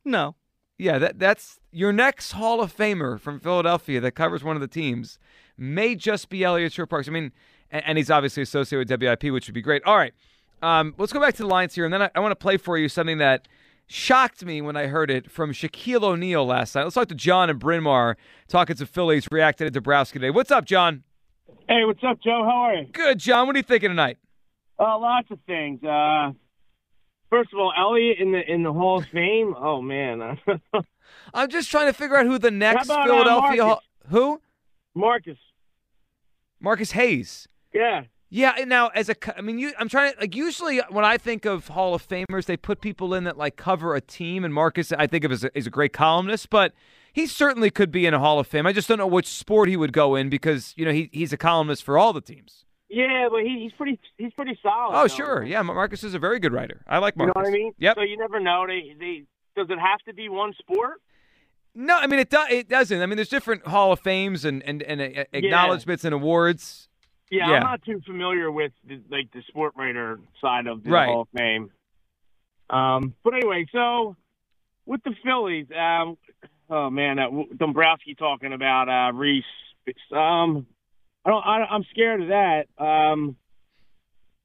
No. 0.04 0.36
Yeah, 0.78 0.98
that 0.98 1.18
that's 1.18 1.60
your 1.70 1.92
next 1.92 2.32
Hall 2.32 2.60
of 2.60 2.74
Famer 2.74 3.20
from 3.20 3.38
Philadelphia 3.38 4.00
that 4.00 4.12
covers 4.12 4.42
one 4.42 4.56
of 4.56 4.60
the 4.60 4.68
teams 4.68 5.18
may 5.56 5.94
just 5.94 6.28
be 6.28 6.42
Eliot 6.42 6.72
Shorr-Parks. 6.72 7.06
I 7.06 7.12
mean, 7.12 7.32
and, 7.70 7.84
and 7.86 7.98
he's 7.98 8.10
obviously 8.10 8.42
associated 8.42 8.90
with 8.90 9.00
WIP, 9.00 9.32
which 9.32 9.46
would 9.46 9.54
be 9.54 9.62
great. 9.62 9.84
All 9.84 9.96
right. 9.96 10.12
Um, 10.62 10.94
let's 10.98 11.12
go 11.12 11.20
back 11.20 11.34
to 11.34 11.42
the 11.42 11.48
Lions 11.48 11.74
here, 11.74 11.84
and 11.84 11.92
then 11.92 12.02
I, 12.02 12.10
I 12.14 12.20
want 12.20 12.32
to 12.32 12.36
play 12.36 12.56
for 12.56 12.78
you 12.78 12.88
something 12.88 13.18
that 13.18 13.48
shocked 13.86 14.44
me 14.44 14.62
when 14.62 14.76
I 14.76 14.86
heard 14.86 15.10
it 15.10 15.30
from 15.30 15.52
Shaquille 15.52 16.02
O'Neal 16.02 16.46
last 16.46 16.74
night. 16.74 16.84
Let's 16.84 16.94
talk 16.94 17.08
to 17.08 17.14
John 17.14 17.50
and 17.50 17.58
Bryn 17.58 17.82
Mawr, 17.82 18.16
talking 18.48 18.76
to 18.76 18.86
Phillies, 18.86 19.28
reacted 19.30 19.66
to 19.66 19.70
Dombrowski 19.70 20.18
today. 20.18 20.30
What's 20.30 20.50
up, 20.50 20.64
John? 20.64 21.02
Hey, 21.68 21.84
what's 21.84 22.02
up, 22.02 22.20
Joe? 22.22 22.42
How 22.44 22.62
are 22.62 22.74
you? 22.74 22.86
Good, 22.92 23.18
John. 23.18 23.46
What 23.46 23.56
are 23.56 23.58
you 23.58 23.62
thinking 23.62 23.90
tonight? 23.90 24.18
Uh, 24.78 24.98
lots 24.98 25.30
of 25.30 25.38
things. 25.46 25.82
Uh, 25.84 26.32
first 27.30 27.52
of 27.52 27.58
all, 27.58 27.72
Eliot 27.76 28.18
in 28.18 28.32
the 28.32 28.40
in 28.52 28.62
the 28.62 28.72
Hall 28.72 28.98
of 28.98 29.06
Fame. 29.06 29.54
Oh 29.56 29.80
man, 29.80 30.38
I'm 31.34 31.48
just 31.48 31.70
trying 31.70 31.86
to 31.86 31.92
figure 31.92 32.16
out 32.16 32.26
who 32.26 32.38
the 32.38 32.50
next 32.50 32.86
about, 32.86 33.08
uh, 33.08 33.12
Philadelphia 33.12 33.64
Marcus? 33.64 33.84
who 34.08 34.40
Marcus. 34.94 35.38
Marcus 36.60 36.90
Hayes. 36.92 37.48
Yeah. 37.72 38.04
Yeah, 38.30 38.64
now 38.66 38.88
as 38.88 39.08
a, 39.08 39.38
I 39.38 39.42
mean, 39.42 39.58
you, 39.58 39.72
I'm 39.78 39.88
trying 39.88 40.12
to 40.12 40.20
like. 40.20 40.34
Usually, 40.34 40.80
when 40.90 41.04
I 41.04 41.18
think 41.18 41.44
of 41.44 41.68
Hall 41.68 41.94
of 41.94 42.06
Famers, 42.06 42.46
they 42.46 42.56
put 42.56 42.80
people 42.80 43.14
in 43.14 43.24
that 43.24 43.36
like 43.36 43.56
cover 43.56 43.94
a 43.94 44.00
team, 44.00 44.44
and 44.44 44.52
Marcus, 44.52 44.92
I 44.92 45.06
think 45.06 45.24
of 45.24 45.30
as 45.30 45.44
a, 45.44 45.56
as 45.56 45.66
a 45.66 45.70
great 45.70 45.92
columnist, 45.92 46.50
but 46.50 46.72
he 47.12 47.26
certainly 47.26 47.70
could 47.70 47.92
be 47.92 48.06
in 48.06 48.14
a 48.14 48.18
Hall 48.18 48.40
of 48.40 48.46
Fame. 48.46 48.66
I 48.66 48.72
just 48.72 48.88
don't 48.88 48.98
know 48.98 49.06
which 49.06 49.28
sport 49.28 49.68
he 49.68 49.76
would 49.76 49.92
go 49.92 50.16
in 50.16 50.28
because 50.30 50.74
you 50.76 50.84
know 50.84 50.92
he 50.92 51.10
he's 51.12 51.32
a 51.32 51.36
columnist 51.36 51.84
for 51.84 51.96
all 51.96 52.12
the 52.12 52.20
teams. 52.20 52.64
Yeah, 52.88 53.28
but 53.30 53.42
he, 53.42 53.60
he's 53.62 53.72
pretty 53.72 54.00
he's 54.18 54.32
pretty 54.34 54.58
solid. 54.62 54.96
Oh, 54.96 55.02
though. 55.02 55.08
sure. 55.08 55.44
Yeah, 55.44 55.62
Marcus 55.62 56.02
is 56.02 56.14
a 56.14 56.18
very 56.18 56.40
good 56.40 56.52
writer. 56.52 56.82
I 56.88 56.98
like 56.98 57.16
Marcus. 57.16 57.34
You 57.36 57.42
know 57.42 57.50
what 57.50 57.54
I 57.54 57.62
mean? 57.62 57.72
Yep. 57.78 57.96
So 57.96 58.02
you 58.02 58.16
never 58.16 58.40
know. 58.40 58.66
They 58.66 58.94
they 58.98 59.22
does 59.56 59.68
it 59.70 59.78
have 59.78 60.00
to 60.06 60.14
be 60.14 60.28
one 60.28 60.52
sport? 60.58 61.00
No, 61.74 61.96
I 61.96 62.06
mean 62.06 62.20
it. 62.20 62.30
Do, 62.30 62.42
it 62.50 62.68
doesn't. 62.68 63.00
I 63.00 63.06
mean, 63.06 63.16
there's 63.16 63.28
different 63.28 63.66
Hall 63.66 63.92
of 63.92 64.00
Fames 64.00 64.44
and 64.44 64.62
and, 64.62 64.82
and 64.82 65.00
uh, 65.00 65.24
acknowledgments 65.32 66.04
and 66.04 66.14
awards. 66.14 66.88
Yeah, 67.30 67.48
Yeah. 67.48 67.54
I'm 67.56 67.62
not 67.62 67.82
too 67.84 68.00
familiar 68.06 68.50
with 68.50 68.72
the, 68.86 69.00
like 69.10 69.32
the 69.32 69.42
sport 69.48 69.74
writer 69.76 70.20
side 70.40 70.66
of 70.66 70.84
the 70.84 70.90
Right. 70.90 71.08
Hall 71.08 71.22
of 71.22 71.28
Fame. 71.36 71.70
Um, 72.70 73.14
but 73.22 73.34
anyway, 73.34 73.66
so 73.72 74.16
with 74.86 75.02
the 75.04 75.14
Phillies, 75.22 75.66
um, 75.76 76.16
oh 76.70 76.90
man, 76.90 77.18
uh, 77.18 77.28
Dombrowski 77.56 78.14
talking 78.14 78.52
about 78.52 78.88
uh, 78.88 79.12
Rhys. 79.12 79.44
Um, 80.12 80.66
I 81.24 81.30
don't. 81.30 81.42
I, 81.44 81.64
I'm 81.70 81.84
scared 81.90 82.22
of 82.22 82.28
that. 82.28 82.66
Um, 82.78 83.36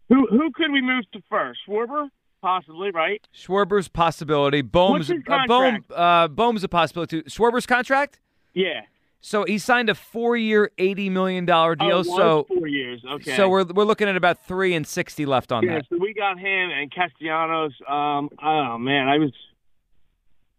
who 0.10 0.28
who 0.28 0.52
could 0.52 0.72
we 0.72 0.82
move 0.82 1.06
to 1.14 1.22
first? 1.30 1.62
Schwarber, 1.68 2.10
possibly, 2.42 2.92
right? 2.92 3.26
Schwarber's 3.34 3.88
possibility. 3.88 4.62
Bohm's 4.62 5.10
uh, 5.10 5.46
Bohm, 5.48 5.86
uh, 5.96 6.28
Bohm's 6.28 6.64
a 6.64 6.68
possibility 6.70 7.22
too. 7.22 7.30
Schwarber's 7.30 7.66
contract. 7.66 8.20
Yeah. 8.54 8.82
So 9.22 9.44
he 9.44 9.58
signed 9.58 9.90
a 9.90 9.96
four-year, 9.96 10.72
eighty 10.78 11.10
million 11.10 11.46
dollar 11.46 11.76
Oh, 11.80 11.88
deal. 11.90 12.04
so 12.06 12.46
four 12.48 12.68
years. 12.68 13.04
Okay. 13.06 13.36
so 13.36 13.50
we're 13.50 13.66
we're 13.66 13.84
looking 13.84 14.08
at 14.08 14.16
about 14.16 14.46
three 14.46 14.74
and 14.76 14.88
sixty 14.88 15.26
left 15.26 15.52
on 15.52 15.64
yeah, 15.64 15.76
that. 15.76 15.86
so 15.90 15.98
we 15.98 16.14
got 16.14 16.40
him 16.40 16.70
and 16.72 16.90
Castellanos. 16.92 17.74
Um, 17.88 18.30
oh 18.42 18.78
man, 18.78 19.08
I 19.10 19.18
was. 19.18 19.32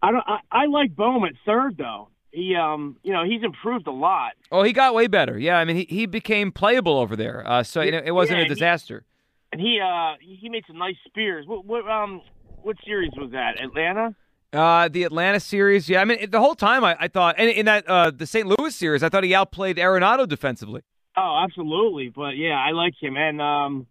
I 0.02 0.10
don't. 0.12 0.24
I, 0.26 0.38
I 0.50 0.66
like 0.66 0.94
Bohm 0.94 1.24
at 1.24 1.32
third 1.46 1.76
though. 1.78 2.08
He, 2.32 2.54
um, 2.54 2.96
you 3.02 3.12
know, 3.12 3.24
he's 3.24 3.42
improved 3.42 3.86
a 3.88 3.90
lot. 3.92 4.32
Oh, 4.52 4.62
he 4.62 4.72
got 4.72 4.94
way 4.94 5.08
better. 5.08 5.38
Yeah, 5.38 5.56
I 5.58 5.64
mean 5.64 5.76
he, 5.76 5.86
he 5.88 6.06
became 6.06 6.52
playable 6.52 6.96
over 6.98 7.16
there. 7.16 7.42
Uh, 7.46 7.62
so 7.62 7.80
you 7.80 7.90
know, 7.92 8.02
it 8.04 8.12
wasn't 8.12 8.38
Yeah, 8.38 8.44
a 8.44 8.48
he- 8.48 8.54
disaster. 8.54 9.04
And 9.52 9.60
he, 9.60 9.80
uh, 9.80 10.14
he 10.20 10.48
made 10.48 10.62
some 10.68 10.78
nice 10.78 10.94
spears. 11.06 11.44
What, 11.44 11.64
what, 11.64 11.84
um, 11.90 12.20
what 12.62 12.76
series 12.86 13.10
was 13.16 13.32
that? 13.32 13.60
Atlanta. 13.60 14.14
Uh, 14.52 14.88
the 14.88 15.04
Atlanta 15.04 15.38
series, 15.38 15.88
yeah. 15.88 16.00
I 16.00 16.04
mean, 16.04 16.28
the 16.28 16.40
whole 16.40 16.56
time 16.56 16.82
I, 16.82 16.96
I 16.98 17.08
thought, 17.08 17.36
and 17.38 17.48
in 17.48 17.66
that 17.66 17.88
uh, 17.88 18.10
the 18.10 18.26
St. 18.26 18.46
Louis 18.46 18.74
series, 18.74 19.02
I 19.02 19.08
thought 19.08 19.22
he 19.22 19.32
outplayed 19.32 19.76
Arenado 19.76 20.26
defensively. 20.26 20.82
Oh, 21.16 21.40
absolutely. 21.44 22.08
But 22.08 22.36
yeah, 22.36 22.58
I 22.58 22.72
like 22.72 22.94
him, 23.00 23.16
and 23.16 23.40
um, 23.40 23.86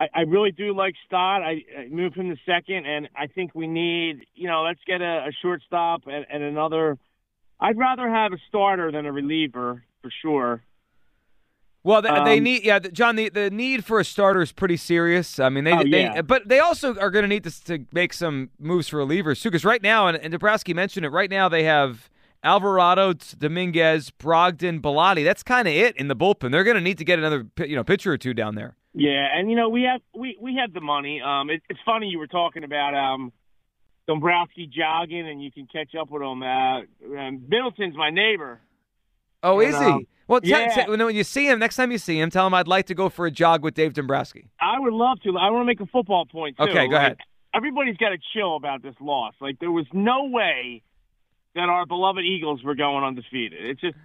I, 0.00 0.06
I 0.14 0.20
really 0.22 0.52
do 0.52 0.76
like 0.76 0.94
Stott. 1.06 1.42
I, 1.42 1.62
I 1.76 1.88
moved 1.90 2.16
him 2.16 2.30
to 2.30 2.36
second, 2.46 2.86
and 2.86 3.08
I 3.16 3.26
think 3.26 3.52
we 3.54 3.66
need, 3.66 4.26
you 4.34 4.46
know, 4.46 4.62
let's 4.62 4.80
get 4.86 5.00
a, 5.00 5.26
a 5.26 5.32
shortstop 5.42 6.02
and, 6.06 6.24
and 6.30 6.42
another. 6.42 6.96
I'd 7.58 7.78
rather 7.78 8.08
have 8.08 8.32
a 8.32 8.38
starter 8.48 8.92
than 8.92 9.06
a 9.06 9.12
reliever 9.12 9.82
for 10.02 10.10
sure. 10.22 10.62
Well, 11.84 12.00
they, 12.02 12.08
they 12.08 12.38
Um, 12.38 12.42
need, 12.44 12.64
yeah, 12.64 12.78
John. 12.78 13.14
The, 13.16 13.28
the 13.28 13.50
need 13.50 13.84
for 13.84 14.00
a 14.00 14.04
starter 14.04 14.40
is 14.42 14.52
pretty 14.52 14.78
serious. 14.78 15.38
I 15.38 15.50
mean, 15.50 15.64
they, 15.64 15.72
Oh, 15.72 15.82
they 15.82 16.02
yeah. 16.02 16.22
but 16.22 16.48
they 16.48 16.58
also 16.58 16.96
are 16.98 17.10
going 17.10 17.22
to 17.24 17.28
need 17.28 17.44
to, 17.44 17.64
to 17.66 17.84
make 17.92 18.12
some 18.14 18.50
moves 18.58 18.88
for 18.88 18.98
relievers 18.98 19.40
too. 19.42 19.50
Because 19.50 19.64
right 19.66 19.82
now, 19.82 20.06
and, 20.08 20.16
and 20.16 20.30
Dombrowski 20.32 20.72
mentioned 20.74 21.04
it. 21.04 21.10
Right 21.10 21.30
now, 21.30 21.48
they 21.50 21.64
have 21.64 22.08
Alvarado, 22.42 23.12
Dominguez, 23.38 24.10
Brogdon, 24.18 24.80
Bellatti. 24.80 25.24
That's 25.24 25.42
kind 25.42 25.68
of 25.68 25.74
it 25.74 25.94
in 25.96 26.08
the 26.08 26.16
bullpen. 26.16 26.52
They're 26.52 26.64
going 26.64 26.76
to 26.76 26.80
need 26.82 26.98
to 26.98 27.04
get 27.04 27.18
another, 27.18 27.46
you 27.58 27.76
know, 27.76 27.84
pitcher 27.84 28.12
or 28.12 28.18
two 28.18 28.32
down 28.34 28.54
there. 28.54 28.76
Yeah, 28.94 29.26
and 29.34 29.50
you 29.50 29.56
know 29.56 29.68
we 29.68 29.82
have 29.82 30.00
we 30.16 30.38
we 30.40 30.56
have 30.60 30.72
the 30.72 30.80
money. 30.80 31.20
Um, 31.20 31.50
it, 31.50 31.62
it's 31.68 31.80
funny 31.84 32.06
you 32.08 32.18
were 32.18 32.28
talking 32.28 32.64
about 32.64 32.94
um, 32.94 33.32
Dombrowski 34.06 34.66
jogging, 34.72 35.28
and 35.28 35.42
you 35.42 35.50
can 35.50 35.66
catch 35.66 35.94
up 36.00 36.10
with 36.10 36.22
him. 36.22 36.42
Uh, 36.42 36.80
Middleton's 37.48 37.96
my 37.96 38.10
neighbor. 38.10 38.60
Oh, 39.44 39.60
And, 39.60 39.68
is 39.68 39.78
he? 39.78 39.84
um, 39.86 40.06
well, 40.26 40.40
t- 40.40 40.48
yeah. 40.48 40.84
t- 40.84 40.90
when 40.90 41.04
when 41.04 41.14
you 41.14 41.22
see 41.22 41.46
him 41.48 41.58
next 41.58 41.76
time 41.76 41.92
you 41.92 41.98
see 41.98 42.18
him, 42.18 42.30
tell 42.30 42.46
him 42.46 42.54
I'd 42.54 42.66
like 42.66 42.86
to 42.86 42.94
go 42.94 43.08
for 43.08 43.26
a 43.26 43.30
jog 43.30 43.62
with 43.62 43.74
Dave 43.74 43.92
Dombrowski. 43.92 44.48
I 44.60 44.80
would 44.80 44.92
love 44.94 45.20
to. 45.22 45.30
I 45.38 45.50
want 45.50 45.62
to 45.62 45.66
make 45.66 45.80
a 45.80 45.86
football 45.86 46.26
point 46.26 46.56
too. 46.56 46.64
Okay, 46.64 46.86
go 46.88 46.94
Like, 46.94 47.02
ahead. 47.02 47.16
Everybody's 47.54 47.96
got 47.98 48.08
to 48.08 48.18
chill 48.32 48.56
about 48.56 48.82
this 48.82 48.94
loss. 49.00 49.34
Like 49.40 49.58
there 49.60 49.70
was 49.70 49.86
no 49.92 50.24
way 50.24 50.82
that 51.54 51.68
our 51.68 51.86
beloved 51.86 52.24
Eagles 52.24 52.64
were 52.64 52.74
going 52.74 53.04
undefeated. 53.04 53.64
It's 53.64 53.80
just. 53.80 53.96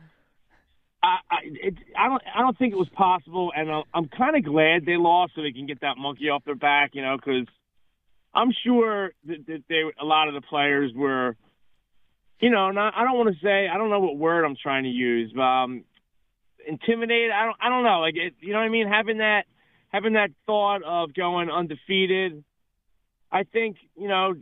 I 1.01 1.17
I, 1.31 1.37
it, 1.45 1.75
I 1.97 2.09
don't 2.09 2.21
I 2.35 2.41
don't 2.41 2.57
think 2.57 2.73
it 2.73 2.77
was 2.77 2.89
possible, 2.89 3.51
and 3.55 3.71
I'm, 3.71 3.83
I'm 3.93 4.07
kind 4.09 4.35
of 4.35 4.43
glad 4.43 4.85
they 4.85 4.97
lost 4.97 5.31
so 5.35 5.41
they 5.41 5.53
can 5.53 5.65
get 5.65 5.79
that 5.81 5.97
monkey 5.97 6.27
off 6.29 6.43
their 6.43 6.55
back, 6.55 6.91
you 6.93 7.01
know, 7.01 7.15
because 7.15 7.47
I'm 8.33 8.51
sure 8.65 9.13
that, 9.25 9.47
that 9.47 9.63
they 9.69 9.81
a 9.99 10.03
lot 10.05 10.27
of 10.27 10.33
the 10.33 10.41
players 10.41 10.91
were, 10.93 11.37
you 12.39 12.49
know, 12.49 12.71
not 12.71 12.93
I 12.95 13.03
don't 13.03 13.17
want 13.17 13.33
to 13.33 13.39
say 13.43 13.67
I 13.67 13.77
don't 13.77 13.89
know 13.89 13.99
what 13.99 14.17
word 14.17 14.45
I'm 14.45 14.55
trying 14.55 14.83
to 14.83 14.89
use, 14.89 15.31
but, 15.35 15.41
um, 15.41 15.83
intimidated. 16.67 17.31
I 17.31 17.45
don't 17.45 17.57
I 17.61 17.69
don't 17.69 17.83
know, 17.83 17.99
like 17.99 18.15
it, 18.15 18.33
you 18.39 18.53
know 18.53 18.59
what 18.59 18.65
I 18.65 18.69
mean, 18.69 18.87
having 18.87 19.17
that 19.19 19.45
having 19.89 20.13
that 20.13 20.31
thought 20.45 20.83
of 20.83 21.13
going 21.13 21.49
undefeated. 21.49 22.43
I 23.31 23.43
think 23.43 23.77
you 23.95 24.07
know 24.07 24.33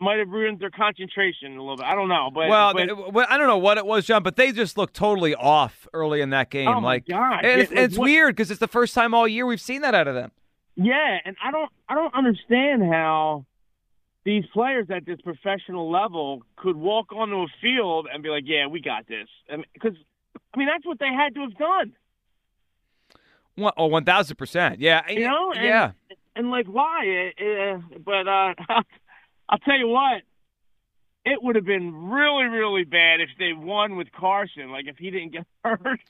might 0.00 0.18
have 0.18 0.28
ruined 0.28 0.60
their 0.60 0.70
concentration 0.70 1.56
a 1.56 1.60
little 1.60 1.76
bit. 1.76 1.84
I 1.84 1.94
don't 1.94 2.08
know, 2.08 2.30
but 2.32 2.48
well, 2.48 2.72
but, 2.72 3.12
well, 3.12 3.26
I 3.28 3.36
don't 3.36 3.48
know 3.48 3.58
what 3.58 3.76
it 3.76 3.84
was, 3.84 4.06
John, 4.06 4.22
but 4.22 4.36
they 4.36 4.52
just 4.52 4.78
looked 4.78 4.94
totally 4.94 5.34
off 5.34 5.86
early 5.92 6.20
in 6.20 6.30
that 6.30 6.48
game. 6.48 6.68
Oh, 6.68 6.80
my 6.80 6.94
like, 6.94 7.06
God. 7.06 7.44
and 7.44 7.60
it's, 7.60 7.72
It 7.72 7.74
was 7.74 7.84
it's 7.84 7.98
weird 7.98 8.36
because 8.36 8.50
it's 8.50 8.60
the 8.60 8.68
first 8.68 8.94
time 8.94 9.12
all 9.12 9.28
year 9.28 9.44
we've 9.46 9.60
seen 9.60 9.82
that 9.82 9.94
out 9.94 10.08
of 10.08 10.14
them. 10.14 10.30
Yeah, 10.76 11.18
and 11.24 11.36
I 11.42 11.50
don't 11.50 11.70
I 11.88 11.94
don't 11.94 12.14
understand 12.14 12.82
how 12.82 13.44
these 14.24 14.44
players 14.52 14.86
at 14.90 15.04
this 15.04 15.20
professional 15.20 15.90
level 15.90 16.42
could 16.56 16.76
walk 16.76 17.12
onto 17.12 17.36
a 17.36 17.46
field 17.60 18.08
and 18.12 18.22
be 18.22 18.30
like, 18.30 18.44
"Yeah, 18.46 18.66
we 18.66 18.80
got 18.80 19.06
this," 19.06 19.28
because 19.72 19.96
I 20.52 20.58
mean 20.58 20.68
that's 20.68 20.86
what 20.86 20.98
they 20.98 21.12
had 21.12 21.34
to 21.34 21.40
have 21.42 21.56
done. 21.56 21.92
One, 23.56 23.72
oh, 23.76 23.86
one 23.86 24.04
thousand 24.04 24.36
percent. 24.36 24.80
Yeah, 24.80 25.02
You 25.08 25.28
know? 25.28 25.52
And, 25.52 25.64
yeah. 25.64 25.92
And 26.34 26.50
like, 26.50 26.66
why? 26.66 27.32
Uh, 27.38 27.78
but 28.04 28.26
uh, 28.26 28.54
I'll 29.48 29.58
tell 29.58 29.78
you 29.78 29.88
what. 29.88 30.22
It 31.26 31.42
would 31.42 31.56
have 31.56 31.64
been 31.64 32.10
really, 32.10 32.44
really 32.44 32.84
bad 32.84 33.22
if 33.22 33.30
they 33.38 33.54
won 33.54 33.96
with 33.96 34.12
Carson. 34.12 34.70
Like 34.70 34.86
if 34.86 34.98
he 34.98 35.10
didn't 35.10 35.32
get 35.32 35.46
hurt. 35.64 36.00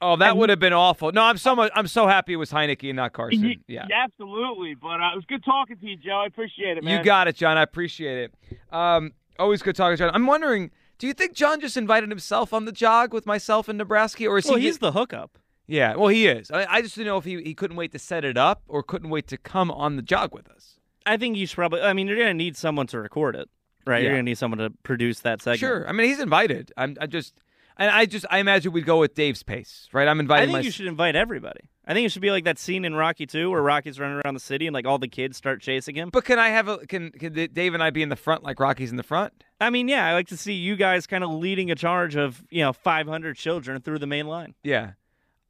Oh, 0.00 0.16
that 0.16 0.30
And- 0.30 0.38
would 0.38 0.48
have 0.50 0.58
been 0.58 0.72
awful. 0.72 1.12
No, 1.12 1.22
I'm 1.22 1.36
so 1.36 1.54
much, 1.54 1.70
I'm 1.74 1.86
so 1.86 2.06
happy 2.06 2.32
it 2.32 2.36
was 2.36 2.50
Heinicke 2.50 2.88
and 2.88 2.96
not 2.96 3.12
Carson. 3.12 3.42
Ye- 3.44 3.60
Yeah. 3.68 3.86
absolutely. 3.92 4.74
But 4.74 5.00
uh, 5.00 5.10
it 5.12 5.16
was 5.16 5.24
good 5.28 5.44
talking 5.44 5.76
to 5.76 5.86
you, 5.86 5.96
Joe. 5.96 6.20
I 6.22 6.26
appreciate 6.26 6.78
it, 6.78 6.84
man. 6.84 6.98
You 6.98 7.04
got 7.04 7.28
it, 7.28 7.36
John. 7.36 7.58
I 7.58 7.62
appreciate 7.62 8.30
it. 8.30 8.34
Um, 8.72 9.12
always 9.38 9.62
good 9.62 9.76
talking, 9.76 9.96
to 9.96 10.04
John. 10.04 10.14
I'm 10.14 10.26
wondering, 10.26 10.70
do 10.98 11.06
you 11.06 11.12
think 11.12 11.34
John 11.34 11.60
just 11.60 11.76
invited 11.76 12.08
himself 12.08 12.52
on 12.54 12.64
the 12.64 12.72
jog 12.72 13.12
with 13.12 13.26
myself 13.26 13.68
and 13.68 13.76
Nebraska, 13.76 14.26
or 14.26 14.38
is 14.38 14.46
Well, 14.46 14.56
he? 14.56 14.62
he's 14.64 14.78
the 14.78 14.92
hookup. 14.92 15.38
yeah, 15.66 15.94
well, 15.96 16.08
he 16.08 16.26
is. 16.26 16.50
I, 16.50 16.64
I 16.66 16.82
just 16.82 16.94
didn't 16.94 17.08
know 17.08 17.18
if 17.18 17.24
he, 17.24 17.42
he 17.42 17.54
couldn't 17.54 17.76
wait 17.76 17.92
to 17.92 17.98
set 17.98 18.24
it 18.24 18.36
up 18.38 18.62
or 18.68 18.82
couldn't 18.82 19.10
wait 19.10 19.26
to 19.28 19.36
come 19.36 19.70
on 19.70 19.96
the 19.96 20.02
jog 20.02 20.32
with 20.34 20.48
us. 20.50 20.78
I 21.04 21.16
think 21.18 21.36
you 21.36 21.46
should 21.46 21.56
probably. 21.56 21.82
I 21.82 21.92
mean, 21.92 22.06
you're 22.06 22.16
going 22.16 22.28
to 22.28 22.34
need 22.34 22.56
someone 22.56 22.86
to 22.86 22.98
record 22.98 23.36
it, 23.36 23.50
right? 23.86 23.98
Yeah. 23.98 24.02
You're 24.04 24.12
going 24.12 24.24
to 24.24 24.30
need 24.30 24.38
someone 24.38 24.58
to 24.58 24.70
produce 24.84 25.20
that 25.20 25.42
segment. 25.42 25.60
Sure. 25.60 25.86
I 25.86 25.92
mean, 25.92 26.08
he's 26.08 26.18
invited. 26.20 26.72
I'm 26.78 26.96
I 26.98 27.06
just, 27.06 27.34
and 27.76 27.90
I 27.90 28.06
just, 28.06 28.24
I 28.30 28.38
imagine 28.38 28.72
we'd 28.72 28.86
go 28.86 29.00
with 29.00 29.14
Dave's 29.14 29.42
pace, 29.42 29.88
right? 29.92 30.06
I'm 30.06 30.20
inviting. 30.20 30.42
I 30.42 30.46
think 30.46 30.52
my. 30.52 30.60
you 30.60 30.70
should 30.70 30.86
invite 30.86 31.16
everybody. 31.16 31.68
I 31.86 31.92
think 31.92 32.06
it 32.06 32.12
should 32.12 32.22
be 32.22 32.30
like 32.30 32.44
that 32.44 32.58
scene 32.58 32.84
in 32.84 32.94
Rocky 32.94 33.26
2 33.26 33.50
where 33.50 33.60
Rocky's 33.60 34.00
running 34.00 34.20
around 34.24 34.34
the 34.34 34.40
city 34.40 34.66
and 34.66 34.72
like 34.72 34.86
all 34.86 34.98
the 34.98 35.08
kids 35.08 35.36
start 35.36 35.60
chasing 35.60 35.94
him. 35.94 36.10
But 36.10 36.24
can 36.24 36.38
I 36.38 36.48
have 36.48 36.68
a? 36.68 36.78
Can 36.78 37.10
can 37.10 37.32
Dave 37.32 37.74
and 37.74 37.82
I 37.82 37.90
be 37.90 38.02
in 38.02 38.08
the 38.08 38.16
front 38.16 38.42
like 38.42 38.58
Rocky's 38.58 38.90
in 38.90 38.96
the 38.96 39.02
front? 39.02 39.32
I 39.60 39.70
mean, 39.70 39.88
yeah, 39.88 40.06
I 40.06 40.14
like 40.14 40.28
to 40.28 40.36
see 40.36 40.54
you 40.54 40.76
guys 40.76 41.06
kind 41.06 41.22
of 41.24 41.30
leading 41.30 41.70
a 41.70 41.74
charge 41.74 42.16
of 42.16 42.44
you 42.50 42.62
know 42.62 42.72
500 42.72 43.36
children 43.36 43.80
through 43.82 43.98
the 43.98 44.06
main 44.06 44.26
line. 44.26 44.54
Yeah. 44.62 44.92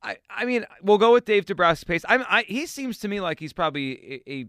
I, 0.03 0.19
I 0.29 0.45
mean, 0.45 0.67
we'll 0.83 0.99
go 0.99 1.15
with 1.15 1.25
Dave 1.25 1.47
Dombrowski's 1.47 1.85
pace. 1.85 2.05
I'm, 2.07 2.25
I, 2.29 2.43
he 2.43 2.67
seems 2.67 2.99
to 2.99 3.09
me 3.09 3.23
like 3.23 3.41
he's 3.41 3.55
probably 3.55 4.23
a, 4.27 4.31
a 4.31 4.47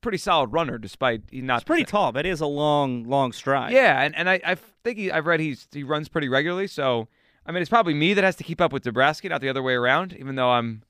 pretty 0.00 0.18
solid 0.18 0.52
runner, 0.52 0.78
despite 0.78 1.22
he 1.30 1.40
not 1.40 1.58
It's 1.58 1.64
pretty 1.64 1.84
tall, 1.84 2.12
but 2.12 2.26
it 2.26 2.30
is 2.30 2.40
a 2.40 2.46
long, 2.46 3.04
long 3.04 3.32
stride. 3.32 3.72
Yeah, 3.72 4.02
and, 4.02 4.14
and 4.16 4.28
I, 4.28 4.40
I 4.44 4.54
think 4.54 4.98
he, 4.98 5.10
I've 5.10 5.26
read 5.26 5.40
he's 5.40 5.66
he 5.72 5.82
runs 5.82 6.08
pretty 6.08 6.28
regularly. 6.28 6.66
So 6.66 7.08
I 7.46 7.52
mean, 7.52 7.62
it's 7.62 7.70
probably 7.70 7.94
me 7.94 8.14
that 8.14 8.24
has 8.24 8.36
to 8.36 8.44
keep 8.44 8.60
up 8.60 8.72
with 8.72 8.84
Dombrowski, 8.84 9.28
not 9.28 9.40
the 9.40 9.48
other 9.48 9.62
way 9.62 9.74
around. 9.74 10.14
Even 10.18 10.34
though 10.36 10.50
I'm, 10.50 10.82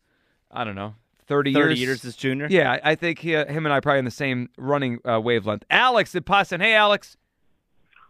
I 0.50 0.64
don't 0.64 0.74
know, 0.74 0.94
thirty, 1.26 1.52
30 1.54 1.68
years. 1.68 1.80
years 1.80 2.04
as 2.04 2.16
junior. 2.16 2.48
Yeah, 2.50 2.72
I, 2.72 2.92
I 2.92 2.94
think 2.94 3.20
he, 3.20 3.32
him 3.32 3.66
and 3.66 3.68
I 3.68 3.78
are 3.78 3.80
probably 3.80 4.00
in 4.00 4.04
the 4.04 4.10
same 4.10 4.50
running 4.58 4.98
uh, 5.08 5.20
wavelength. 5.20 5.64
Alex 5.70 6.14
in 6.14 6.22
Boston. 6.22 6.60
Hey, 6.60 6.74
Alex. 6.74 7.16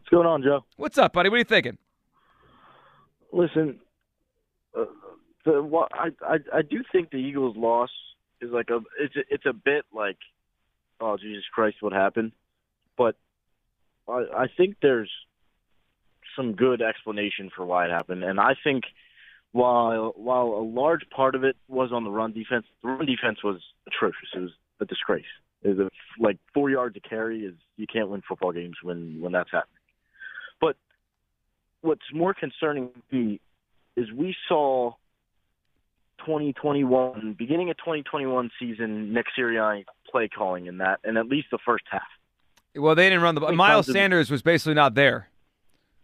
What's 0.01 0.09
going 0.09 0.27
on, 0.27 0.43
Joe? 0.43 0.65
What's 0.77 0.99
up, 0.99 1.13
buddy? 1.13 1.29
What 1.29 1.37
are 1.37 1.39
you 1.39 1.45
thinking? 1.45 1.79
Listen, 3.33 3.79
uh, 4.77 4.87
the 5.45 5.63
wha- 5.63 5.89
I, 5.93 6.09
I 6.23 6.39
I 6.53 6.63
do 6.63 6.83
think 6.91 7.11
the 7.11 7.19
Eagles' 7.19 7.57
loss 7.57 7.91
is 8.41 8.51
like 8.51 8.71
a 8.71 8.81
it's 8.99 9.15
a, 9.17 9.21
it's 9.29 9.47
a 9.47 9.53
bit 9.53 9.85
like, 9.93 10.17
oh 11.01 11.17
Jesus 11.17 11.45
Christ, 11.53 11.77
what 11.81 11.93
happened? 11.93 12.33
But 12.97 13.17
I 14.09 14.25
I 14.37 14.47
think 14.57 14.77
there's 14.83 15.11
some 16.37 16.53
good 16.55 16.81
explanation 16.83 17.51
for 17.55 17.65
why 17.65 17.87
it 17.87 17.91
happened, 17.91 18.25
and 18.25 18.39
I 18.39 18.55
think 18.63 18.85
while 19.53 20.13
while 20.17 20.47
a 20.47 20.65
large 20.65 21.09
part 21.11 21.35
of 21.35 21.45
it 21.45 21.57
was 21.69 21.91
on 21.93 22.05
the 22.05 22.11
run 22.11 22.33
defense, 22.33 22.67
the 22.83 22.89
run 22.89 23.07
defense 23.07 23.43
was 23.43 23.61
atrocious. 23.87 24.29
It 24.35 24.41
was 24.41 24.51
a 24.81 24.85
disgrace. 24.85 25.25
It 25.63 25.77
was 25.77 25.91
like 26.19 26.39
four 26.55 26.71
yards 26.71 26.95
to 26.95 27.01
carry 27.01 27.45
is 27.45 27.55
you 27.77 27.87
can't 27.87 28.09
win 28.09 28.23
football 28.27 28.53
games 28.53 28.77
when 28.83 29.21
when 29.21 29.33
that's 29.33 29.51
happening. 29.51 29.77
But 30.61 30.77
what's 31.81 32.01
more 32.13 32.35
concerning 32.35 32.91
to 33.11 33.17
me 33.17 33.41
is 33.97 34.11
we 34.13 34.35
saw 34.49 34.93
2021, 36.21 37.35
beginning 37.39 37.71
of 37.71 37.77
2021 37.79 38.51
season, 38.59 39.13
Nick 39.13 39.27
Sirianni 39.39 39.85
play 40.11 40.29
calling 40.29 40.67
in 40.67 40.79
that, 40.79 41.01
and 41.05 41.17
at 41.19 41.27
least 41.27 41.49
the 41.51 41.59
first 41.65 41.85
half. 41.91 42.03
Well, 42.77 42.95
they 42.95 43.09
didn't 43.09 43.23
run 43.23 43.35
the 43.35 43.41
ball. 43.41 43.53
Miles 43.53 43.87
times 43.87 43.87
did- 43.87 43.93
Sanders 43.95 44.31
was 44.31 44.43
basically 44.43 44.75
not 44.75 44.95
there. 44.95 45.29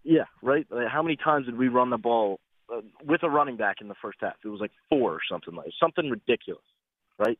Yeah, 0.02 0.24
right. 0.40 0.66
How 0.88 1.02
many 1.02 1.16
times 1.16 1.46
did 1.46 1.56
we 1.58 1.68
run 1.68 1.90
the 1.90 1.96
ball 1.98 2.38
uh, 2.72 2.80
with 3.04 3.22
a 3.24 3.30
running 3.30 3.56
back 3.56 3.80
in 3.80 3.88
the 3.88 3.96
first 4.00 4.18
half? 4.20 4.34
It 4.44 4.48
was 4.48 4.60
like 4.60 4.70
four 4.88 5.12
or 5.12 5.20
something 5.28 5.54
like 5.54 5.70
something 5.80 6.08
ridiculous, 6.10 6.62
right? 7.18 7.38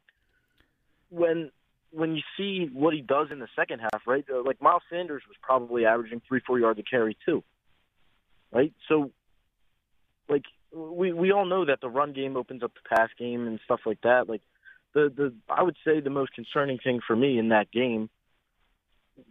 When 1.10 1.50
when 1.92 2.16
you 2.16 2.22
see 2.36 2.68
what 2.72 2.92
he 2.92 3.00
does 3.00 3.28
in 3.30 3.38
the 3.38 3.46
second 3.54 3.78
half, 3.78 4.02
right? 4.06 4.24
Uh, 4.28 4.42
like 4.42 4.60
Miles 4.60 4.82
Sanders 4.90 5.22
was 5.28 5.36
probably 5.40 5.86
averaging 5.86 6.20
three 6.26 6.40
four 6.44 6.58
yards 6.58 6.80
a 6.80 6.82
carry 6.82 7.16
too, 7.24 7.44
right? 8.52 8.72
So, 8.88 9.12
like 10.28 10.44
we 10.76 11.12
we 11.12 11.32
all 11.32 11.46
know 11.46 11.64
that 11.64 11.80
the 11.80 11.88
run 11.88 12.12
game 12.12 12.36
opens 12.36 12.62
up 12.62 12.72
the 12.74 12.96
pass 12.96 13.08
game 13.18 13.46
and 13.46 13.58
stuff 13.64 13.80
like 13.86 14.00
that. 14.02 14.28
Like 14.28 14.42
the 14.94 15.12
the 15.14 15.32
I 15.48 15.62
would 15.62 15.76
say 15.84 16.00
the 16.00 16.10
most 16.10 16.34
concerning 16.34 16.78
thing 16.78 17.00
for 17.06 17.16
me 17.16 17.38
in 17.38 17.48
that 17.48 17.70
game 17.70 18.10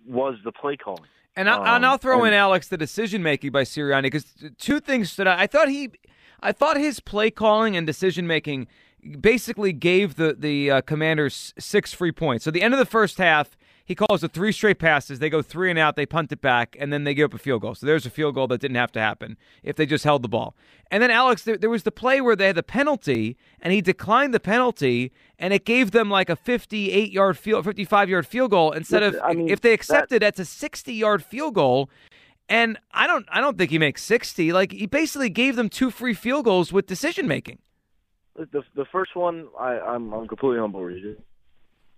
was 0.08 0.36
the 0.44 0.52
play 0.52 0.78
calling. 0.78 1.10
And, 1.36 1.50
I, 1.50 1.58
and 1.76 1.84
Um, 1.84 1.92
I'll 1.92 1.98
throw 1.98 2.24
in 2.24 2.34
Alex 2.34 2.70
the 2.70 2.78
decision 2.78 3.22
making 3.22 3.52
by 3.52 3.64
Sirianni 3.64 4.04
because 4.04 4.26
two 4.58 4.80
things 4.80 5.12
stood 5.12 5.28
out. 5.28 5.38
I 5.38 5.48
thought 5.48 5.68
he, 5.68 5.92
I 6.40 6.54
thought 6.54 6.78
his 6.78 7.02
play 7.02 7.30
calling 7.30 7.76
and 7.76 7.86
decision 7.86 8.26
making 8.26 8.68
basically 9.20 9.74
gave 9.74 10.16
the 10.16 10.34
the 10.34 10.72
uh, 10.72 10.82
Commanders 10.82 11.54
six 11.60 11.94
free 11.94 12.12
points. 12.12 12.46
So 12.46 12.52
the 12.52 12.62
end 12.62 12.74
of 12.74 12.80
the 12.80 12.86
first 12.86 13.18
half, 13.18 13.58
he 13.86 13.94
calls 13.94 14.22
the 14.22 14.28
three 14.28 14.52
straight 14.52 14.80
passes. 14.80 15.20
They 15.20 15.30
go 15.30 15.44
three 15.44 15.70
and 15.70 15.78
out. 15.78 15.96
They 15.96 16.08
punt 16.08 16.32
it 16.32 16.42
back, 16.42 16.76
and 16.80 16.92
then 16.92 17.04
they 17.04 17.14
give 17.14 17.26
up 17.32 17.36
a 17.36 17.38
field 17.38 17.62
goal. 17.62 17.76
So 17.76 17.86
there's 17.86 18.06
a 18.06 18.10
field 18.10 18.34
goal 18.34 18.48
that 18.48 18.60
didn't 18.60 18.76
have 18.78 18.92
to 18.94 19.00
happen 19.00 19.38
if 19.62 19.76
they 19.76 19.86
just 19.86 20.04
held 20.04 20.24
the 20.24 20.28
ball. 20.28 20.56
And 20.90 21.04
then 21.04 21.12
Alex, 21.12 21.44
there, 21.44 21.56
there 21.56 21.70
was 21.70 21.84
the 21.84 21.92
play 21.92 22.20
where 22.20 22.36
they 22.36 22.48
had 22.48 22.56
the 22.56 22.64
penalty, 22.64 23.38
and 23.62 23.72
he 23.72 23.82
declined 23.82 24.34
the 24.34 24.40
penalty, 24.40 25.12
and 25.38 25.54
it 25.54 25.66
gave 25.66 25.92
them 25.92 26.10
like 26.10 26.30
a 26.30 26.36
58 26.36 27.12
yard 27.12 27.38
field, 27.38 27.64
55 27.64 28.10
yard 28.10 28.26
field 28.26 28.52
goal 28.52 28.72
instead 28.72 29.04
of 29.04 29.16
I 29.24 29.34
mean, 29.34 29.50
if 29.50 29.62
they 29.62 29.70
that- 29.70 29.76
accepted 29.76 30.22
that's 30.24 30.40
a 30.40 30.46
60 30.46 30.92
yard 30.94 31.24
field 31.24 31.54
goal. 31.54 31.90
And 32.50 32.78
I 32.92 33.08
don't 33.08 33.26
I 33.30 33.42
don't 33.42 33.58
think 33.58 33.72
he 33.72 33.80
makes 33.80 34.04
60. 34.04 34.54
Like 34.54 34.72
he 34.72 34.86
basically 34.86 35.30
gave 35.30 35.56
them 35.56 35.68
two 35.70 35.90
free 35.90 36.14
field 36.14 36.46
goals 36.46 36.72
with 36.72 36.86
decision 36.86 37.28
making. 37.28 37.58
the 38.36 38.64
the 38.76 38.86
first 38.92 39.16
one, 39.16 39.48
I, 39.60 39.80
I'm 39.80 40.14
I'm 40.14 40.28
completely 40.28 40.60
on 40.60 40.72
board. 40.72 40.94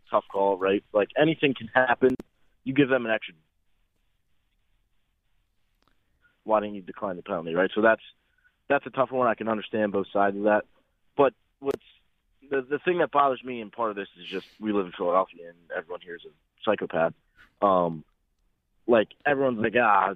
Tough 0.09 0.25
call, 0.31 0.57
right? 0.57 0.83
Like 0.93 1.09
anything 1.19 1.53
can 1.53 1.69
happen. 1.73 2.15
You 2.63 2.73
give 2.73 2.89
them 2.89 3.05
an 3.05 3.11
extra. 3.11 3.35
Why 6.43 6.61
didn't 6.61 6.75
you 6.75 6.81
decline 6.81 7.17
the 7.17 7.23
penalty, 7.23 7.53
right? 7.53 7.69
So 7.75 7.81
that's 7.81 8.01
that's 8.69 8.85
a 8.85 8.89
tough 8.89 9.11
one. 9.11 9.27
I 9.27 9.35
can 9.35 9.49
understand 9.49 9.91
both 9.91 10.07
sides 10.13 10.37
of 10.37 10.43
that. 10.43 10.63
But 11.15 11.33
what's 11.59 11.83
the 12.49 12.65
the 12.67 12.79
thing 12.79 12.99
that 12.99 13.11
bothers 13.11 13.43
me, 13.43 13.61
and 13.61 13.71
part 13.71 13.89
of 13.89 13.95
this 13.95 14.07
is 14.19 14.25
just 14.31 14.45
we 14.59 14.71
live 14.71 14.85
in 14.85 14.93
Philadelphia, 14.97 15.49
and 15.49 15.57
everyone 15.75 16.01
here 16.01 16.15
is 16.15 16.21
a 16.25 16.31
psychopath. 16.63 17.13
Um, 17.61 18.03
like 18.87 19.09
everyone's 19.25 19.59
like, 19.59 19.73
ah, 19.81 20.13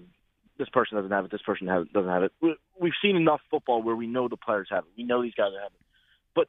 this 0.58 0.70
person 0.70 0.96
doesn't 0.96 1.12
have 1.12 1.26
it, 1.26 1.32
this 1.32 1.42
person 1.42 1.68
have, 1.68 1.92
doesn't 1.92 2.10
have 2.10 2.24
it. 2.24 2.32
We, 2.42 2.56
we've 2.80 2.94
seen 3.02 3.18
enough 3.18 3.42
football 3.50 3.84
where 3.84 3.96
we 3.96 4.08
know 4.08 4.30
the 4.30 4.38
players 4.38 4.68
have 4.70 4.86
it. 4.86 4.92
We 4.96 5.04
know 5.04 5.22
these 5.22 5.34
guys 5.34 5.52
have 5.62 5.72
it 5.74 5.82
but 6.36 6.48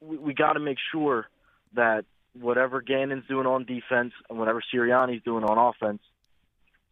we, 0.00 0.16
we 0.18 0.34
got 0.34 0.54
to 0.54 0.60
make 0.60 0.78
sure 0.92 1.28
that 1.74 2.04
whatever 2.40 2.80
Gannon's 2.80 3.26
doing 3.26 3.46
on 3.46 3.64
defense 3.64 4.12
and 4.28 4.38
whatever 4.38 4.62
Sirianni's 4.74 5.22
doing 5.22 5.44
on 5.44 5.58
offense 5.58 6.00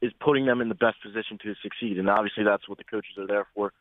is 0.03 0.12
putting 0.20 0.47
them 0.47 0.61
in 0.61 0.68
the 0.68 0.74
best 0.74 0.97
position 1.03 1.38
to 1.42 1.55
succeed. 1.62 1.99
And 1.99 2.09
obviously, 2.09 2.44
that's 2.44 2.68
what 2.68 2.78
the 2.78 2.84
coaches 2.84 3.16
are 3.18 3.26
there 3.26 3.47
for. 3.55 3.72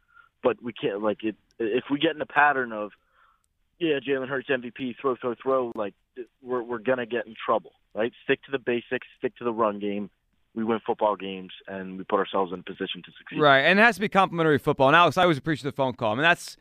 But 0.43 0.61
we 0.61 0.73
can't 0.73 1.01
like 1.01 1.23
it 1.23 1.35
if 1.59 1.85
we 1.89 1.99
get 1.99 2.15
in 2.15 2.21
a 2.21 2.25
pattern 2.25 2.71
of 2.71 2.91
yeah, 3.79 3.99
Jalen 3.99 4.29
Hurts 4.29 4.49
MVP, 4.49 4.95
throw, 5.01 5.15
throw, 5.15 5.35
throw. 5.41 5.71
Like 5.75 5.93
we're 6.41 6.63
we're 6.63 6.79
gonna 6.79 7.05
get 7.05 7.25
in 7.25 7.35
trouble, 7.45 7.71
right? 7.93 8.11
Stick 8.23 8.43
to 8.43 8.51
the 8.51 8.59
basics, 8.59 9.07
stick 9.17 9.35
to 9.37 9.43
the 9.43 9.51
run 9.51 9.79
game. 9.79 10.09
We 10.53 10.63
win 10.63 10.79
football 10.85 11.17
games, 11.17 11.51
and 11.67 11.97
we 11.97 12.05
put 12.05 12.17
ourselves 12.17 12.53
in 12.53 12.59
a 12.59 12.63
position 12.63 13.01
to 13.03 13.11
succeed. 13.17 13.41
Right, 13.41 13.61
and 13.61 13.77
it 13.77 13.83
has 13.83 13.95
to 13.95 14.01
be 14.01 14.07
complimentary 14.07 14.57
football. 14.57 14.87
And 14.87 14.95
Alex, 14.95 15.17
I 15.17 15.23
always 15.23 15.37
appreciate 15.37 15.69
the 15.69 15.75
phone 15.75 15.93
call. 15.93 16.13
I 16.13 16.15
mean, 16.15 16.23
that's 16.23 16.55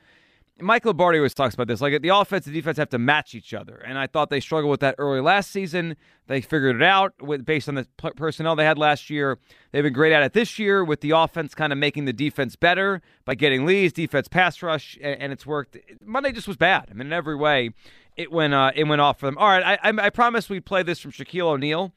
Mike 0.60 0.84
Lombardi 0.84 1.18
always 1.18 1.34
talks 1.34 1.54
about 1.54 1.66
this. 1.66 1.80
Like 1.80 2.00
the 2.00 2.10
offense 2.10 2.46
and 2.46 2.54
defense 2.54 2.78
have 2.78 2.90
to 2.90 2.98
match 2.98 3.34
each 3.34 3.52
other, 3.52 3.76
and 3.76 3.98
I 3.98 4.06
thought 4.06 4.30
they 4.30 4.38
struggled 4.38 4.70
with 4.70 4.80
that 4.80 4.94
early 4.98 5.20
last 5.20 5.50
season. 5.50 5.96
They 6.28 6.40
figured 6.40 6.76
it 6.76 6.82
out 6.82 7.12
with 7.20 7.44
based 7.44 7.68
on 7.68 7.74
the 7.74 7.88
p- 7.96 8.10
personnel 8.10 8.54
they 8.54 8.64
had 8.64 8.78
last 8.78 9.10
year. 9.10 9.38
They've 9.72 9.82
been 9.82 9.92
great 9.92 10.12
at 10.12 10.22
it 10.22 10.32
this 10.32 10.58
year 10.58 10.84
with 10.84 11.00
the 11.00 11.10
offense 11.10 11.54
kind 11.54 11.72
of 11.72 11.78
making 11.78 12.04
the 12.04 12.12
defense 12.12 12.54
better 12.54 13.02
by 13.24 13.34
getting 13.34 13.66
leads, 13.66 13.92
defense 13.92 14.28
pass 14.28 14.62
rush, 14.62 14.96
and, 15.02 15.20
and 15.20 15.32
it's 15.32 15.44
worked. 15.44 15.76
Monday 16.04 16.30
just 16.30 16.46
was 16.46 16.56
bad. 16.56 16.88
I 16.88 16.94
mean, 16.94 17.08
in 17.08 17.12
every 17.12 17.36
way, 17.36 17.70
it 18.16 18.30
went 18.30 18.54
uh, 18.54 18.70
it 18.76 18.84
went 18.84 19.00
off 19.00 19.18
for 19.18 19.26
them. 19.26 19.36
All 19.38 19.48
right, 19.48 19.78
I, 19.82 19.90
I, 19.90 20.06
I 20.06 20.10
promised 20.10 20.50
we'd 20.50 20.64
play 20.64 20.84
this 20.84 21.00
from 21.00 21.10
Shaquille 21.10 21.46
O'Neal 21.46 21.92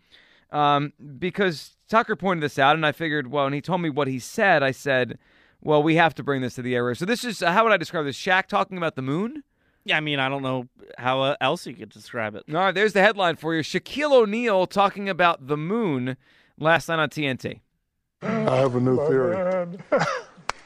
um, 0.52 0.94
because 1.20 1.78
Tucker 1.88 2.16
pointed 2.16 2.42
this 2.42 2.58
out, 2.58 2.76
and 2.76 2.86
I 2.86 2.92
figured, 2.92 3.28
well, 3.28 3.46
and 3.46 3.54
he 3.54 3.62
told 3.62 3.82
me 3.82 3.90
what 3.90 4.08
he 4.08 4.20
said. 4.20 4.64
I 4.64 4.72
said, 4.72 5.20
well, 5.62 5.82
we 5.84 5.96
have 5.96 6.14
to 6.16 6.24
bring 6.24 6.42
this 6.42 6.56
to 6.56 6.62
the 6.62 6.76
area. 6.76 6.96
So 6.96 7.06
this 7.06 7.24
is 7.24 7.40
how 7.42 7.64
would 7.64 7.74
I 7.74 7.78
describe 7.78 8.06
this? 8.06 8.18
Shaq 8.18 8.48
talking 8.48 8.78
about 8.78 8.96
the 8.96 9.02
moon. 9.02 9.44
Yeah, 9.86 9.98
I 9.98 10.00
mean, 10.02 10.20
I 10.20 10.28
don't 10.28 10.42
know 10.44 10.68
how 10.98 11.22
uh, 11.22 11.36
else 11.40 11.66
you 11.66 11.74
could 11.74 11.90
describe 11.90 12.36
it. 12.36 12.44
All 12.50 12.56
right, 12.56 12.76
there's 12.76 12.92
the 12.94 13.02
headline 13.02 13.38
for 13.38 13.56
you. 13.56 13.62
Shaquille 13.62 14.12
O'Neal 14.12 14.68
talking 14.68 15.08
about 15.08 15.48
the 15.48 15.56
moon 15.56 16.18
last 16.60 16.90
night 16.90 17.00
on 17.00 17.10
TNT. 17.10 17.62
I 18.22 18.28
have 18.58 18.76
a 18.76 18.80
new 18.82 18.98
theory. 19.08 19.36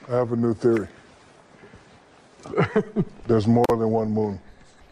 I 0.08 0.12
have 0.12 0.32
a 0.32 0.36
new 0.36 0.54
theory. 0.56 0.88
There's 3.28 3.48
more 3.48 3.66
than 3.70 3.90
one 3.90 4.12
moon. 4.12 4.40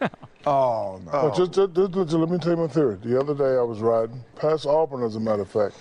Oh, 0.46 0.98
no. 1.04 1.10
Oh, 1.12 1.34
just, 1.36 1.52
just, 1.52 1.74
just- 1.74 1.92
just 1.92 2.12
let 2.14 2.30
me 2.30 2.38
tell 2.38 2.52
you 2.52 2.56
my 2.56 2.66
theory. 2.66 2.96
The 3.02 3.20
other 3.20 3.34
day 3.34 3.58
I 3.58 3.62
was 3.62 3.80
riding 3.80 4.24
past 4.36 4.64
Auburn, 4.64 5.02
as 5.02 5.14
a 5.16 5.20
matter 5.20 5.42
of 5.42 5.50
fact, 5.50 5.74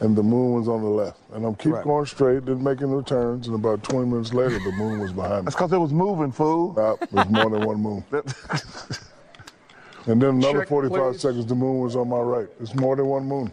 and 0.00 0.16
the 0.16 0.22
moon 0.22 0.52
was 0.54 0.68
on 0.68 0.82
the 0.82 0.88
left. 0.88 1.18
And 1.32 1.44
I'm 1.44 1.54
keep 1.56 1.72
Right. 1.72 1.84
going 1.84 2.06
straight, 2.06 2.44
didn't 2.44 2.62
making 2.62 2.94
the 2.96 3.02
turns, 3.02 3.46
and 3.48 3.54
about 3.56 3.82
20 3.82 4.06
minutes 4.10 4.32
later, 4.32 4.58
the 4.58 4.72
moon 4.72 5.00
was 5.00 5.12
behind 5.12 5.40
me. 5.40 5.44
That's 5.44 5.56
because 5.56 5.72
it 5.72 5.78
was 5.78 5.92
moving, 5.92 6.32
fool. 6.32 6.74
Nah, 6.74 6.96
there's 7.10 7.28
more 7.28 7.50
than 7.50 7.64
one 7.66 7.80
moon. 7.80 8.04
And 10.06 10.22
then 10.22 10.36
another 10.36 10.60
Check, 10.60 10.68
45 10.68 11.12
please. 11.12 11.20
seconds, 11.20 11.44
the 11.46 11.54
moon 11.54 11.80
was 11.80 11.94
on 11.94 12.08
my 12.08 12.18
right. 12.18 12.48
It's 12.60 12.74
more 12.74 12.96
than 12.96 13.06
one 13.06 13.26
moon. 13.26 13.52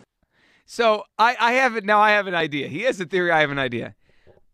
So 0.66 1.04
I, 1.20 1.36
I 1.38 1.52
have 1.54 1.76
it 1.76 1.84
now. 1.84 2.00
I 2.00 2.12
have 2.12 2.28
an 2.28 2.36
idea. 2.36 2.70
He 2.70 2.84
has 2.84 3.00
a 3.02 3.06
theory. 3.06 3.30
I 3.30 3.42
have 3.42 3.52
an 3.52 3.60
idea, 3.60 3.94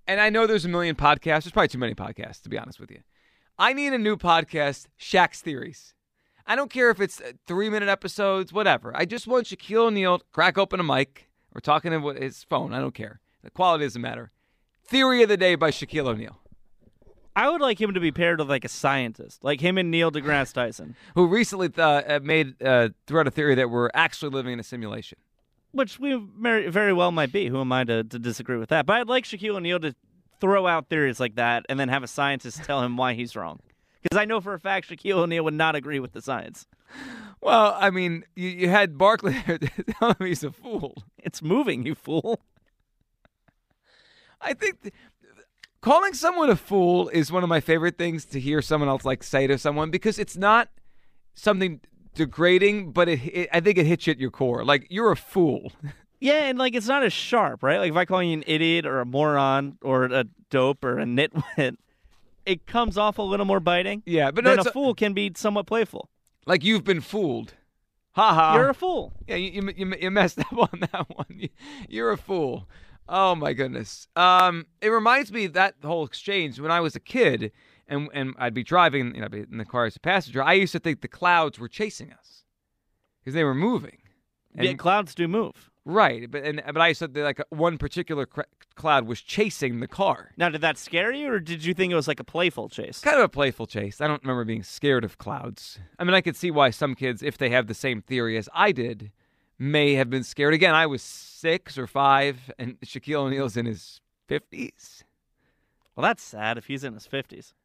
and 0.08 0.20
I 0.20 0.30
know 0.32 0.48
there's 0.48 0.66
a 0.66 0.70
million 0.70 0.96
podcasts. 0.96 1.44
There's 1.44 1.52
probably 1.52 1.68
too 1.68 1.78
many 1.78 1.94
podcasts, 1.94 2.42
to 2.42 2.50
be 2.50 2.58
honest 2.58 2.80
with 2.80 2.90
you. 2.90 3.02
I 3.60 3.74
need 3.74 3.94
a 3.94 4.00
new 4.00 4.18
podcast, 4.18 4.88
Shaq's 5.00 5.42
Theories. 5.42 5.94
I 6.48 6.56
don't 6.56 6.72
care 6.72 6.90
if 6.90 7.00
it's 7.00 7.22
uh, 7.22 7.34
three 7.46 7.70
minute 7.70 7.88
episodes, 7.88 8.52
whatever. 8.52 8.92
I 8.98 9.06
just 9.06 9.28
want 9.28 9.46
Shaquille 9.46 9.86
O'Neal 9.88 10.18
to 10.20 10.26
crack 10.34 10.58
open 10.58 10.80
a 10.80 10.84
mic 10.84 11.30
or 11.54 11.62
talking 11.62 11.92
to 11.92 12.10
his 12.10 12.44
phone. 12.44 12.74
I 12.74 12.80
don't 12.80 12.94
care. 12.94 13.20
The 13.44 13.50
quality 13.50 13.86
doesn't 13.86 14.02
matter. 14.02 14.32
Theory 14.86 15.24
of 15.24 15.30
the 15.30 15.38
day 15.38 15.56
by 15.56 15.72
Shaquille 15.72 16.08
O'Neal, 16.08 16.38
I 17.36 17.50
would 17.50 17.62
like 17.62 17.80
him 17.80 17.94
to 17.94 18.00
be 18.00 18.12
paired 18.12 18.40
with 18.40 18.50
like 18.50 18.66
a 18.66 18.70
scientist, 18.70 19.44
like 19.44 19.62
him 19.62 19.78
and 19.78 19.90
Neil 19.90 20.12
deGrasse 20.12 20.54
Tyson, 20.54 20.96
who 21.16 21.28
recently 21.28 21.70
uh, 21.78 22.20
made 22.22 22.62
uh, 22.62 22.90
threw 23.08 23.20
out 23.22 23.28
a 23.28 23.32
theory 23.32 23.56
that 23.56 23.70
we're 23.70 23.90
actually 23.94 24.32
living 24.32 24.54
in 24.54 24.60
a 24.60 24.64
simulation. 24.64 25.18
which 25.72 25.98
we 26.00 26.22
very, 26.38 26.68
very 26.70 26.92
well 26.94 27.12
might 27.12 27.32
be. 27.32 27.48
Who 27.48 27.62
am 27.62 27.72
I 27.72 27.86
to, 27.86 28.04
to 28.04 28.20
disagree 28.20 28.58
with 28.58 28.70
that? 28.70 28.86
But 28.86 28.98
I'd 28.98 29.08
like 29.08 29.24
Shaquille 29.24 29.56
O'Neal 29.56 29.80
to 29.80 29.96
throw 30.42 30.68
out 30.68 30.90
theories 30.90 31.20
like 31.20 31.36
that 31.36 31.66
and 31.70 31.80
then 31.80 31.88
have 31.88 32.04
a 32.04 32.08
scientist 32.08 32.64
tell 32.66 32.82
him 32.82 32.98
why 32.98 33.14
he's 33.14 33.36
wrong. 33.36 33.60
Because 34.04 34.18
I 34.18 34.26
know 34.26 34.42
for 34.42 34.54
a 34.54 34.60
fact 34.60 34.90
Shaquille 34.90 35.20
O'Neal 35.20 35.44
would 35.46 35.54
not 35.54 35.76
agree 35.76 36.00
with 36.00 36.12
the 36.12 36.22
science. 36.22 36.66
Well, 37.42 37.76
I 37.80 37.90
mean, 37.90 38.24
you, 38.36 38.50
you 38.50 38.70
had 38.70 38.98
Barkley 38.98 39.36
there 39.48 39.58
telling 40.00 40.16
him 40.20 40.28
he's 40.28 40.44
a 40.44 40.52
fool. 40.52 41.04
It's 41.18 41.42
moving, 41.42 41.86
you 41.86 41.96
fool. 41.96 42.42
I 44.40 44.54
think 44.54 44.82
th- 44.82 44.94
calling 45.82 46.14
someone 46.14 46.50
a 46.50 46.56
fool 46.56 47.10
is 47.10 47.32
one 47.32 47.44
of 47.44 47.50
my 47.50 47.60
favorite 47.60 47.98
things 47.98 48.26
to 48.26 48.40
hear 48.40 48.62
someone 48.62 48.90
else 48.90 49.06
like 49.06 49.24
say 49.24 49.48
to 49.48 49.58
someone 49.58 49.92
because 49.92 50.18
it's 50.20 50.38
not 50.38 50.70
something 51.34 51.82
degrading, 52.16 52.92
but 52.92 53.08
it, 53.10 53.20
it 53.26 53.50
I 53.52 53.60
think 53.60 53.78
it 53.78 53.86
hits 53.86 54.08
you 54.08 54.12
at 54.12 54.20
your 54.20 54.32
core. 54.32 54.64
Like 54.64 54.88
you're 54.90 55.12
a 55.12 55.18
fool. 55.18 55.72
Yeah, 56.24 56.44
and 56.44 56.60
like 56.60 56.76
it's 56.76 56.88
not 56.88 57.02
as 57.02 57.12
sharp, 57.12 57.64
right? 57.64 57.80
Like 57.80 57.90
if 57.90 57.98
I 57.98 58.06
call 58.06 58.22
you 58.22 58.34
an 58.34 58.44
idiot 58.46 58.86
or 58.86 59.00
a 59.00 59.06
moron 59.08 59.80
or 59.82 60.04
a 60.04 60.26
dope 60.52 60.84
or 60.86 61.00
a 61.00 61.04
nitwit, 61.04 61.78
it 62.46 62.68
comes 62.68 62.96
off 62.96 63.18
a 63.18 63.24
little 63.24 63.48
more 63.48 63.60
biting. 63.60 64.04
Yeah, 64.06 64.30
but 64.30 64.44
no, 64.44 64.54
a- 64.54 64.64
fool 64.66 64.94
can 64.94 65.14
be 65.14 65.32
somewhat 65.36 65.66
playful. 65.66 66.10
Like 66.46 66.64
you've 66.64 66.84
been 66.84 67.02
fooled. 67.02 67.54
Ha 68.14 68.34
ha. 68.34 68.56
You're 68.56 68.70
a 68.70 68.74
fool. 68.74 69.14
Yeah, 69.28 69.38
you, 69.38 69.72
you, 69.76 69.94
you, 70.00 70.12
messed 70.12 70.40
up 70.40 70.54
on 70.54 70.80
that 70.92 71.06
one. 71.16 71.28
You, 71.30 71.50
you're 71.88 72.12
a 72.12 72.18
fool. 72.18 72.68
Oh 73.08 73.36
my 73.36 73.54
goodness. 73.54 74.08
Um, 74.16 74.66
it 74.82 74.90
reminds 74.90 75.32
me 75.32 75.46
of 75.46 75.54
that 75.54 75.76
whole 75.84 76.06
exchange 76.06 76.60
when 76.60 76.72
I 76.72 76.82
was 76.82 76.96
a 76.96 77.00
kid 77.00 77.52
and 77.88 78.10
and 78.14 78.36
I'd 78.38 78.54
be 78.54 78.64
driving, 78.64 79.16
you 79.16 79.22
know, 79.22 79.30
be 79.30 79.46
in 79.50 79.58
the 79.58 79.66
car 79.66 79.86
as 79.86 79.96
a 79.96 80.00
passenger. 80.00 80.44
I 80.44 80.54
used 80.54 80.74
to 80.74 80.80
think 80.80 81.02
the 81.02 81.08
clouds 81.08 81.60
were 81.60 81.68
chasing 81.68 82.12
us 82.12 82.44
because 83.20 83.34
they 83.34 83.44
were 83.44 83.56
moving. 83.56 83.98
yeah, 84.56 84.74
clouds 84.74 85.16
do 85.16 85.28
move. 85.28 85.71
Right, 85.84 86.30
but 86.30 86.44
and 86.44 86.62
but 86.68 86.80
I 86.80 86.94
said 86.94 87.16
that 87.16 87.24
like 87.24 87.42
one 87.50 87.80
particular 87.80 88.28
cr- 88.28 88.42
cloud 88.76 89.08
was 89.08 89.20
chasing 89.20 89.80
the 89.80 89.88
car. 89.88 90.32
Now, 90.38 90.50
did 90.50 90.62
that 90.62 90.78
scare 90.78 91.12
you, 91.12 91.34
or 91.34 91.40
did 91.40 91.66
you 91.66 91.74
think 91.74 91.92
it 91.92 91.96
was 91.96 92.08
like 92.08 92.20
a 92.20 92.24
playful 92.24 92.70
chase? 92.70 93.00
Kind 93.00 93.18
of 93.18 93.24
a 93.24 93.30
playful 93.30 93.66
chase. 93.66 94.00
I 94.00 94.08
don't 94.08 94.22
remember 94.22 94.46
being 94.46 94.62
scared 94.62 95.04
of 95.04 95.18
clouds. 95.18 95.80
I 95.98 96.04
mean, 96.04 96.14
I 96.14 96.22
could 96.22 96.36
see 96.36 96.52
why 96.52 96.70
some 96.70 96.94
kids, 96.94 97.24
if 97.24 97.38
they 97.38 97.50
have 97.50 97.66
the 97.66 97.74
same 97.74 98.02
theory 98.02 98.38
as 98.38 98.48
I 98.54 98.72
did, 98.72 99.12
may 99.58 99.96
have 99.96 100.10
been 100.10 100.24
scared. 100.24 100.54
Again, 100.54 100.76
I 100.76 100.86
was 100.86 101.02
six 101.02 101.80
or 101.80 101.88
five, 101.88 102.52
and 102.60 102.80
Shaquille 102.82 103.26
O'Neal's 103.26 103.58
in 103.58 103.66
his 103.66 104.02
fifties. 104.28 105.04
Well, 105.96 106.04
that's 106.04 106.24
sad 106.24 106.60
if 106.60 106.68
he's 106.68 106.84
in 106.84 106.94
his 106.94 107.08
fifties. 107.08 107.56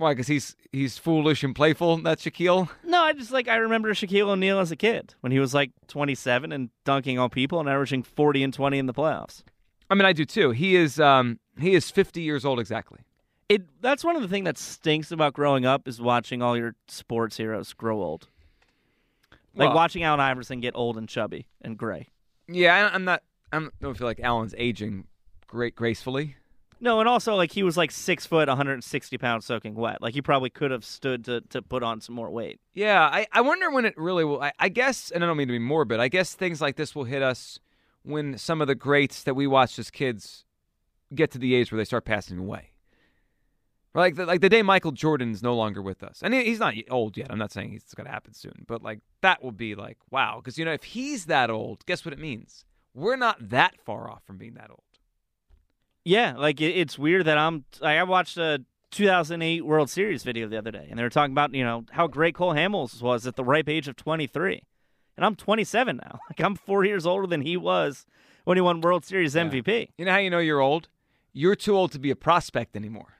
Why? 0.00 0.12
Because 0.12 0.28
he's 0.28 0.56
he's 0.72 0.96
foolish 0.96 1.44
and 1.44 1.54
playful. 1.54 1.98
That's 1.98 2.24
Shaquille. 2.24 2.70
No, 2.84 3.02
I 3.02 3.12
just 3.12 3.32
like 3.32 3.48
I 3.48 3.56
remember 3.56 3.92
Shaquille 3.92 4.28
O'Neal 4.30 4.58
as 4.58 4.72
a 4.72 4.76
kid 4.76 5.14
when 5.20 5.30
he 5.30 5.38
was 5.38 5.52
like 5.52 5.72
27 5.88 6.52
and 6.52 6.70
dunking 6.86 7.18
on 7.18 7.28
people 7.28 7.60
and 7.60 7.68
averaging 7.68 8.02
40 8.02 8.42
and 8.44 8.54
20 8.54 8.78
in 8.78 8.86
the 8.86 8.94
playoffs. 8.94 9.42
I 9.90 9.94
mean, 9.94 10.06
I 10.06 10.14
do 10.14 10.24
too. 10.24 10.52
He 10.52 10.74
is 10.74 10.98
um 10.98 11.38
he 11.60 11.74
is 11.74 11.90
50 11.90 12.22
years 12.22 12.46
old 12.46 12.58
exactly. 12.58 13.00
It 13.50 13.64
that's 13.82 14.02
one 14.02 14.16
of 14.16 14.22
the 14.22 14.28
things 14.28 14.46
that 14.46 14.56
stinks 14.56 15.12
about 15.12 15.34
growing 15.34 15.66
up 15.66 15.86
is 15.86 16.00
watching 16.00 16.40
all 16.40 16.56
your 16.56 16.76
sports 16.88 17.36
heroes 17.36 17.74
grow 17.74 18.00
old. 18.02 18.26
Like 19.54 19.68
Well- 19.68 19.76
watching 19.76 20.02
Allen 20.02 20.20
Iverson 20.20 20.60
get 20.60 20.74
old 20.74 20.96
and 20.96 21.10
chubby 21.10 21.46
and 21.60 21.76
gray. 21.76 22.08
Yeah, 22.48 22.74
I, 22.74 22.94
I'm 22.94 23.04
not. 23.04 23.22
I 23.52 23.68
don't 23.82 23.98
feel 23.98 24.06
like 24.06 24.20
Allen's 24.20 24.54
aging 24.56 25.08
great 25.46 25.74
gracefully. 25.74 26.36
No, 26.82 26.98
and 27.00 27.08
also 27.08 27.34
like 27.34 27.52
he 27.52 27.62
was 27.62 27.76
like 27.76 27.90
six 27.90 28.24
foot, 28.24 28.48
160 28.48 29.18
pounds, 29.18 29.44
soaking 29.44 29.74
wet. 29.74 30.00
Like 30.00 30.14
he 30.14 30.22
probably 30.22 30.48
could 30.48 30.70
have 30.70 30.84
stood 30.84 31.24
to 31.26 31.42
to 31.42 31.60
put 31.60 31.82
on 31.82 32.00
some 32.00 32.14
more 32.14 32.30
weight. 32.30 32.58
Yeah, 32.72 33.02
I, 33.02 33.26
I 33.32 33.42
wonder 33.42 33.70
when 33.70 33.84
it 33.84 33.94
really 33.98 34.24
will. 34.24 34.40
I, 34.42 34.52
I 34.58 34.68
guess, 34.70 35.10
and 35.10 35.22
I 35.22 35.26
don't 35.26 35.36
mean 35.36 35.48
to 35.48 35.52
be 35.52 35.58
morbid, 35.58 36.00
I 36.00 36.08
guess 36.08 36.34
things 36.34 36.60
like 36.60 36.76
this 36.76 36.94
will 36.94 37.04
hit 37.04 37.22
us 37.22 37.58
when 38.02 38.38
some 38.38 38.62
of 38.62 38.66
the 38.66 38.74
greats 38.74 39.22
that 39.24 39.34
we 39.34 39.46
watched 39.46 39.78
as 39.78 39.90
kids 39.90 40.44
get 41.14 41.30
to 41.32 41.38
the 41.38 41.54
age 41.54 41.70
where 41.70 41.76
they 41.76 41.84
start 41.84 42.06
passing 42.06 42.38
away. 42.38 42.70
Like 43.92 44.14
the, 44.14 44.24
like 44.24 44.40
the 44.40 44.48
day 44.48 44.62
Michael 44.62 44.92
Jordan's 44.92 45.42
no 45.42 45.54
longer 45.54 45.82
with 45.82 46.02
us, 46.02 46.20
and 46.22 46.32
he- 46.32 46.44
he's 46.44 46.60
not 46.60 46.74
old 46.90 47.16
yet. 47.16 47.26
I'm 47.30 47.38
not 47.38 47.52
saying 47.52 47.74
it's 47.74 47.92
going 47.92 48.06
to 48.06 48.12
happen 48.12 48.32
soon, 48.32 48.64
but 48.66 48.82
like 48.82 49.00
that 49.20 49.42
will 49.42 49.52
be 49.52 49.74
like 49.74 49.98
wow, 50.10 50.36
because 50.36 50.56
you 50.58 50.64
know 50.64 50.72
if 50.72 50.84
he's 50.84 51.26
that 51.26 51.50
old, 51.50 51.84
guess 51.84 52.04
what 52.04 52.14
it 52.14 52.20
means? 52.20 52.64
We're 52.94 53.16
not 53.16 53.50
that 53.50 53.80
far 53.84 54.08
off 54.10 54.24
from 54.24 54.38
being 54.38 54.54
that 54.54 54.70
old. 54.70 54.84
Yeah, 56.04 56.34
like 56.36 56.60
it, 56.60 56.76
it's 56.76 56.98
weird 56.98 57.26
that 57.26 57.38
I'm. 57.38 57.64
Like, 57.80 57.98
I 57.98 58.02
watched 58.04 58.36
a 58.36 58.64
2008 58.90 59.64
World 59.64 59.90
Series 59.90 60.22
video 60.22 60.48
the 60.48 60.58
other 60.58 60.70
day, 60.70 60.86
and 60.88 60.98
they 60.98 61.02
were 61.02 61.10
talking 61.10 61.32
about 61.32 61.54
you 61.54 61.64
know 61.64 61.84
how 61.90 62.06
great 62.06 62.34
Cole 62.34 62.54
Hamels 62.54 63.02
was 63.02 63.26
at 63.26 63.36
the 63.36 63.44
ripe 63.44 63.68
age 63.68 63.88
of 63.88 63.96
23, 63.96 64.62
and 65.16 65.26
I'm 65.26 65.36
27 65.36 66.00
now. 66.02 66.20
Like 66.30 66.40
I'm 66.40 66.56
four 66.56 66.84
years 66.84 67.06
older 67.06 67.26
than 67.26 67.42
he 67.42 67.56
was 67.56 68.06
when 68.44 68.56
he 68.56 68.60
won 68.60 68.80
World 68.80 69.04
Series 69.04 69.34
MVP. 69.34 69.90
You 69.98 70.04
know 70.04 70.12
how 70.12 70.18
you 70.18 70.30
know 70.30 70.38
you're 70.38 70.60
old? 70.60 70.88
You're 71.32 71.56
too 71.56 71.76
old 71.76 71.92
to 71.92 71.98
be 71.98 72.10
a 72.10 72.16
prospect 72.16 72.76
anymore. 72.76 73.14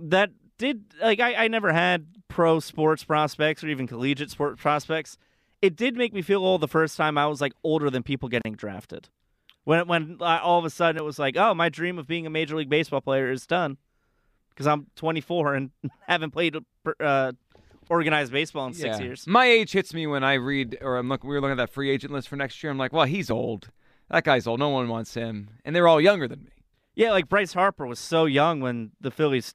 That 0.00 0.30
did 0.58 0.84
like 1.00 1.20
I, 1.20 1.44
I 1.44 1.48
never 1.48 1.72
had 1.72 2.06
pro 2.28 2.60
sports 2.60 3.04
prospects 3.04 3.62
or 3.62 3.68
even 3.68 3.86
collegiate 3.86 4.30
sports 4.30 4.60
prospects. 4.60 5.18
It 5.60 5.76
did 5.76 5.96
make 5.96 6.12
me 6.12 6.22
feel 6.22 6.44
old 6.44 6.60
the 6.60 6.68
first 6.68 6.96
time 6.96 7.16
I 7.18 7.26
was 7.26 7.40
like 7.40 7.52
older 7.62 7.90
than 7.90 8.02
people 8.02 8.28
getting 8.28 8.54
drafted. 8.54 9.08
When 9.64 9.86
when 9.86 10.16
all 10.20 10.58
of 10.58 10.64
a 10.64 10.70
sudden 10.70 11.00
it 11.00 11.04
was 11.04 11.18
like, 11.18 11.36
oh, 11.36 11.54
my 11.54 11.68
dream 11.68 11.98
of 11.98 12.06
being 12.06 12.26
a 12.26 12.30
major 12.30 12.56
league 12.56 12.68
baseball 12.68 13.00
player 13.00 13.30
is 13.30 13.46
done 13.46 13.76
because 14.50 14.66
I'm 14.66 14.86
24 14.96 15.54
and 15.54 15.70
haven't 16.08 16.32
played 16.32 16.56
uh, 17.00 17.32
organized 17.88 18.32
baseball 18.32 18.66
in 18.66 18.74
six 18.74 18.98
Yeah. 18.98 19.04
years. 19.04 19.26
My 19.26 19.46
age 19.46 19.72
hits 19.72 19.94
me 19.94 20.06
when 20.06 20.24
I 20.24 20.34
read, 20.34 20.78
or 20.80 20.96
I'm 20.96 21.08
looking. 21.08 21.28
We 21.30 21.36
were 21.36 21.40
looking 21.40 21.52
at 21.52 21.56
that 21.58 21.70
free 21.72 21.90
agent 21.90 22.12
list 22.12 22.28
for 22.28 22.36
next 22.36 22.62
year. 22.62 22.70
I'm 22.72 22.78
like, 22.78 22.92
well, 22.92 23.06
he's 23.06 23.30
old. 23.30 23.70
That 24.10 24.24
guy's 24.24 24.46
old. 24.46 24.58
No 24.60 24.68
one 24.68 24.88
wants 24.88 25.14
him, 25.14 25.50
and 25.64 25.74
they're 25.74 25.88
all 25.88 26.00
younger 26.00 26.26
than 26.28 26.44
me. 26.44 26.50
Yeah, 26.94 27.12
like 27.12 27.28
Bryce 27.28 27.54
Harper 27.54 27.86
was 27.86 27.98
so 27.98 28.26
young 28.26 28.60
when 28.60 28.90
the 29.00 29.10
Phillies 29.10 29.54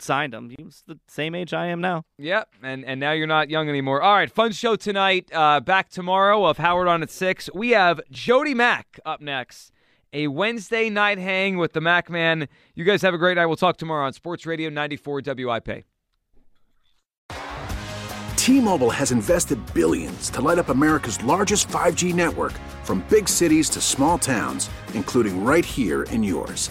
signed 0.00 0.34
him. 0.34 0.50
He 0.50 0.62
was 0.62 0.82
the 0.86 0.98
same 1.08 1.34
age 1.34 1.52
I 1.52 1.66
am 1.66 1.80
now. 1.80 2.04
Yep, 2.18 2.48
and 2.62 2.84
and 2.84 3.00
now 3.00 3.12
you're 3.12 3.26
not 3.26 3.50
young 3.50 3.68
anymore. 3.68 4.02
All 4.02 4.14
right, 4.14 4.30
fun 4.30 4.52
show 4.52 4.76
tonight. 4.76 5.28
Uh, 5.32 5.60
back 5.60 5.90
tomorrow 5.90 6.44
of 6.44 6.58
Howard 6.58 6.88
on 6.88 7.02
at 7.02 7.10
six. 7.10 7.48
We 7.54 7.70
have 7.70 8.00
Jody 8.10 8.54
Mac 8.54 9.00
up 9.04 9.20
next. 9.20 9.70
A 10.12 10.28
Wednesday 10.28 10.90
night 10.90 11.18
hang 11.18 11.56
with 11.56 11.72
the 11.72 11.80
Mac 11.80 12.08
Man. 12.08 12.46
You 12.76 12.84
guys 12.84 13.02
have 13.02 13.14
a 13.14 13.18
great 13.18 13.36
night. 13.36 13.46
We'll 13.46 13.56
talk 13.56 13.76
tomorrow 13.76 14.06
on 14.06 14.12
Sports 14.12 14.46
Radio 14.46 14.70
94 14.70 15.22
WIP. 15.26 15.84
T-Mobile 18.36 18.90
has 18.90 19.10
invested 19.10 19.58
billions 19.72 20.28
to 20.30 20.42
light 20.42 20.58
up 20.58 20.68
America's 20.68 21.22
largest 21.24 21.66
5G 21.68 22.14
network 22.14 22.52
from 22.84 23.02
big 23.08 23.26
cities 23.26 23.70
to 23.70 23.80
small 23.80 24.18
towns, 24.18 24.68
including 24.92 25.42
right 25.42 25.64
here 25.64 26.02
in 26.04 26.22
yours. 26.22 26.70